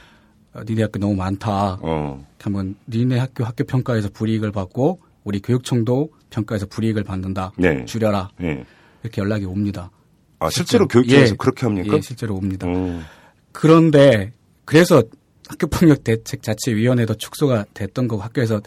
어, 0.54 0.62
니네 0.68 0.84
학교 0.84 1.00
너무 1.00 1.16
많다. 1.16 1.80
어. 1.82 2.26
한번 2.41 2.76
니네 2.88 3.18
학교 3.18 3.43
학교 3.43 3.64
평가에서 3.64 4.10
불이익을 4.14 4.52
받고 4.52 5.00
우리 5.24 5.39
교육청도 5.39 6.10
평가에서 6.30 6.66
불이익을 6.68 7.04
받는다. 7.04 7.52
네. 7.58 7.86
줄여라. 7.86 8.30
네. 8.39 8.66
이렇게 9.04 9.22
연락이 9.22 9.45
옵니다. 9.45 9.91
아 10.39 10.50
실제로, 10.50 10.84
실제로 10.84 10.88
교육청에서 10.88 11.34
예, 11.34 11.38
그렇게 11.38 11.66
합니까? 11.66 11.97
예, 11.97 12.02
실제로 12.02 12.36
옵니다. 12.36 12.68
오. 12.68 13.00
그런데 13.52 14.32
그래서 14.66 15.04
학교폭력 15.50 16.04
대책 16.04 16.43
자치위원회도 16.43 17.16
축소가 17.16 17.66
됐던 17.74 18.08
거고 18.08 18.22
학교에서 18.22 18.62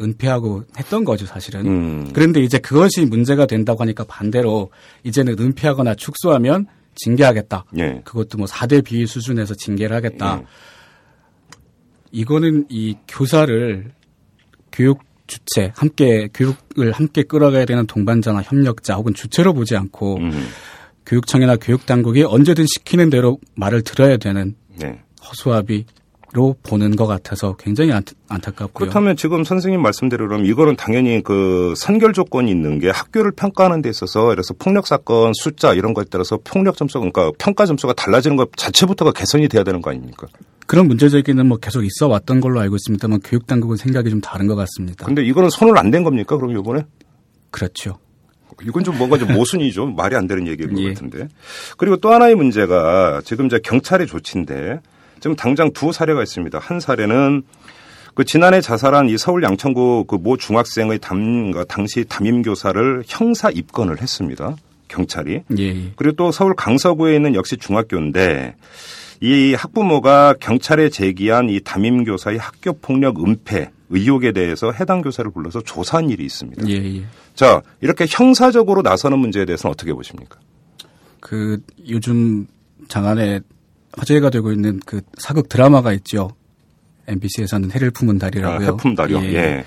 은폐하고 0.00 0.64
했던 0.78 1.04
거죠, 1.04 1.26
사실은. 1.26 1.66
음. 1.66 2.10
그런데 2.12 2.40
이제 2.40 2.58
그것이 2.58 3.04
문제가 3.06 3.46
된다고 3.46 3.82
하니까 3.82 4.04
반대로 4.04 4.70
이제는 5.04 5.36
은폐하거나 5.38 5.94
축소하면 5.94 6.66
징계하겠다. 6.94 7.64
예. 7.78 8.02
그것도 8.04 8.38
뭐 8.38 8.46
4대 8.46 8.84
비위 8.84 9.06
수준에서 9.06 9.54
징계를 9.54 9.94
하겠다. 9.94 10.40
예. 10.40 10.46
이거는 12.10 12.66
이 12.68 12.96
교사를 13.06 13.92
교육 14.72 15.00
주체, 15.26 15.72
함께 15.76 16.28
교육을 16.32 16.92
함께 16.92 17.22
끌어가야 17.22 17.66
되는 17.66 17.86
동반자나 17.86 18.42
협력자 18.42 18.94
혹은 18.94 19.12
주체로 19.14 19.52
보지 19.52 19.76
않고 19.76 20.16
음. 20.16 20.48
교육청이나 21.04 21.56
교육 21.56 21.86
당국이 21.86 22.22
언제든 22.24 22.66
시키는 22.66 23.10
대로 23.10 23.38
말을 23.54 23.82
들어야 23.82 24.16
되는 24.16 24.54
네. 24.78 25.00
허수아비 25.22 25.84
로 26.34 26.54
보는 26.62 26.94
것 26.94 27.06
같아서 27.06 27.56
굉장히 27.56 27.90
안, 27.92 28.02
안타깝고요. 28.28 28.68
그렇다면 28.90 29.16
지금 29.16 29.44
선생님 29.44 29.80
말씀대로 29.80 30.28
그럼 30.28 30.44
이거는 30.44 30.76
당연히 30.76 31.22
그 31.22 31.72
선결 31.74 32.12
조건이 32.12 32.50
있는 32.50 32.78
게 32.78 32.90
학교를 32.90 33.32
평가하는 33.32 33.80
데 33.80 33.88
있어서 33.88 34.26
그래서 34.26 34.52
폭력 34.58 34.86
사건 34.86 35.32
숫자 35.34 35.72
이런 35.72 35.94
거에 35.94 36.04
따라서 36.10 36.38
폭력 36.44 36.76
점수 36.76 36.98
그러니까 36.98 37.30
평가 37.38 37.64
점수가 37.64 37.94
달라지는 37.94 38.36
것 38.36 38.50
자체부터가 38.56 39.12
개선이 39.12 39.48
돼야 39.48 39.64
되는 39.64 39.80
거 39.80 39.88
아닙니까? 39.90 40.26
그런 40.66 40.86
문제 40.86 41.08
제기는 41.08 41.46
뭐 41.46 41.56
계속 41.56 41.82
있어 41.82 42.08
왔던 42.08 42.40
걸로 42.42 42.60
알고 42.60 42.76
있습니다만 42.76 43.20
교육 43.24 43.46
당국은 43.46 43.78
생각이 43.78 44.10
좀 44.10 44.20
다른 44.20 44.46
것 44.48 44.54
같습니다. 44.54 45.06
근데 45.06 45.24
이거는 45.24 45.48
손을 45.48 45.78
안 45.78 45.90
댄 45.90 46.04
겁니까? 46.04 46.36
그럼 46.36 46.50
이번에? 46.58 46.82
그렇죠. 47.50 47.98
이건 48.62 48.84
좀 48.84 48.98
뭔가 48.98 49.16
좀 49.16 49.32
모순이죠. 49.32 49.86
말이 49.86 50.14
안 50.14 50.26
되는 50.26 50.46
얘기인 50.46 50.74
것 50.74 50.80
예. 50.82 50.88
같은데. 50.92 51.28
그리고 51.78 51.96
또 51.96 52.12
하나의 52.12 52.34
문제가 52.34 53.22
지금 53.24 53.46
이제 53.46 53.58
경찰의 53.62 54.06
조치인데 54.06 54.80
지금 55.20 55.36
당장 55.36 55.72
두 55.72 55.92
사례가 55.92 56.22
있습니다. 56.22 56.58
한 56.58 56.80
사례는 56.80 57.42
그 58.14 58.24
지난해 58.24 58.60
자살한 58.60 59.08
이 59.08 59.16
서울 59.16 59.42
양천구 59.42 60.06
그 60.08 60.16
모 60.16 60.36
중학생의 60.36 60.98
담, 60.98 61.52
그 61.52 61.64
당시 61.66 62.04
담임 62.08 62.42
교사를 62.42 63.04
형사 63.06 63.50
입건을 63.50 64.02
했습니다. 64.02 64.56
경찰이. 64.88 65.42
예, 65.58 65.62
예. 65.62 65.92
그리고 65.96 66.16
또 66.16 66.32
서울 66.32 66.54
강서구에 66.54 67.14
있는 67.14 67.34
역시 67.34 67.56
중학교인데 67.56 68.56
이 69.20 69.54
학부모가 69.54 70.34
경찰에 70.40 70.88
제기한 70.88 71.48
이 71.50 71.60
담임 71.60 72.04
교사의 72.04 72.38
학교 72.38 72.72
폭력 72.72 73.22
은폐 73.22 73.70
의혹에 73.90 74.32
대해서 74.32 74.72
해당 74.72 75.02
교사를 75.02 75.30
불러서 75.30 75.60
조사한 75.62 76.10
일이 76.10 76.24
있습니다. 76.24 76.68
예, 76.68 76.74
예. 76.74 77.04
자, 77.34 77.62
이렇게 77.80 78.06
형사적으로 78.08 78.82
나서는 78.82 79.18
문제에 79.18 79.44
대해서는 79.44 79.72
어떻게 79.72 79.92
보십니까? 79.92 80.38
그 81.20 81.60
요즘 81.88 82.46
장안에 82.88 83.40
화제가 83.98 84.30
되고 84.30 84.52
있는 84.52 84.80
그 84.86 85.00
사극 85.18 85.48
드라마가 85.48 85.92
있죠. 85.94 86.30
MBC에서는 87.06 87.70
해를 87.72 87.90
품은 87.90 88.18
달이라고요. 88.18 88.68
아, 88.68 88.70
해품다리요. 88.72 89.22
예. 89.34 89.64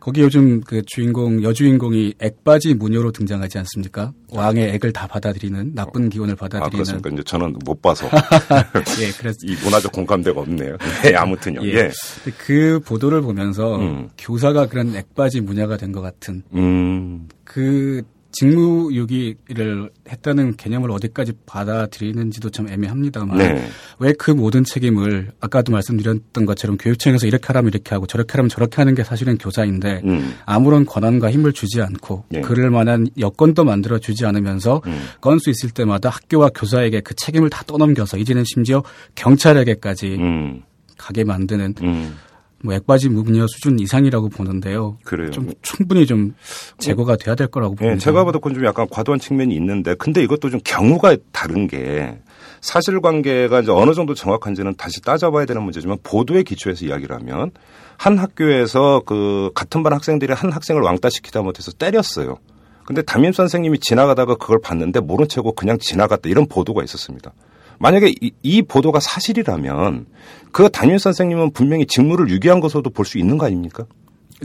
거기 0.00 0.20
요즘 0.20 0.62
그 0.62 0.82
주인공 0.84 1.44
여주인공이 1.44 2.14
액바지 2.20 2.74
무녀로 2.74 3.12
등장하지 3.12 3.58
않습니까? 3.58 4.12
왕의 4.30 4.70
액을 4.74 4.92
다 4.92 5.06
받아들이는 5.06 5.76
나쁜 5.76 6.08
기운을 6.08 6.32
아, 6.32 6.36
받아들이는. 6.36 6.70
그렇습니까? 6.72 7.10
이제 7.10 7.22
저는 7.22 7.54
못 7.64 7.80
봐서. 7.80 8.06
예, 9.00 9.12
그래서 9.16 9.38
이 9.46 9.54
문화적 9.62 9.92
공감대가 9.92 10.40
없네요. 10.40 10.76
네, 11.04 11.14
아무튼요. 11.14 11.60
예. 11.66 11.74
예. 11.74 11.90
그 12.38 12.80
보도를 12.84 13.20
보면서 13.22 13.76
음. 13.76 14.08
교사가 14.18 14.66
그런 14.66 14.96
액바지 14.96 15.40
무녀가 15.42 15.76
된 15.76 15.92
것 15.92 16.00
같은 16.00 16.42
음, 16.54 17.28
그 17.44 18.02
직무유기를 18.32 19.90
했다는 20.08 20.56
개념을 20.56 20.90
어디까지 20.90 21.32
받아들이는지도 21.46 22.50
좀 22.50 22.68
애매합니다만 22.68 23.38
네. 23.38 23.68
왜그 23.98 24.30
모든 24.32 24.64
책임을 24.64 25.32
아까도 25.40 25.72
말씀드렸던 25.72 26.46
것처럼 26.46 26.76
교육청에서 26.78 27.26
이렇게 27.26 27.46
하라면 27.48 27.70
이렇게 27.72 27.94
하고 27.94 28.06
저렇게 28.06 28.32
하라면 28.32 28.48
저렇게 28.48 28.76
하는 28.76 28.94
게 28.94 29.04
사실은 29.04 29.38
교사인데 29.38 30.02
음, 30.04 30.34
아무런 30.46 30.84
권한과 30.86 31.30
힘을 31.30 31.52
주지 31.52 31.80
않고 31.80 32.24
예. 32.34 32.40
그럴 32.40 32.70
만한 32.70 33.06
여건도 33.18 33.64
만들어 33.64 33.98
주지 33.98 34.24
않으면서 34.24 34.82
음. 34.86 35.00
건수 35.20 35.50
있을 35.50 35.70
때마다 35.70 36.08
학교와 36.08 36.50
교사에게 36.54 37.00
그 37.00 37.14
책임을 37.14 37.50
다 37.50 37.62
떠넘겨서 37.66 38.16
이제는 38.16 38.44
심지어 38.44 38.82
경찰에게까지 39.14 40.16
음, 40.18 40.62
가게 40.96 41.24
만드는 41.24 41.74
음. 41.82 42.16
뭐 42.62 42.74
액바지 42.74 43.08
무분여 43.08 43.46
수준 43.48 43.78
이상이라고 43.78 44.28
보는데요. 44.28 44.96
그래요. 45.04 45.30
좀 45.30 45.52
충분히 45.62 46.06
좀 46.06 46.34
제거가 46.78 47.16
돼야 47.16 47.34
될 47.34 47.48
거라고 47.48 47.74
봅니다. 47.74 47.94
예, 47.94 47.98
제가 47.98 48.24
봐도 48.24 48.38
그건 48.38 48.54
좀 48.54 48.64
약간 48.64 48.86
과도한 48.88 49.18
측면이 49.18 49.54
있는데, 49.56 49.94
근데 49.94 50.22
이것도 50.22 50.50
좀 50.50 50.60
경우가 50.64 51.16
다른 51.32 51.66
게 51.66 52.18
사실관계가 52.60 53.60
이제 53.60 53.72
어느 53.72 53.92
정도 53.92 54.14
정확한지는 54.14 54.76
다시 54.76 55.00
따져봐야 55.02 55.46
되는 55.46 55.62
문제지만 55.62 55.98
보도에 56.02 56.44
기초해서 56.44 56.86
이야기를 56.86 57.14
하면 57.16 57.50
한 57.96 58.18
학교에서 58.18 59.02
그 59.04 59.50
같은 59.54 59.82
반 59.82 59.92
학생들이 59.92 60.32
한 60.32 60.52
학생을 60.52 60.82
왕따시키다 60.82 61.42
못해서 61.42 61.72
때렸어요. 61.72 62.38
근데 62.84 63.02
담임 63.02 63.32
선생님이 63.32 63.78
지나가다가 63.80 64.36
그걸 64.36 64.60
봤는데 64.60 65.00
모른 65.00 65.28
채고 65.28 65.52
그냥 65.52 65.78
지나갔다 65.78 66.28
이런 66.28 66.46
보도가 66.46 66.82
있었습니다. 66.84 67.32
만약에 67.78 68.12
이, 68.20 68.30
이 68.42 68.62
보도가 68.62 69.00
사실이라면 69.00 70.06
그 70.52 70.68
담임 70.70 70.98
선생님은 70.98 71.52
분명히 71.52 71.86
직무를 71.86 72.28
유기한 72.30 72.60
것으로도 72.60 72.90
볼 72.90 73.04
수 73.06 73.18
있는 73.18 73.38
거 73.38 73.46
아닙니까? 73.46 73.84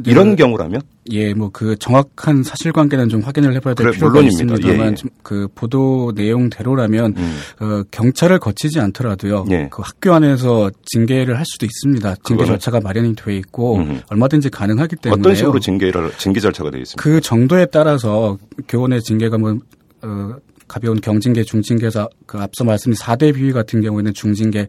이런 0.05 0.35
경우라면 0.35 0.81
예, 1.09 1.33
뭐 1.33 1.49
그 1.51 1.75
정확한 1.75 2.43
사실관계는 2.43 3.09
좀 3.09 3.21
확인을 3.21 3.55
해봐야 3.55 3.73
될 3.73 3.87
그래, 3.87 3.95
필요가. 3.95 4.21
있습니다만 4.21 4.79
예, 4.87 4.91
예. 4.91 4.93
좀그 4.93 5.47
보도 5.55 6.11
내용대로라면 6.15 7.15
음. 7.17 7.37
어, 7.59 7.83
경찰을 7.89 8.37
거치지 8.37 8.79
않더라도요. 8.79 9.45
예. 9.49 9.69
그 9.71 9.81
학교 9.83 10.13
안에서 10.13 10.69
징계를 10.85 11.39
할 11.39 11.45
수도 11.47 11.65
있습니다. 11.65 12.15
징계 12.23 12.43
그거는- 12.43 12.47
절차가 12.47 12.79
마련이 12.79 13.15
되어 13.15 13.33
있고 13.33 13.77
음. 13.77 14.01
얼마든지 14.11 14.49
가능하기 14.51 14.97
때문에 14.97 15.19
어떤 15.19 15.33
식으로 15.33 15.59
징계를 15.59 16.11
징계 16.19 16.41
절차가 16.41 16.69
되어 16.69 16.81
있습니까? 16.81 17.01
그 17.01 17.19
정도에 17.19 17.65
따라서 17.65 18.37
교원의 18.67 19.01
징계가 19.01 19.39
뭐 19.39 19.57
어, 20.03 20.35
가벼운 20.67 20.99
경징계, 20.99 21.43
중징계에서 21.43 22.09
그 22.25 22.39
앞서 22.39 22.63
말씀드린 22.63 22.95
4대 22.95 23.33
비위 23.33 23.51
같은 23.51 23.81
경우에는 23.81 24.13
중징계, 24.13 24.67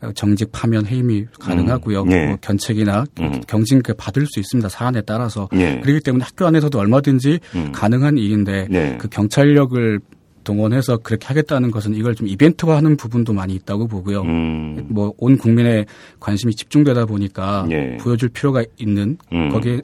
어, 0.00 0.10
정직, 0.14 0.50
파면, 0.52 0.86
해임이 0.86 1.26
가능하고요. 1.38 2.02
음, 2.02 2.12
예. 2.12 2.26
뭐 2.26 2.36
견책이나 2.40 3.04
음. 3.20 3.40
경징계 3.46 3.92
받을 3.94 4.26
수 4.26 4.40
있습니다. 4.40 4.68
사안에 4.68 5.02
따라서. 5.02 5.48
예. 5.54 5.80
그렇기 5.80 6.00
때문에 6.00 6.24
학교 6.24 6.46
안에서도 6.46 6.78
얼마든지 6.78 7.40
음. 7.54 7.72
가능한 7.72 8.18
일인데 8.18 8.66
네. 8.70 8.96
그 8.98 9.08
경찰력을 9.08 10.00
동원해서 10.46 10.98
그렇게 10.98 11.26
하겠다는 11.26 11.72
것은 11.72 11.94
이걸 11.94 12.14
좀 12.14 12.28
이벤트화하는 12.28 12.96
부분도 12.96 13.32
많이 13.32 13.54
있다고 13.54 13.88
보고요. 13.88 14.22
음. 14.22 14.86
뭐온 14.88 15.38
국민의 15.38 15.86
관심이 16.20 16.54
집중되다 16.54 17.04
보니까 17.06 17.66
예. 17.70 17.96
보여줄 17.98 18.28
필요가 18.28 18.64
있는 18.78 19.18
음. 19.32 19.48
거기에 19.50 19.82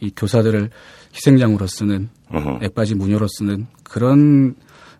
이 0.00 0.12
교사들을 0.16 0.70
희생장으로 1.14 1.66
쓰는 1.66 2.08
어허. 2.30 2.60
액바지 2.62 2.94
무녀로 2.94 3.26
쓰는 3.28 3.66
그런 3.82 4.54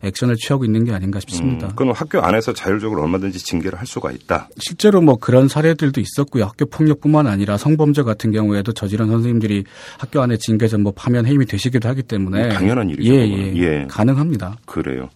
액션을 0.05 0.37
취하고 0.37 0.65
있는 0.65 0.85
게 0.85 0.93
아닌가 0.93 1.19
싶습니다. 1.21 1.67
음, 1.69 1.73
그럼 1.75 1.93
학교 1.93 2.21
안에서 2.21 2.53
자율적으로 2.53 3.03
얼마든지 3.03 3.39
징계를 3.41 3.79
할 3.79 3.87
수가 3.87 4.13
있다. 4.13 4.49
실제로 4.59 5.01
뭐 5.01 5.17
그런 5.17 5.49
사례들도 5.49 6.01
있었고요. 6.01 6.45
학교 6.45 6.67
폭력뿐만 6.67 7.27
아니라 7.27 7.57
성범죄 7.57 8.03
같은 8.05 8.31
경우에도 8.31 8.73
저지른 8.73 9.09
선생님들이 9.09 9.65
학교 9.99 10.21
안에 10.23 10.37
징계 10.37 10.69
전 10.69 10.85
뭐 10.85 10.93
파면 10.95 11.25
해임이 11.25 11.47
되시기도 11.47 11.89
하기 11.89 12.03
때문에 12.03 12.47
뭐 12.47 12.49
당연한 12.51 12.91
일이죠, 12.91 13.11
예. 13.15 13.27
예, 13.27 13.57
예. 13.57 13.87
가능합니다. 13.89 14.59
그래요. 14.67 15.09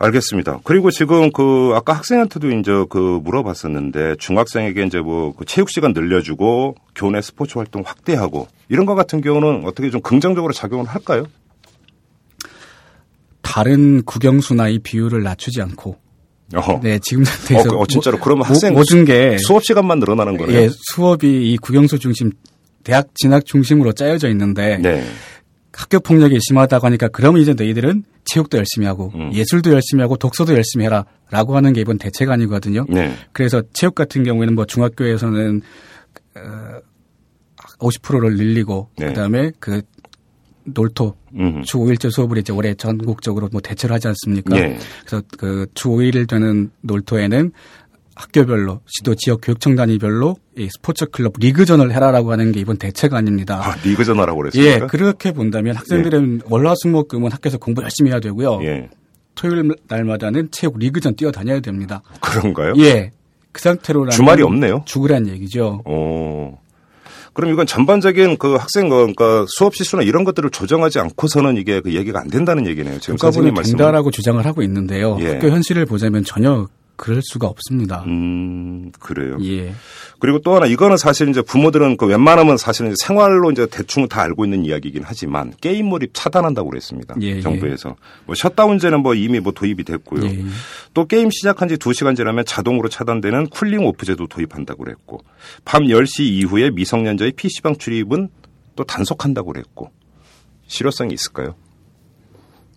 알겠습니다. 0.00 0.58
그리고 0.64 0.90
지금 0.90 1.30
그 1.30 1.72
아까 1.74 1.92
학생한테도 1.92 2.50
이제 2.50 2.72
그 2.90 3.20
물어봤었는데 3.22 4.16
중학생에게 4.18 4.84
이제 4.84 4.98
뭐 5.00 5.32
그 5.36 5.44
체육 5.44 5.70
시간 5.70 5.92
늘려주고 5.92 6.74
교내 6.94 7.20
스포츠 7.20 7.58
활동 7.58 7.82
확대하고 7.84 8.48
이런 8.68 8.84
것 8.86 8.94
같은 8.94 9.20
경우는 9.20 9.62
어떻게 9.64 9.90
좀 9.90 10.00
긍정적으로 10.00 10.52
작용을 10.52 10.86
할까요? 10.86 11.26
다른 13.46 14.02
국영수 14.04 14.54
나 14.54 14.68
이 14.68 14.78
비율을 14.78 15.22
낮추지 15.22 15.62
않고 15.62 15.96
어허. 16.54 16.80
네 16.82 16.98
지금 17.00 17.24
상태에서 17.24 17.76
어, 17.76 17.80
어, 17.82 17.86
진짜로 17.86 18.18
모- 18.18 18.24
그러면 18.24 18.38
모- 18.40 18.44
학생 18.46 18.74
모든 18.74 19.04
게 19.04 19.38
수업 19.38 19.64
시간만 19.64 19.98
늘어나는 20.00 20.36
거네요. 20.36 20.56
예, 20.56 20.68
수업이 20.92 21.52
이 21.52 21.56
국영수 21.58 21.98
중심 21.98 22.30
대학 22.84 23.08
진학 23.14 23.44
중심으로 23.44 23.92
짜여져 23.92 24.28
있는데 24.30 24.78
네. 24.78 25.04
학교 25.72 26.00
폭력이 26.00 26.38
심하다고 26.40 26.86
하니까 26.86 27.08
그러면 27.08 27.42
이제 27.42 27.52
너희들은 27.54 28.04
체육도 28.24 28.58
열심히 28.58 28.86
하고 28.86 29.12
음. 29.14 29.30
예술도 29.34 29.72
열심히 29.72 30.02
하고 30.02 30.16
독서도 30.16 30.54
열심히 30.54 30.84
해라라고 30.86 31.56
하는 31.56 31.72
게 31.72 31.80
이번 31.82 31.98
대책 31.98 32.30
아니거든요. 32.30 32.86
네. 32.88 33.14
그래서 33.32 33.62
체육 33.72 33.94
같은 33.94 34.22
경우에는 34.24 34.54
뭐 34.54 34.64
중학교에서는 34.64 35.62
어, 36.36 36.80
50%를 37.80 38.36
늘리고 38.36 38.88
네. 38.98 39.06
그다음에 39.08 39.50
그 39.60 39.82
놀토 40.66 41.14
음. 41.34 41.62
주 41.64 41.78
5일제 41.78 42.10
수업을 42.10 42.38
이제 42.38 42.52
올해 42.52 42.74
전국적으로 42.74 43.48
뭐 43.52 43.60
대체를 43.60 43.94
하지 43.94 44.08
않습니까? 44.08 44.56
예. 44.58 44.78
그래서 45.04 45.22
그 45.38 45.66
주 45.74 45.88
5일 45.88 46.28
되는 46.28 46.70
놀토에는 46.82 47.52
학교별로 48.14 48.80
시도 48.86 49.14
지역 49.14 49.40
교육청 49.42 49.76
단위별로 49.76 50.36
이 50.56 50.68
스포츠 50.70 51.04
클럽 51.06 51.34
리그전을 51.38 51.92
해라라고 51.92 52.32
하는 52.32 52.50
게 52.52 52.60
이번 52.60 52.78
대책 52.78 53.12
아닙니다. 53.14 53.60
아, 53.62 53.76
리그 53.84 54.04
전화라고 54.04 54.38
예, 54.38 54.50
그랬습니까? 54.50 54.86
그렇게 54.86 55.32
본다면 55.32 55.76
학생들은 55.76 56.42
월화수목금은 56.48 57.30
학교에서 57.30 57.58
공부 57.58 57.82
열심히 57.82 58.10
해야 58.10 58.20
되고요. 58.20 58.60
예. 58.62 58.88
토요일 59.34 59.70
날마다는 59.88 60.48
체육 60.50 60.78
리그전 60.78 61.16
뛰어다녀야 61.16 61.60
됩니다. 61.60 62.00
그런가요? 62.20 62.72
예. 62.78 63.10
그 63.52 63.60
상태로라면 63.60 64.12
주말이 64.12 64.42
없네요. 64.42 64.82
죽으란 64.86 65.28
얘기죠. 65.28 65.82
어. 65.84 66.58
그럼 67.36 67.52
이건 67.52 67.66
전반적인 67.66 68.38
그 68.38 68.54
학생 68.54 68.88
그러니까 68.88 69.44
수업 69.48 69.76
시수나 69.76 70.02
이런 70.02 70.24
것들을 70.24 70.48
조정하지 70.48 70.98
않고서는 71.00 71.58
이게 71.58 71.80
그 71.80 71.92
얘기가 71.92 72.18
안 72.18 72.28
된다는 72.28 72.66
얘기네요. 72.66 72.98
지금 72.98 73.18
선생님 73.18 73.52
말씀. 73.52 73.76
된다라고 73.76 74.10
주장을 74.10 74.42
하고 74.44 74.62
있는데요. 74.62 75.18
예. 75.20 75.34
학교 75.34 75.50
현실을 75.50 75.84
보자면 75.84 76.24
전혀 76.24 76.66
그럴 76.96 77.20
수가 77.22 77.46
없습니다. 77.46 78.02
음, 78.06 78.90
그래요. 78.98 79.36
예. 79.42 79.72
그리고 80.18 80.38
또 80.40 80.54
하나 80.54 80.66
이거는 80.66 80.96
사실 80.96 81.28
이제 81.28 81.42
부모들은 81.42 81.96
그 81.98 82.06
웬만하면 82.06 82.56
사실은 82.56 82.92
이제 82.92 82.96
생활로 83.04 83.50
이제 83.50 83.66
대충 83.70 84.08
다 84.08 84.22
알고 84.22 84.44
있는 84.44 84.64
이야기이긴 84.64 85.02
하지만 85.04 85.52
게임 85.60 85.86
몰입 85.86 86.10
차단한다고 86.14 86.70
그랬습니다. 86.70 87.14
예, 87.20 87.40
정부에서 87.40 87.96
뭐 88.24 88.34
셧다운제는 88.34 89.00
뭐 89.02 89.14
이미 89.14 89.40
뭐 89.40 89.52
도입이 89.52 89.84
됐고요. 89.84 90.24
예. 90.24 90.44
또 90.94 91.06
게임 91.06 91.30
시작한 91.30 91.68
지 91.68 91.76
2시간 91.76 92.16
지나면 92.16 92.44
자동으로 92.46 92.88
차단되는 92.88 93.48
cooling 93.48 93.84
off제도 93.84 94.26
도입한다고 94.26 94.84
그랬고 94.84 95.20
밤 95.64 95.84
10시 95.84 96.20
이후에 96.24 96.70
미성년자의 96.70 97.32
PC방 97.32 97.76
출입은 97.76 98.28
또 98.74 98.84
단속한다고 98.84 99.52
그랬고 99.52 99.90
실효성이 100.66 101.14
있을까요? 101.14 101.54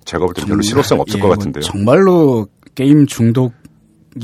제가 0.05 0.25
볼 0.25 0.33
때 0.33 0.43
별로 0.45 0.61
실효성 0.61 0.99
없을 0.99 1.17
예, 1.17 1.21
것뭐 1.21 1.35
같은데요. 1.35 1.61
정말로 1.63 2.47
게임 2.75 3.05
중독이 3.05 3.53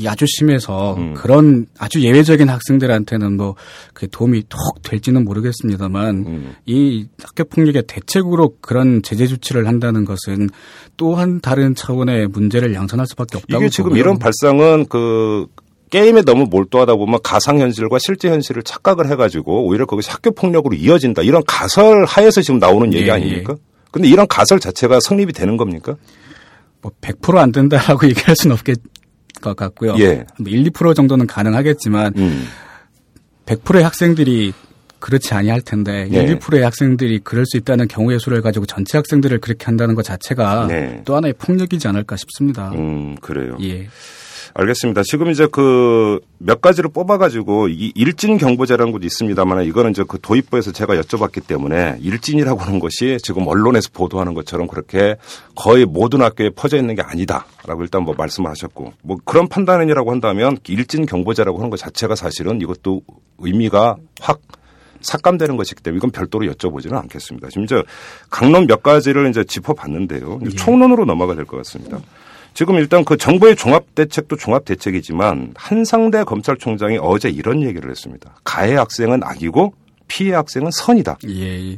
아주 0.06 0.26
심해서 0.26 0.94
음. 0.94 1.14
그런 1.14 1.66
아주 1.78 2.00
예외적인 2.02 2.48
학생들한테는 2.48 3.36
뭐 3.36 3.54
그게 3.94 4.06
도움이 4.08 4.44
톡 4.48 4.82
될지는 4.82 5.24
모르겠습니다만 5.24 6.16
음. 6.26 6.54
이 6.66 7.06
학교 7.22 7.44
폭력의 7.44 7.84
대책으로 7.86 8.56
그런 8.60 9.02
제재 9.02 9.26
조치를 9.26 9.66
한다는 9.66 10.04
것은 10.04 10.50
또한 10.96 11.40
다른 11.40 11.74
차원의 11.74 12.28
문제를 12.28 12.74
양산할 12.74 13.06
수밖에 13.06 13.38
없다고 13.38 13.62
이게 13.62 13.70
지금 13.70 13.90
보고요. 13.90 14.00
이런 14.00 14.18
발상은 14.18 14.86
그 14.88 15.46
게임에 15.90 16.22
너무 16.22 16.46
몰두하다 16.50 16.96
보면 16.96 17.20
가상 17.22 17.60
현실과 17.60 17.98
실제 18.00 18.28
현실을 18.28 18.62
착각을 18.62 19.08
해가지고 19.10 19.66
오히려 19.66 19.86
거기서 19.86 20.12
학교 20.12 20.32
폭력으로 20.32 20.74
이어진다 20.74 21.22
이런 21.22 21.42
가설 21.46 22.04
하에서 22.04 22.42
지금 22.42 22.58
나오는 22.58 22.92
얘기 22.92 23.06
예, 23.06 23.12
아닙니까? 23.12 23.54
근데 23.92 24.08
이런 24.08 24.26
가설 24.26 24.58
자체가 24.58 25.00
성립이 25.00 25.32
되는 25.32 25.56
겁니까? 25.56 25.96
뭐 26.82 26.92
100%안 27.00 27.52
된다라고 27.52 28.06
얘기할 28.10 28.36
수는 28.36 28.54
없겠 28.54 28.78
것 29.40 29.56
같고요. 29.56 29.96
예. 29.98 30.24
뭐 30.38 30.50
1, 30.50 30.64
2% 30.70 30.94
정도는 30.94 31.26
가능하겠지만 31.26 32.12
음. 32.16 32.46
100%의 33.46 33.82
학생들이 33.84 34.52
그렇지 34.98 35.34
아니할 35.34 35.60
텐데 35.60 36.08
예. 36.12 36.22
1, 36.24 36.38
2%의 36.38 36.62
학생들이 36.62 37.20
그럴 37.20 37.44
수 37.46 37.56
있다는 37.56 37.86
경우의 37.88 38.18
수를 38.18 38.42
가지고 38.42 38.66
전체 38.66 38.98
학생들을 38.98 39.38
그렇게 39.38 39.64
한다는 39.66 39.94
것 39.94 40.02
자체가 40.02 40.66
네. 40.68 41.02
또 41.04 41.14
하나의 41.16 41.34
폭력이지 41.34 41.86
않을까 41.86 42.16
싶습니다. 42.16 42.70
음, 42.72 43.16
그래요. 43.20 43.56
예. 43.62 43.88
알겠습니다. 44.58 45.02
지금 45.04 45.30
이제 45.30 45.46
그 45.46 46.20
몇 46.38 46.60
가지를 46.60 46.90
뽑아가지고 46.90 47.68
이 47.68 47.92
일진 47.94 48.36
경보제라는 48.36 48.92
것도 48.92 49.04
있습니다만 49.06 49.64
이거는 49.64 49.92
이제 49.92 50.04
그 50.06 50.18
도입부에서 50.20 50.72
제가 50.72 50.94
여쭤봤기 50.96 51.46
때문에 51.46 51.98
일진이라고 52.00 52.60
하는 52.60 52.78
것이 52.78 53.18
지금 53.22 53.46
언론에서 53.46 53.90
보도하는 53.92 54.34
것처럼 54.34 54.66
그렇게 54.66 55.16
거의 55.54 55.86
모든 55.86 56.22
학교에 56.22 56.50
퍼져 56.50 56.76
있는 56.76 56.94
게 56.94 57.02
아니다라고 57.02 57.82
일단 57.82 58.02
뭐 58.02 58.14
말씀을 58.16 58.50
하셨고 58.50 58.92
뭐 59.02 59.16
그런 59.24 59.48
판단이라고 59.48 60.10
한다면 60.10 60.58
일진 60.68 61.06
경보제라고 61.06 61.58
하는 61.58 61.70
것 61.70 61.78
자체가 61.78 62.14
사실은 62.14 62.60
이것도 62.60 63.00
의미가 63.38 63.96
확 64.20 64.40
삭감되는 65.00 65.56
것이기 65.56 65.82
때문에 65.82 65.98
이건 65.98 66.10
별도로 66.10 66.46
여쭤보지는 66.46 66.94
않겠습니다. 66.94 67.48
지금 67.48 67.64
이제 67.64 67.82
강론 68.30 68.66
몇 68.66 68.82
가지를 68.82 69.28
이제 69.28 69.44
짚어봤는데요. 69.44 70.40
이제 70.46 70.56
총론으로 70.56 71.04
넘어가 71.04 71.34
될 71.34 71.44
것 71.44 71.56
같습니다. 71.58 71.98
지금 72.56 72.76
일단 72.76 73.04
그 73.04 73.18
정부의 73.18 73.54
종합 73.54 73.94
대책도 73.94 74.36
종합 74.36 74.64
대책이지만 74.64 75.52
한상대 75.56 76.24
검찰총장이 76.24 76.96
어제 77.02 77.28
이런 77.28 77.62
얘기를 77.62 77.90
했습니다. 77.90 78.34
가해 78.44 78.76
학생은 78.76 79.22
악이고 79.22 79.74
피해 80.08 80.32
학생은 80.32 80.70
선이다. 80.72 81.18
예. 81.28 81.76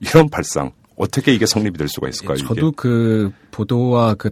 이런 0.00 0.28
발상 0.28 0.72
어떻게 0.96 1.32
이게 1.32 1.46
성립이 1.46 1.78
될 1.78 1.86
수가 1.86 2.08
있을까요? 2.08 2.36
이게? 2.36 2.48
저도 2.48 2.72
그 2.72 3.30
보도와 3.52 4.14
그 4.14 4.30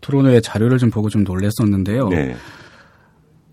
토론회 0.00 0.40
자료를 0.40 0.78
좀 0.78 0.88
보고 0.88 1.10
좀 1.10 1.22
놀랐었는데요. 1.22 2.08
네. 2.08 2.34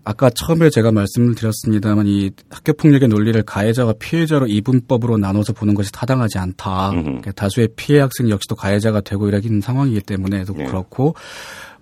아까 0.04 0.30
처음에 0.30 0.70
제가 0.70 0.90
말씀을 0.90 1.34
드렸습니다만 1.34 2.06
이 2.06 2.30
학교 2.48 2.72
폭력의 2.72 3.08
논리를 3.08 3.42
가해자와 3.42 3.94
피해자로 3.98 4.46
이분법으로 4.46 5.18
나눠서 5.18 5.52
보는 5.52 5.74
것이 5.74 5.92
타당하지 5.92 6.38
않다. 6.38 6.92
그러니까 6.92 7.32
다수의 7.32 7.68
피해 7.76 8.00
학생 8.00 8.30
역시도 8.30 8.54
가해자가 8.54 9.02
되고 9.02 9.28
이러는 9.28 9.60
상황이기 9.60 10.00
때문에도 10.00 10.54
네. 10.54 10.64
그렇고 10.64 11.14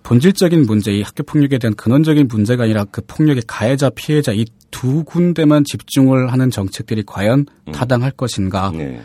본질적인 0.03 0.63
문제, 0.63 0.91
이 0.91 1.01
학교 1.01 1.23
폭력에 1.23 1.57
대한 1.57 1.73
근원적인 1.75 2.27
문제가 2.27 2.63
아니라 2.63 2.85
그 2.85 3.01
폭력의 3.07 3.43
가해자, 3.47 3.89
피해자 3.89 4.31
이 4.31 4.45
두 4.73 5.03
군데만 5.03 5.63
집중을 5.63 6.33
하는 6.33 6.49
정책들이 6.49 7.03
과연 7.05 7.45
타당할 7.71 8.11
것인가. 8.11 8.71
음. 8.71 8.77
네. 8.79 9.01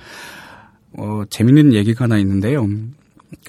어, 0.95 1.23
재밌는 1.29 1.75
얘기가 1.75 2.05
하나 2.05 2.17
있는데요. 2.19 2.67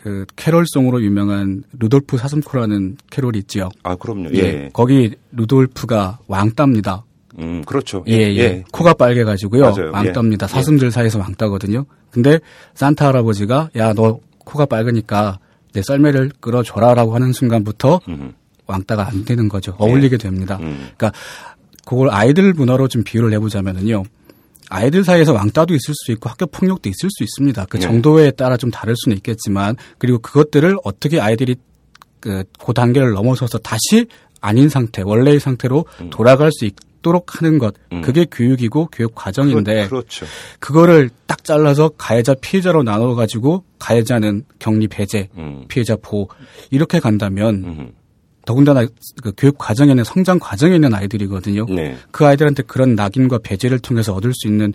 그 0.02 0.26
캐롤송으로 0.36 1.02
유명한 1.02 1.64
루돌프 1.80 2.18
사슴코라는 2.18 2.98
캐롤이 3.10 3.38
있지요. 3.40 3.70
아 3.84 3.96
그럼요. 3.96 4.30
예. 4.34 4.40
예. 4.40 4.70
거기 4.74 5.16
루돌프가 5.32 6.20
왕따입니다. 6.28 7.06
음 7.40 7.64
그렇죠. 7.64 8.04
예, 8.10 8.36
예. 8.36 8.66
코가 8.74 8.94
빨개 8.96 9.24
가지고요. 9.24 9.62
맞아요. 9.62 9.92
왕따입니다. 9.94 10.46
예. 10.46 10.48
사슴들 10.50 10.92
사이에서 10.92 11.20
왕따거든요. 11.20 11.86
근데 12.12 12.40
산타 12.74 13.08
할아버지가 13.08 13.70
야, 13.78 13.94
너 13.94 14.20
코가 14.40 14.66
빨으니까 14.66 15.40
내 15.74 15.82
썰매를 15.82 16.32
끌어줘라라고 16.40 17.16
하는 17.16 17.34
순간부터 17.34 18.02
음. 18.08 18.34
왕따가 18.66 19.08
안 19.08 19.26
되는 19.26 19.50
거죠. 19.50 19.76
어울리게 19.78 20.18
됩니다. 20.18 20.58
음. 20.62 20.90
그러니까 20.98 21.12
그걸 21.86 22.10
아이들 22.12 22.54
문화로 22.54 22.88
좀 22.88 23.04
비유를 23.04 23.34
해보자면은요. 23.34 24.04
아이들 24.70 25.04
사이에서 25.04 25.34
왕따도 25.34 25.74
있을 25.74 25.94
수 25.96 26.12
있고 26.12 26.30
학교 26.30 26.46
폭력도 26.46 26.90
있을 26.90 27.10
수 27.10 27.24
있습니다. 27.24 27.66
그 27.66 27.78
네. 27.78 27.82
정도에 27.82 28.32
따라 28.32 28.58
좀 28.58 28.70
다를 28.70 28.96
수는 28.96 29.18
있겠지만 29.18 29.76
그리고 29.98 30.20
그것들을 30.20 30.78
어떻게 30.84 31.20
아이들이 31.20 31.56
그, 32.20 32.44
그 32.60 32.74
단계를 32.74 33.14
넘어서서 33.14 33.58
다시 33.60 34.06
아닌 34.42 34.70
상태, 34.70 35.02
원래의 35.02 35.40
상태로 35.40 35.86
돌아갈 36.12 36.52
수 36.52 36.66
있 36.66 36.76
도록 37.02 37.42
하는 37.42 37.58
것. 37.58 37.74
음. 37.92 38.02
그게 38.02 38.26
교육이고 38.30 38.90
교육 38.92 39.16
과정인데 39.16 39.88
그렇, 39.88 40.04
죠 40.08 40.26
그거를 40.60 41.10
딱 41.28 41.44
잘라서 41.44 41.90
가해자 41.98 42.34
피해자로 42.34 42.84
나눠 42.84 43.16
가지고 43.16 43.64
가해자는 43.80 44.44
격리 44.60 44.88
배제, 44.88 45.30
음. 45.38 45.66
피해자 45.68 45.96
보호 45.96 46.28
이렇게 46.72 47.00
간다면 47.00 47.56
음. 47.64 47.92
더군다나 48.46 48.86
그 49.22 49.32
교육 49.38 49.58
과정에 49.58 49.94
는 49.94 50.04
성장 50.04 50.40
과정에 50.40 50.76
있는 50.76 50.94
아이들이거든요. 50.94 51.66
네. 51.70 51.98
그 52.12 52.26
아이들한테 52.26 52.64
그런 52.64 52.96
낙인과 52.96 53.40
배제를 53.44 53.80
통해서 53.80 54.14
얻을 54.14 54.34
수 54.34 54.48
있는 54.48 54.74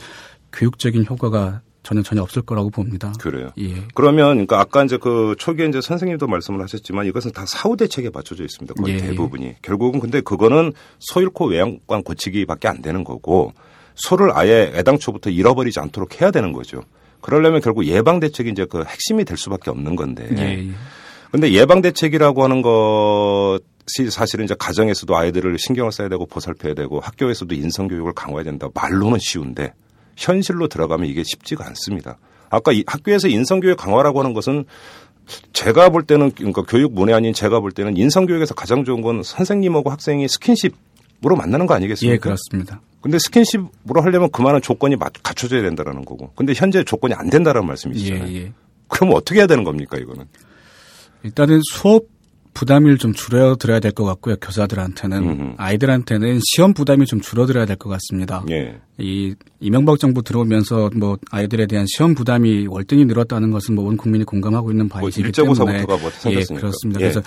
교육적인 0.53 1.07
효과가 1.09 1.63
저는 1.85 2.03
전혀 2.03 2.23
없을 2.23 2.43
거라고 2.43 2.71
봅니다. 2.71 3.13
그래요. 3.21 3.51
예. 3.59 3.75
그러면 3.95 4.29
그러니까 4.31 4.59
아까 4.59 4.83
이제 4.83 4.97
그 4.97 5.37
초기에 5.39 5.67
이제 5.67 5.81
선생님도 5.83 6.27
말씀을 6.27 6.63
하셨지만 6.63 7.07
이것은 7.07 7.33
다 7.33 7.45
사후 7.47 7.77
대책에 7.77 8.11
맞춰져 8.11 8.43
있습니다. 8.43 8.75
거의 8.75 8.95
예. 8.95 8.99
대부분이. 8.99 9.57
결국은 9.61 10.01
근데 10.01 10.23
그거는 10.23 10.73
소 10.99 11.21
잃고 11.21 11.47
외양간 11.47 12.03
고치기밖에 12.03 12.69
안 12.69 12.81
되는 12.81 13.05
거고 13.05 13.53
소를 13.95 14.31
아예 14.35 14.73
애당초부터 14.75 15.29
잃어버리지 15.29 15.79
않도록 15.79 16.21
해야 16.21 16.31
되는 16.31 16.53
거죠. 16.53 16.83
그러려면 17.21 17.61
결국 17.61 17.87
예방 17.87 18.19
대책이 18.19 18.51
이제 18.51 18.65
그 18.65 18.83
핵심이 18.85 19.25
될 19.27 19.37
수밖에 19.37 19.71
없는 19.71 19.95
건데. 19.95 20.29
예. 20.39 20.43
예. 20.43 20.71
근데 21.31 21.53
예방 21.53 21.83
대책이라고 21.83 22.45
하는 22.45 22.63
것이 22.63 24.11
사실은 24.11 24.47
이제 24.47 24.55
가정에서도 24.59 25.15
아이들을 25.15 25.59
신경을 25.59 25.93
써야 25.93 26.09
되고 26.09 26.25
보살펴야 26.25 26.73
되고 26.75 27.01
학교에서도 27.01 27.55
인성 27.55 27.89
교육을 27.89 28.15
강화해야 28.15 28.45
된다. 28.45 28.69
말로는 28.73 29.19
쉬운데 29.21 29.75
현실로 30.17 30.69
들어가면 30.69 31.09
이게 31.09 31.23
쉽지가 31.25 31.67
않습니다. 31.69 32.19
아까 32.51 32.73
이 32.73 32.85
학교에서 32.87 33.29
인성 33.29 33.61
교육 33.61 33.77
강화라고 33.77 34.21
하는 34.21 34.33
것은 34.35 34.65
제가 35.53 35.89
볼 35.89 36.03
때는 36.05 36.33
그러니까 36.33 36.63
교육 36.63 36.93
문외 36.93 37.15
아닌 37.15 37.33
제가 37.33 37.61
볼 37.61 37.73
때는 37.73 37.97
인성 37.97 38.27
교육에서 38.27 38.55
가장 38.55 38.85
좋은 38.85 39.01
건 39.01 39.23
선생님하고 39.23 39.91
학생이 39.91 40.29
스킨십으로 40.29 41.37
만나는 41.37 41.67
거 41.67 41.75
아니겠습니까? 41.75 42.15
예, 42.15 42.19
그렇습니다. 42.19 42.81
근데 43.01 43.19
스킨십으로 43.19 44.03
하려면 44.03 44.31
그만한 44.31 44.61
조건이 44.63 44.97
맞- 44.97 45.13
갖춰져야 45.23 45.63
된다라는 45.63 46.05
거고. 46.05 46.31
근데 46.37 46.53
현재 46.55 46.85
조건이 46.85 47.15
안 47.15 47.29
된다라는 47.31 47.67
예, 47.67 47.69
말씀이시잖아요. 47.69 48.35
예. 48.37 48.53
그럼 48.89 49.13
어떻게 49.15 49.41
해야 49.41 49.47
되는 49.47 49.65
겁니까, 49.65 49.97
이거는? 49.99 50.25
일단은 51.23 51.61
수업 51.73 52.05
부담을 52.55 52.97
좀 52.99 53.13
줄여드려야 53.13 53.81
될 53.81 53.93
것 53.93 54.05
같고요. 54.05 54.37
교사들한테는 54.37 55.19
음흠. 55.19 55.55
아이들한테는 55.59 56.41
시험 56.45 56.73
부담이 56.73 57.05
좀 57.07 57.21
줄어들어야 57.21 57.67
될 57.67 57.77
것 57.77 57.91
같습니다. 57.91 58.45
예. 58.51 58.81
이 58.99 59.35
이명박 59.61 59.99
정부 59.99 60.23
들어오면서 60.23 60.91
뭐 60.97 61.19
아이들에 61.31 61.67
대한 61.67 61.85
시험 61.89 62.15
부담이 62.15 62.67
월등히 62.69 63.05
늘었다는 63.05 63.51
것은 63.51 63.75
뭐 63.75 63.85
온 63.85 63.97
국민이 63.97 64.25
공감하고 64.25 64.71
있는 64.71 64.89
뭐 64.89 65.01
바이기 65.01 65.17
때문에 65.17 65.29
일제고사부터가 65.29 65.97
뭐 65.99 66.11
예. 66.33 66.43
그렇습니다. 66.55 67.01
예. 67.01 67.05
그래서 67.11 67.21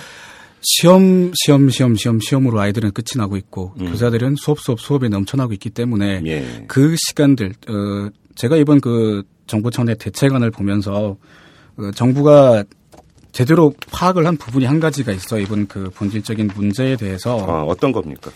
시험 0.61 1.31
시험 1.35 1.69
시험 1.69 1.95
시험 1.95 2.19
시험으로 2.19 2.59
아이들은 2.59 2.91
끝이 2.91 3.17
나고 3.17 3.37
있고 3.37 3.73
음. 3.79 3.91
교사들은 3.91 4.35
수업 4.37 4.59
수업 4.59 4.79
수업에 4.79 5.07
넘쳐나고 5.09 5.53
있기 5.53 5.69
때문에 5.69 6.21
예. 6.25 6.65
그 6.67 6.95
시간들 7.09 7.53
어 7.69 8.09
제가 8.35 8.55
이번 8.57 8.81
그 8.81 9.23
정부 9.45 9.69
차원의 9.71 9.97
대책안을 9.97 10.51
보면서 10.51 11.17
어, 11.77 11.91
정부가 11.95 12.63
제대로 13.37 13.71
파악을 13.91 14.25
한 14.25 14.35
부분이 14.35 14.65
한 14.65 14.79
가지가 14.79 15.11
있어 15.11 15.37
이번 15.37 15.67
그 15.67 15.91
본질적인 15.91 16.49
문제에 16.55 16.95
대해서 16.95 17.37
아, 17.47 17.61
어떤 17.61 17.91
겁니까? 17.91 18.31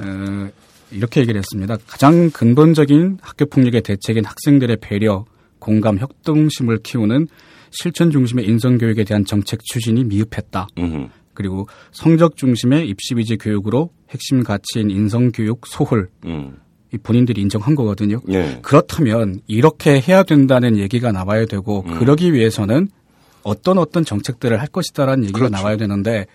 어, 0.00 0.48
이렇게 0.92 1.22
얘기를 1.22 1.40
했습니다. 1.40 1.76
가장 1.88 2.30
근본적인 2.30 3.18
학교 3.20 3.46
폭력의 3.46 3.80
대책인 3.80 4.24
학생들의 4.24 4.76
배려, 4.80 5.24
공감, 5.58 5.98
협동심을 5.98 6.84
키우는 6.84 7.26
실천 7.72 8.12
중심의 8.12 8.46
인성 8.46 8.78
교육에 8.78 9.02
대한 9.02 9.24
정책 9.24 9.58
추진이 9.64 10.04
미흡했다. 10.04 10.68
음. 10.78 11.08
그리고 11.32 11.66
성적 11.90 12.36
중심의 12.36 12.88
입시 12.88 13.16
위주 13.16 13.36
교육으로 13.38 13.90
핵심 14.10 14.44
가치인 14.44 14.88
인성 14.88 15.32
교육 15.32 15.66
소홀 15.66 16.10
음. 16.26 16.58
이 16.92 16.98
본인들이 16.98 17.40
인정한 17.40 17.74
거거든요. 17.74 18.20
예. 18.28 18.60
그렇다면 18.62 19.40
이렇게 19.48 20.00
해야 20.00 20.22
된다는 20.22 20.78
얘기가 20.78 21.10
나와야 21.10 21.44
되고 21.44 21.82
음. 21.88 21.98
그러기 21.98 22.32
위해서는 22.32 22.86
어떤 23.44 23.78
어떤 23.78 24.04
정책들을 24.04 24.60
할 24.60 24.66
것이다라는 24.68 25.24
얘기가 25.24 25.38
그렇죠. 25.38 25.52
나와야 25.52 25.76
되는데 25.76 26.26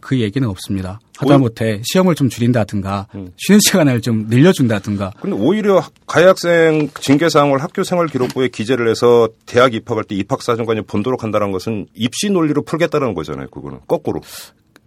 그 0.00 0.20
얘기는 0.20 0.46
없습니다. 0.48 1.00
하다못해 1.16 1.82
시험을 1.84 2.14
좀 2.14 2.28
줄인다든가 2.28 3.08
음. 3.14 3.32
쉬는 3.36 3.60
시간을 3.60 4.02
좀 4.02 4.26
늘려준다든가 4.28 5.12
근데 5.20 5.36
오히려 5.36 5.82
가해학생 6.06 6.90
징계사항을 7.00 7.62
학교생활 7.62 8.06
기록부에 8.06 8.48
기재를 8.48 8.88
해서 8.88 9.28
대학 9.46 9.74
입학할 9.74 10.04
때 10.04 10.14
입학사정관이 10.14 10.82
본도록 10.82 11.22
한다는 11.22 11.50
것은 11.52 11.86
입시 11.94 12.30
논리로 12.30 12.62
풀겠다는 12.62 13.14
거잖아요. 13.14 13.48
그거는 13.48 13.80
거꾸로. 13.86 14.20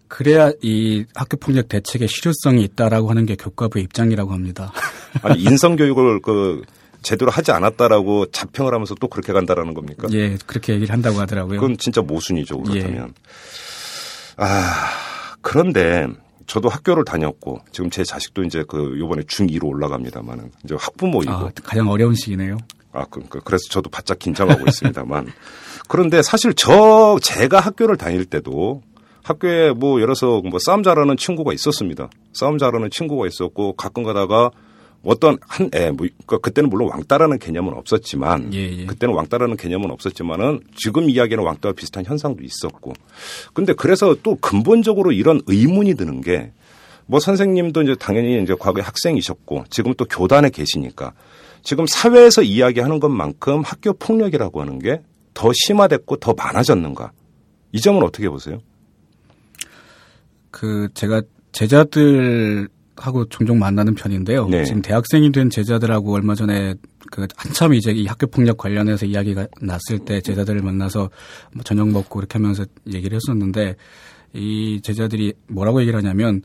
그래야 0.08 0.52
이 0.62 1.06
학교 1.14 1.38
폭력 1.38 1.70
대책의 1.70 2.08
실효성이 2.08 2.64
있다라고 2.64 3.10
하는 3.10 3.26
게 3.26 3.36
교과부의 3.36 3.86
입장이라고 3.86 4.32
합니다. 4.32 4.72
아니 5.22 5.42
인성 5.44 5.76
교육을 5.76 6.22
그 6.22 6.64
제대로 7.02 7.32
하지 7.32 7.52
않았다라고 7.52 8.28
자평을 8.32 8.74
하면서 8.74 8.96
또 8.96 9.08
그렇게 9.08 9.34
간다라는 9.34 9.74
겁니까? 9.74 10.08
예, 10.12 10.38
그렇게 10.46 10.74
얘기를 10.74 10.94
한다고 10.94 11.20
하더라고요. 11.20 11.60
그건 11.60 11.78
진짜 11.78 12.02
모순이죠. 12.02 12.64
예. 12.68 12.82
그렇다면. 12.82 13.14
아 14.38 14.90
그런데 15.42 16.08
저도 16.48 16.68
학교를 16.68 17.06
다녔고 17.06 17.60
지금 17.72 17.90
제 17.90 18.04
자식도 18.04 18.44
이제 18.44 18.64
그 18.68 18.98
요번에 19.00 19.22
중2로 19.24 19.66
올라갑니다만은 19.66 20.52
이제 20.64 20.76
학부모이고 20.78 21.32
아, 21.32 21.52
가장 21.64 21.88
어려운 21.90 22.16
시기네요. 22.16 22.58
아, 22.92 23.06
그, 23.10 23.22
그, 23.30 23.40
그래서 23.42 23.66
저도 23.70 23.90
바짝 23.90 24.18
긴장하고 24.18 24.66
있습니다만. 24.68 25.28
그런데 25.88 26.22
사실 26.24 26.54
저, 26.56 27.20
제가 27.22 27.60
학교를 27.60 27.98
다닐 27.98 28.26
때도 28.26 28.82
학교에 29.24 29.74
뭐, 29.74 30.02
예를 30.02 30.16
들어서 30.16 30.42
뭐 30.42 30.60
싸움 30.60 30.82
잘하는 30.82 31.18
친구가 31.18 31.54
있었습니다. 31.54 32.10
싸움 32.34 32.58
잘하는 32.58 32.90
친구가 32.90 33.28
있었고 33.28 33.74
가끔 33.74 34.04
가다가 34.04 34.50
어떤 35.04 35.38
한 35.48 35.70
애, 35.74 35.92
뭐, 35.92 36.08
그러니까 36.26 36.38
그때는 36.40 36.70
물론 36.70 36.90
왕따라는 36.90 37.40
개념은 37.40 37.74
없었지만, 37.74 38.54
예, 38.54 38.80
예. 38.80 38.86
그때는 38.86 39.16
왕따라는 39.16 39.58
개념은 39.58 39.92
없었지만은 39.92 40.62
지금 40.76 41.10
이야기는 41.10 41.44
왕따와 41.44 41.74
비슷한 41.74 42.06
현상도 42.06 42.44
있었고. 42.44 42.94
근데 43.54 43.74
그래서 43.74 44.16
또 44.24 44.36
근본적으로 44.36 45.12
이런 45.12 45.42
의문이 45.48 45.96
드는 45.96 46.22
게 46.22 46.52
뭐 47.12 47.20
선생님도 47.20 47.82
이제 47.82 47.96
당연히 47.96 48.40
이제 48.44 48.54
과거에 48.54 48.84
학생이셨고 48.84 49.64
지금 49.72 49.96
또 49.96 50.06
교단에 50.06 50.52
계시니까 50.52 51.14
지금 51.64 51.88
사회에서 51.88 52.44
이야기하는 52.44 53.00
것만큼 53.00 53.64
학교 53.66 53.94
폭력이라고 53.94 54.62
하는 54.62 54.78
게 54.78 55.02
더 55.40 55.52
심화됐고 55.54 56.18
더 56.18 56.34
많아졌는가? 56.34 57.14
이 57.72 57.80
점은 57.80 58.04
어떻게 58.04 58.28
보세요? 58.30 58.60
그 60.52 60.90
제가 60.94 61.22
제자들 61.54 62.68
하고 63.00 63.26
종종 63.26 63.60
만나는 63.60 63.96
편인데요. 63.96 64.48
네. 64.48 64.64
지금 64.66 64.82
대학생이 64.82 65.32
된 65.32 65.50
제자들하고 65.50 66.14
얼마 66.14 66.36
전에 66.36 66.76
그 67.12 67.28
한참 67.36 67.74
이제 67.74 67.92
이 67.92 68.06
학교 68.06 68.28
폭력 68.28 68.58
관련해서 68.58 69.06
이야기가 69.06 69.48
났을 69.62 70.00
때 70.00 70.22
제자들을 70.22 70.62
만나서 70.62 71.10
뭐 71.54 71.64
저녁 71.64 71.90
먹고 71.90 72.20
그렇게 72.20 72.38
하면서 72.38 72.66
얘기를 72.94 73.16
했었는데 73.16 73.76
이 74.34 74.80
제자들이 74.84 75.34
뭐라고 75.48 75.82
얘기를 75.82 75.98
하냐면 75.98 76.42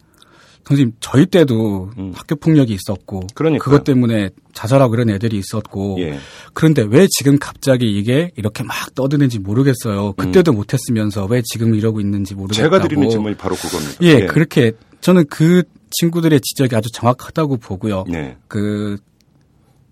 선생님 0.67 0.95
저희 1.01 1.27
때도 1.27 1.91
음. 1.99 2.13
학교 2.15 2.37
폭력이 2.37 2.73
있었고 2.73 3.27
그러니까요. 3.35 3.63
그것 3.63 3.85
때문에 3.85 4.31
자살하고 4.55 4.93
그런 4.93 5.11
애들이 5.11 5.37
있었고 5.37 5.97
예. 6.01 6.19
그런데 6.55 6.87
왜 6.89 7.07
지금 7.11 7.39
갑자기 7.39 7.87
이게 7.91 8.31
이렇게 8.37 8.65
막 8.65 8.95
떠드는지 8.95 9.39
모르겠어요. 9.41 10.15
그때도 10.15 10.53
못했으면서 10.53 11.27
왜 11.27 11.43
지금 11.45 11.75
이러고 11.75 12.01
있는지 12.01 12.35
모르겠다고. 12.35 12.67
음. 12.67 12.71
제가 12.71 12.89
드리는 12.89 13.11
질문이 13.11 13.35
바로 13.37 13.55
그겁니다. 13.57 13.99
예, 14.01 14.25
그렇게 14.27 14.73
저는 15.03 15.27
그 15.29 15.65
친구들의 16.01 16.41
지적이 16.41 16.77
아주 16.77 16.91
정확하다고 16.93 17.59
보고요. 17.59 18.05
네. 18.09 18.37
그 18.49 18.97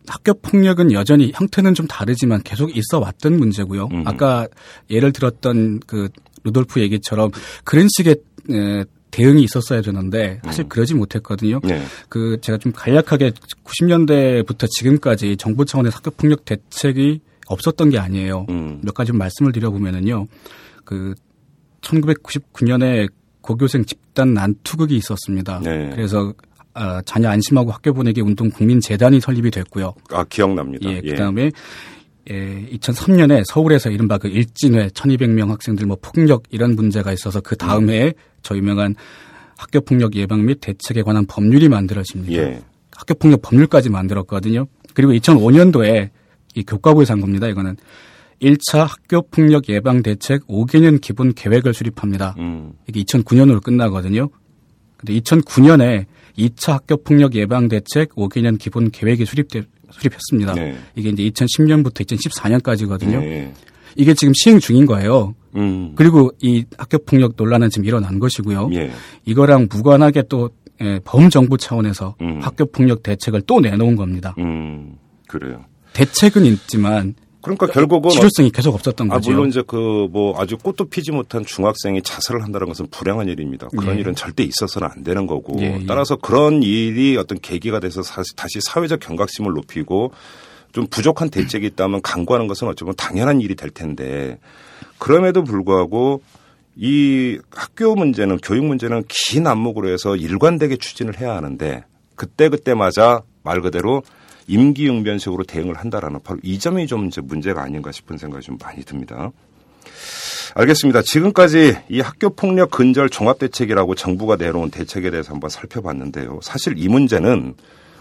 학교 0.06 0.34
폭력은 0.34 0.92
여전히 0.92 1.32
형태는 1.34 1.74
좀 1.74 1.86
다르지만 1.86 2.42
계속 2.42 2.76
있어 2.76 2.98
왔던 2.98 3.38
문제고요. 3.38 3.88
음. 3.92 4.02
아까 4.06 4.48
예를 4.90 5.12
들었던 5.12 5.80
그 5.86 6.08
루돌프 6.44 6.80
얘기처럼 6.80 7.30
그런 7.64 7.88
식의 7.96 8.16
에, 8.50 8.84
대응이 9.12 9.42
있었어야 9.42 9.82
되는데 9.82 10.40
사실 10.44 10.68
그러지 10.68 10.94
못했거든요. 10.94 11.60
네. 11.62 11.84
그 12.08 12.38
제가 12.40 12.58
좀 12.58 12.72
간략하게 12.72 13.32
90년대부터 13.64 14.68
지금까지 14.68 15.36
정부 15.36 15.64
차원의 15.64 15.92
학교 15.92 16.10
폭력 16.10 16.44
대책이 16.44 17.20
없었던 17.46 17.90
게 17.90 17.98
아니에요. 17.98 18.46
음. 18.48 18.80
몇 18.82 18.94
가지 18.94 19.08
좀 19.08 19.18
말씀을 19.18 19.52
드려보면은요. 19.52 20.26
그 20.84 21.14
1999년에 21.82 23.08
고교생 23.42 23.84
집단 23.84 24.34
난투극이 24.34 24.96
있었습니다. 24.96 25.60
네. 25.62 25.90
그래서 25.94 26.32
아, 26.74 27.02
자녀 27.04 27.28
안심하고 27.28 27.70
학교 27.70 27.92
보내기 27.92 28.20
운동 28.22 28.50
국민 28.50 28.80
재단이 28.80 29.20
설립이 29.20 29.50
됐고요. 29.50 29.94
아, 30.10 30.24
기억납니다. 30.24 30.90
예, 30.90 31.00
그다음에 31.00 31.50
예, 32.30 32.66
2003년에 32.72 33.44
서울에서 33.44 33.90
이른바 33.90 34.16
그 34.16 34.28
일진회 34.28 34.88
1200명 34.88 35.48
학생들 35.48 35.86
뭐 35.86 35.98
폭력 36.00 36.44
이런 36.50 36.76
문제가 36.76 37.12
있어서 37.12 37.40
그 37.40 37.56
다음 37.56 37.90
해에 37.90 38.14
저 38.42 38.56
유명한 38.56 38.94
학교 39.56 39.80
폭력 39.80 40.16
예방 40.16 40.44
및 40.46 40.58
대책에 40.60 41.02
관한 41.02 41.26
법률이 41.26 41.68
만들어집니다. 41.68 42.32
예. 42.32 42.62
학교 42.96 43.14
폭력 43.14 43.42
법률까지 43.42 43.90
만들었거든요. 43.90 44.66
그리고 44.94 45.12
2005년도에 45.12 46.10
이 46.54 46.62
교과부에서 46.64 47.14
한 47.14 47.20
겁니다. 47.20 47.48
이거는 47.48 47.76
1차 48.42 48.78
학교 48.78 49.22
폭력 49.22 49.68
예방 49.68 50.02
대책 50.02 50.46
5개년 50.48 51.00
기본 51.00 51.32
계획을 51.32 51.72
수립합니다. 51.72 52.34
음. 52.38 52.72
이게 52.88 53.02
2009년으로 53.02 53.62
끝나거든요. 53.62 54.28
근데 54.96 55.18
2009년에 55.20 56.06
2차 56.36 56.72
학교 56.72 56.96
폭력 56.96 57.34
예방 57.34 57.68
대책 57.68 58.14
5개년 58.16 58.58
기본 58.58 58.90
계획이 58.90 59.24
수립돼 59.24 59.62
수립했습니다. 59.90 60.54
네. 60.54 60.76
이게 60.96 61.10
이제 61.10 61.22
2010년부터 61.30 62.04
2014년까지거든요. 62.06 63.20
네. 63.20 63.54
이게 63.94 64.14
지금 64.14 64.32
시행 64.34 64.58
중인 64.58 64.86
거예요. 64.86 65.34
음. 65.54 65.92
그리고 65.94 66.30
이 66.40 66.64
학교 66.78 66.98
폭력 66.98 67.34
논란은 67.36 67.68
지금 67.68 67.84
일어난 67.84 68.18
것이고요. 68.18 68.70
예. 68.72 68.90
이거랑 69.26 69.68
무관하게 69.70 70.24
또 70.30 70.50
예, 70.80 70.98
범정부 71.04 71.58
차원에서 71.58 72.16
음. 72.22 72.40
학교 72.40 72.64
폭력 72.64 73.02
대책을 73.02 73.42
또 73.42 73.60
내놓은 73.60 73.94
겁니다. 73.94 74.34
음. 74.38 74.96
그래요. 75.28 75.64
대책은 75.92 76.46
있지만 76.46 77.14
그러니까 77.42 77.66
결국은 77.66 78.10
실효성이 78.10 78.50
계속 78.50 78.74
없었던 78.74 79.10
아, 79.10 79.14
거죠. 79.14 79.30
물론 79.32 79.48
이제 79.48 79.62
그 79.66 79.92
뭐 80.12 80.38
아주 80.40 80.56
꽃도 80.58 80.86
피지 80.86 81.10
못한 81.12 81.44
중학생이 81.44 82.02
자살을 82.02 82.42
한다는 82.42 82.66
것은 82.68 82.86
불행한 82.90 83.28
일입니다. 83.28 83.68
그런 83.76 83.96
예. 83.96 84.00
일은 84.00 84.14
절대 84.14 84.42
있어서는 84.42 84.88
안 84.90 85.02
되는 85.04 85.26
거고 85.26 85.56
예, 85.60 85.80
예. 85.80 85.86
따라서 85.86 86.16
그런 86.16 86.62
일이 86.62 87.16
어떤 87.16 87.38
계기가 87.40 87.80
돼서 87.80 88.02
사- 88.02 88.22
다시 88.36 88.60
사회적 88.60 89.00
경각심을 89.00 89.52
높이고 89.52 90.12
좀 90.72 90.86
부족한 90.86 91.30
대책이 91.30 91.66
있다면 91.68 92.02
강구하는 92.02 92.46
것은 92.46 92.66
어쩌면 92.68 92.94
당연한 92.96 93.40
일이 93.40 93.54
될 93.54 93.70
텐데 93.70 94.38
그럼에도 94.98 95.44
불구하고 95.44 96.22
이 96.76 97.38
학교 97.50 97.94
문제는 97.94 98.38
교육 98.38 98.64
문제는 98.64 99.04
긴 99.08 99.46
안목으로 99.46 99.90
해서 99.90 100.16
일관되게 100.16 100.76
추진을 100.76 101.20
해야 101.20 101.34
하는데 101.36 101.84
그때 102.16 102.48
그때마다 102.48 103.22
말 103.42 103.60
그대로 103.60 104.02
임기응변식으로 104.46 105.44
대응을 105.44 105.76
한다라는 105.76 106.20
바로 106.22 106.38
이 106.42 106.58
점이 106.58 106.86
좀 106.86 107.06
이제 107.06 107.20
문제가 107.20 107.62
아닌가 107.62 107.92
싶은 107.92 108.18
생각이 108.18 108.44
좀 108.44 108.58
많이 108.60 108.84
듭니다. 108.84 109.30
알겠습니다. 110.54 111.02
지금까지 111.02 111.76
이 111.88 112.00
학교 112.00 112.30
폭력 112.30 112.70
근절 112.70 113.08
종합 113.08 113.38
대책이라고 113.38 113.94
정부가 113.94 114.36
내놓은 114.36 114.70
대책에 114.70 115.10
대해서 115.10 115.32
한번 115.32 115.48
살펴봤는데요. 115.48 116.40
사실 116.42 116.74
이 116.76 116.88
문제는 116.88 117.54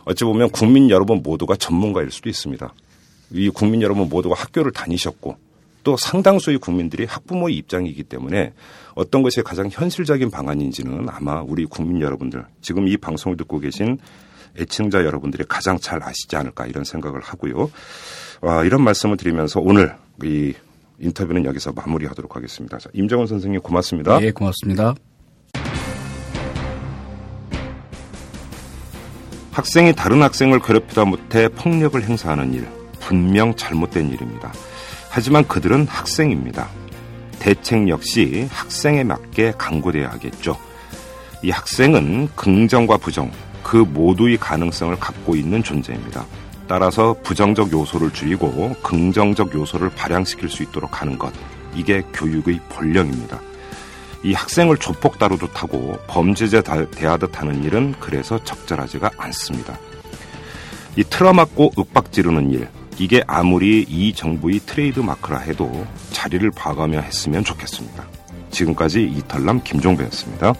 어찌 0.03 0.23
보면 0.25 0.49
국민 0.49 0.89
여러분 0.89 1.21
모두가 1.23 1.55
전문가일 1.55 2.11
수도 2.11 2.29
있습니다. 2.29 2.73
이 3.31 3.49
국민 3.49 3.81
여러분 3.81 4.09
모두가 4.09 4.35
학교를 4.35 4.71
다니셨고 4.71 5.37
또 5.83 5.97
상당수의 5.97 6.57
국민들이 6.57 7.05
학부모의 7.05 7.55
입장이기 7.55 8.03
때문에 8.03 8.53
어떤 8.93 9.23
것이 9.23 9.41
가장 9.41 9.69
현실적인 9.71 10.29
방안인지는 10.29 11.07
아마 11.09 11.41
우리 11.41 11.65
국민 11.65 12.01
여러분들 12.01 12.45
지금 12.61 12.87
이 12.87 12.97
방송을 12.97 13.37
듣고 13.37 13.59
계신 13.59 13.97
애청자 14.57 15.05
여러분들이 15.05 15.43
가장 15.47 15.79
잘 15.79 16.03
아시지 16.03 16.35
않을까 16.35 16.65
이런 16.65 16.83
생각을 16.83 17.21
하고요. 17.21 17.71
아, 18.41 18.63
이런 18.63 18.83
말씀을 18.83 19.17
드리면서 19.17 19.59
오늘 19.59 19.95
이 20.23 20.53
인터뷰는 20.99 21.45
여기서 21.45 21.71
마무리하도록 21.73 22.35
하겠습니다. 22.35 22.77
자, 22.77 22.89
임정원 22.93 23.27
선생님 23.27 23.61
고맙습니다. 23.61 24.21
예, 24.21 24.31
고맙습니다. 24.31 24.95
학생이 29.51 29.93
다른 29.93 30.21
학생을 30.21 30.61
괴롭히다 30.61 31.05
못해 31.05 31.49
폭력을 31.49 32.01
행사하는 32.01 32.53
일, 32.53 32.67
분명 32.99 33.53
잘못된 33.55 34.09
일입니다. 34.09 34.53
하지만 35.09 35.45
그들은 35.45 35.87
학생입니다. 35.87 36.69
대책 37.39 37.89
역시 37.89 38.47
학생에 38.49 39.03
맞게 39.03 39.53
강구돼야 39.57 40.09
하겠죠. 40.11 40.57
이 41.43 41.49
학생은 41.49 42.29
긍정과 42.35 42.97
부정, 42.97 43.31
그 43.63 43.77
모두의 43.77 44.37
가능성을 44.37 44.95
갖고 44.97 45.35
있는 45.35 45.63
존재입니다. 45.63 46.25
따라서 46.67 47.15
부정적 47.23 47.71
요소를 47.71 48.11
줄이고 48.13 48.75
긍정적 48.81 49.53
요소를 49.53 49.89
발양시킬 49.89 50.49
수 50.49 50.63
있도록 50.63 51.01
하는 51.01 51.17
것, 51.17 51.33
이게 51.75 52.01
교육의 52.13 52.59
본령입니다. 52.69 53.39
이 54.23 54.33
학생을 54.33 54.77
조폭 54.77 55.17
다루듯 55.17 55.61
하고 55.61 55.97
범죄자 56.07 56.61
대하듯 56.61 57.39
하는 57.39 57.63
일은 57.63 57.95
그래서 57.99 58.41
적절하지가 58.43 59.11
않습니다. 59.17 59.77
이 60.95 61.03
틀어막고 61.03 61.71
윽박 61.77 62.11
지르는 62.11 62.51
일, 62.51 62.67
이게 62.99 63.23
아무리 63.25 63.81
이 63.89 64.13
정부의 64.13 64.59
트레이드 64.59 64.99
마크라 64.99 65.39
해도 65.39 65.87
자리를 66.11 66.51
봐가며 66.51 66.99
했으면 67.01 67.43
좋겠습니다. 67.43 68.05
지금까지 68.51 69.03
이탈남 69.03 69.63
김종배였습니다. 69.63 70.53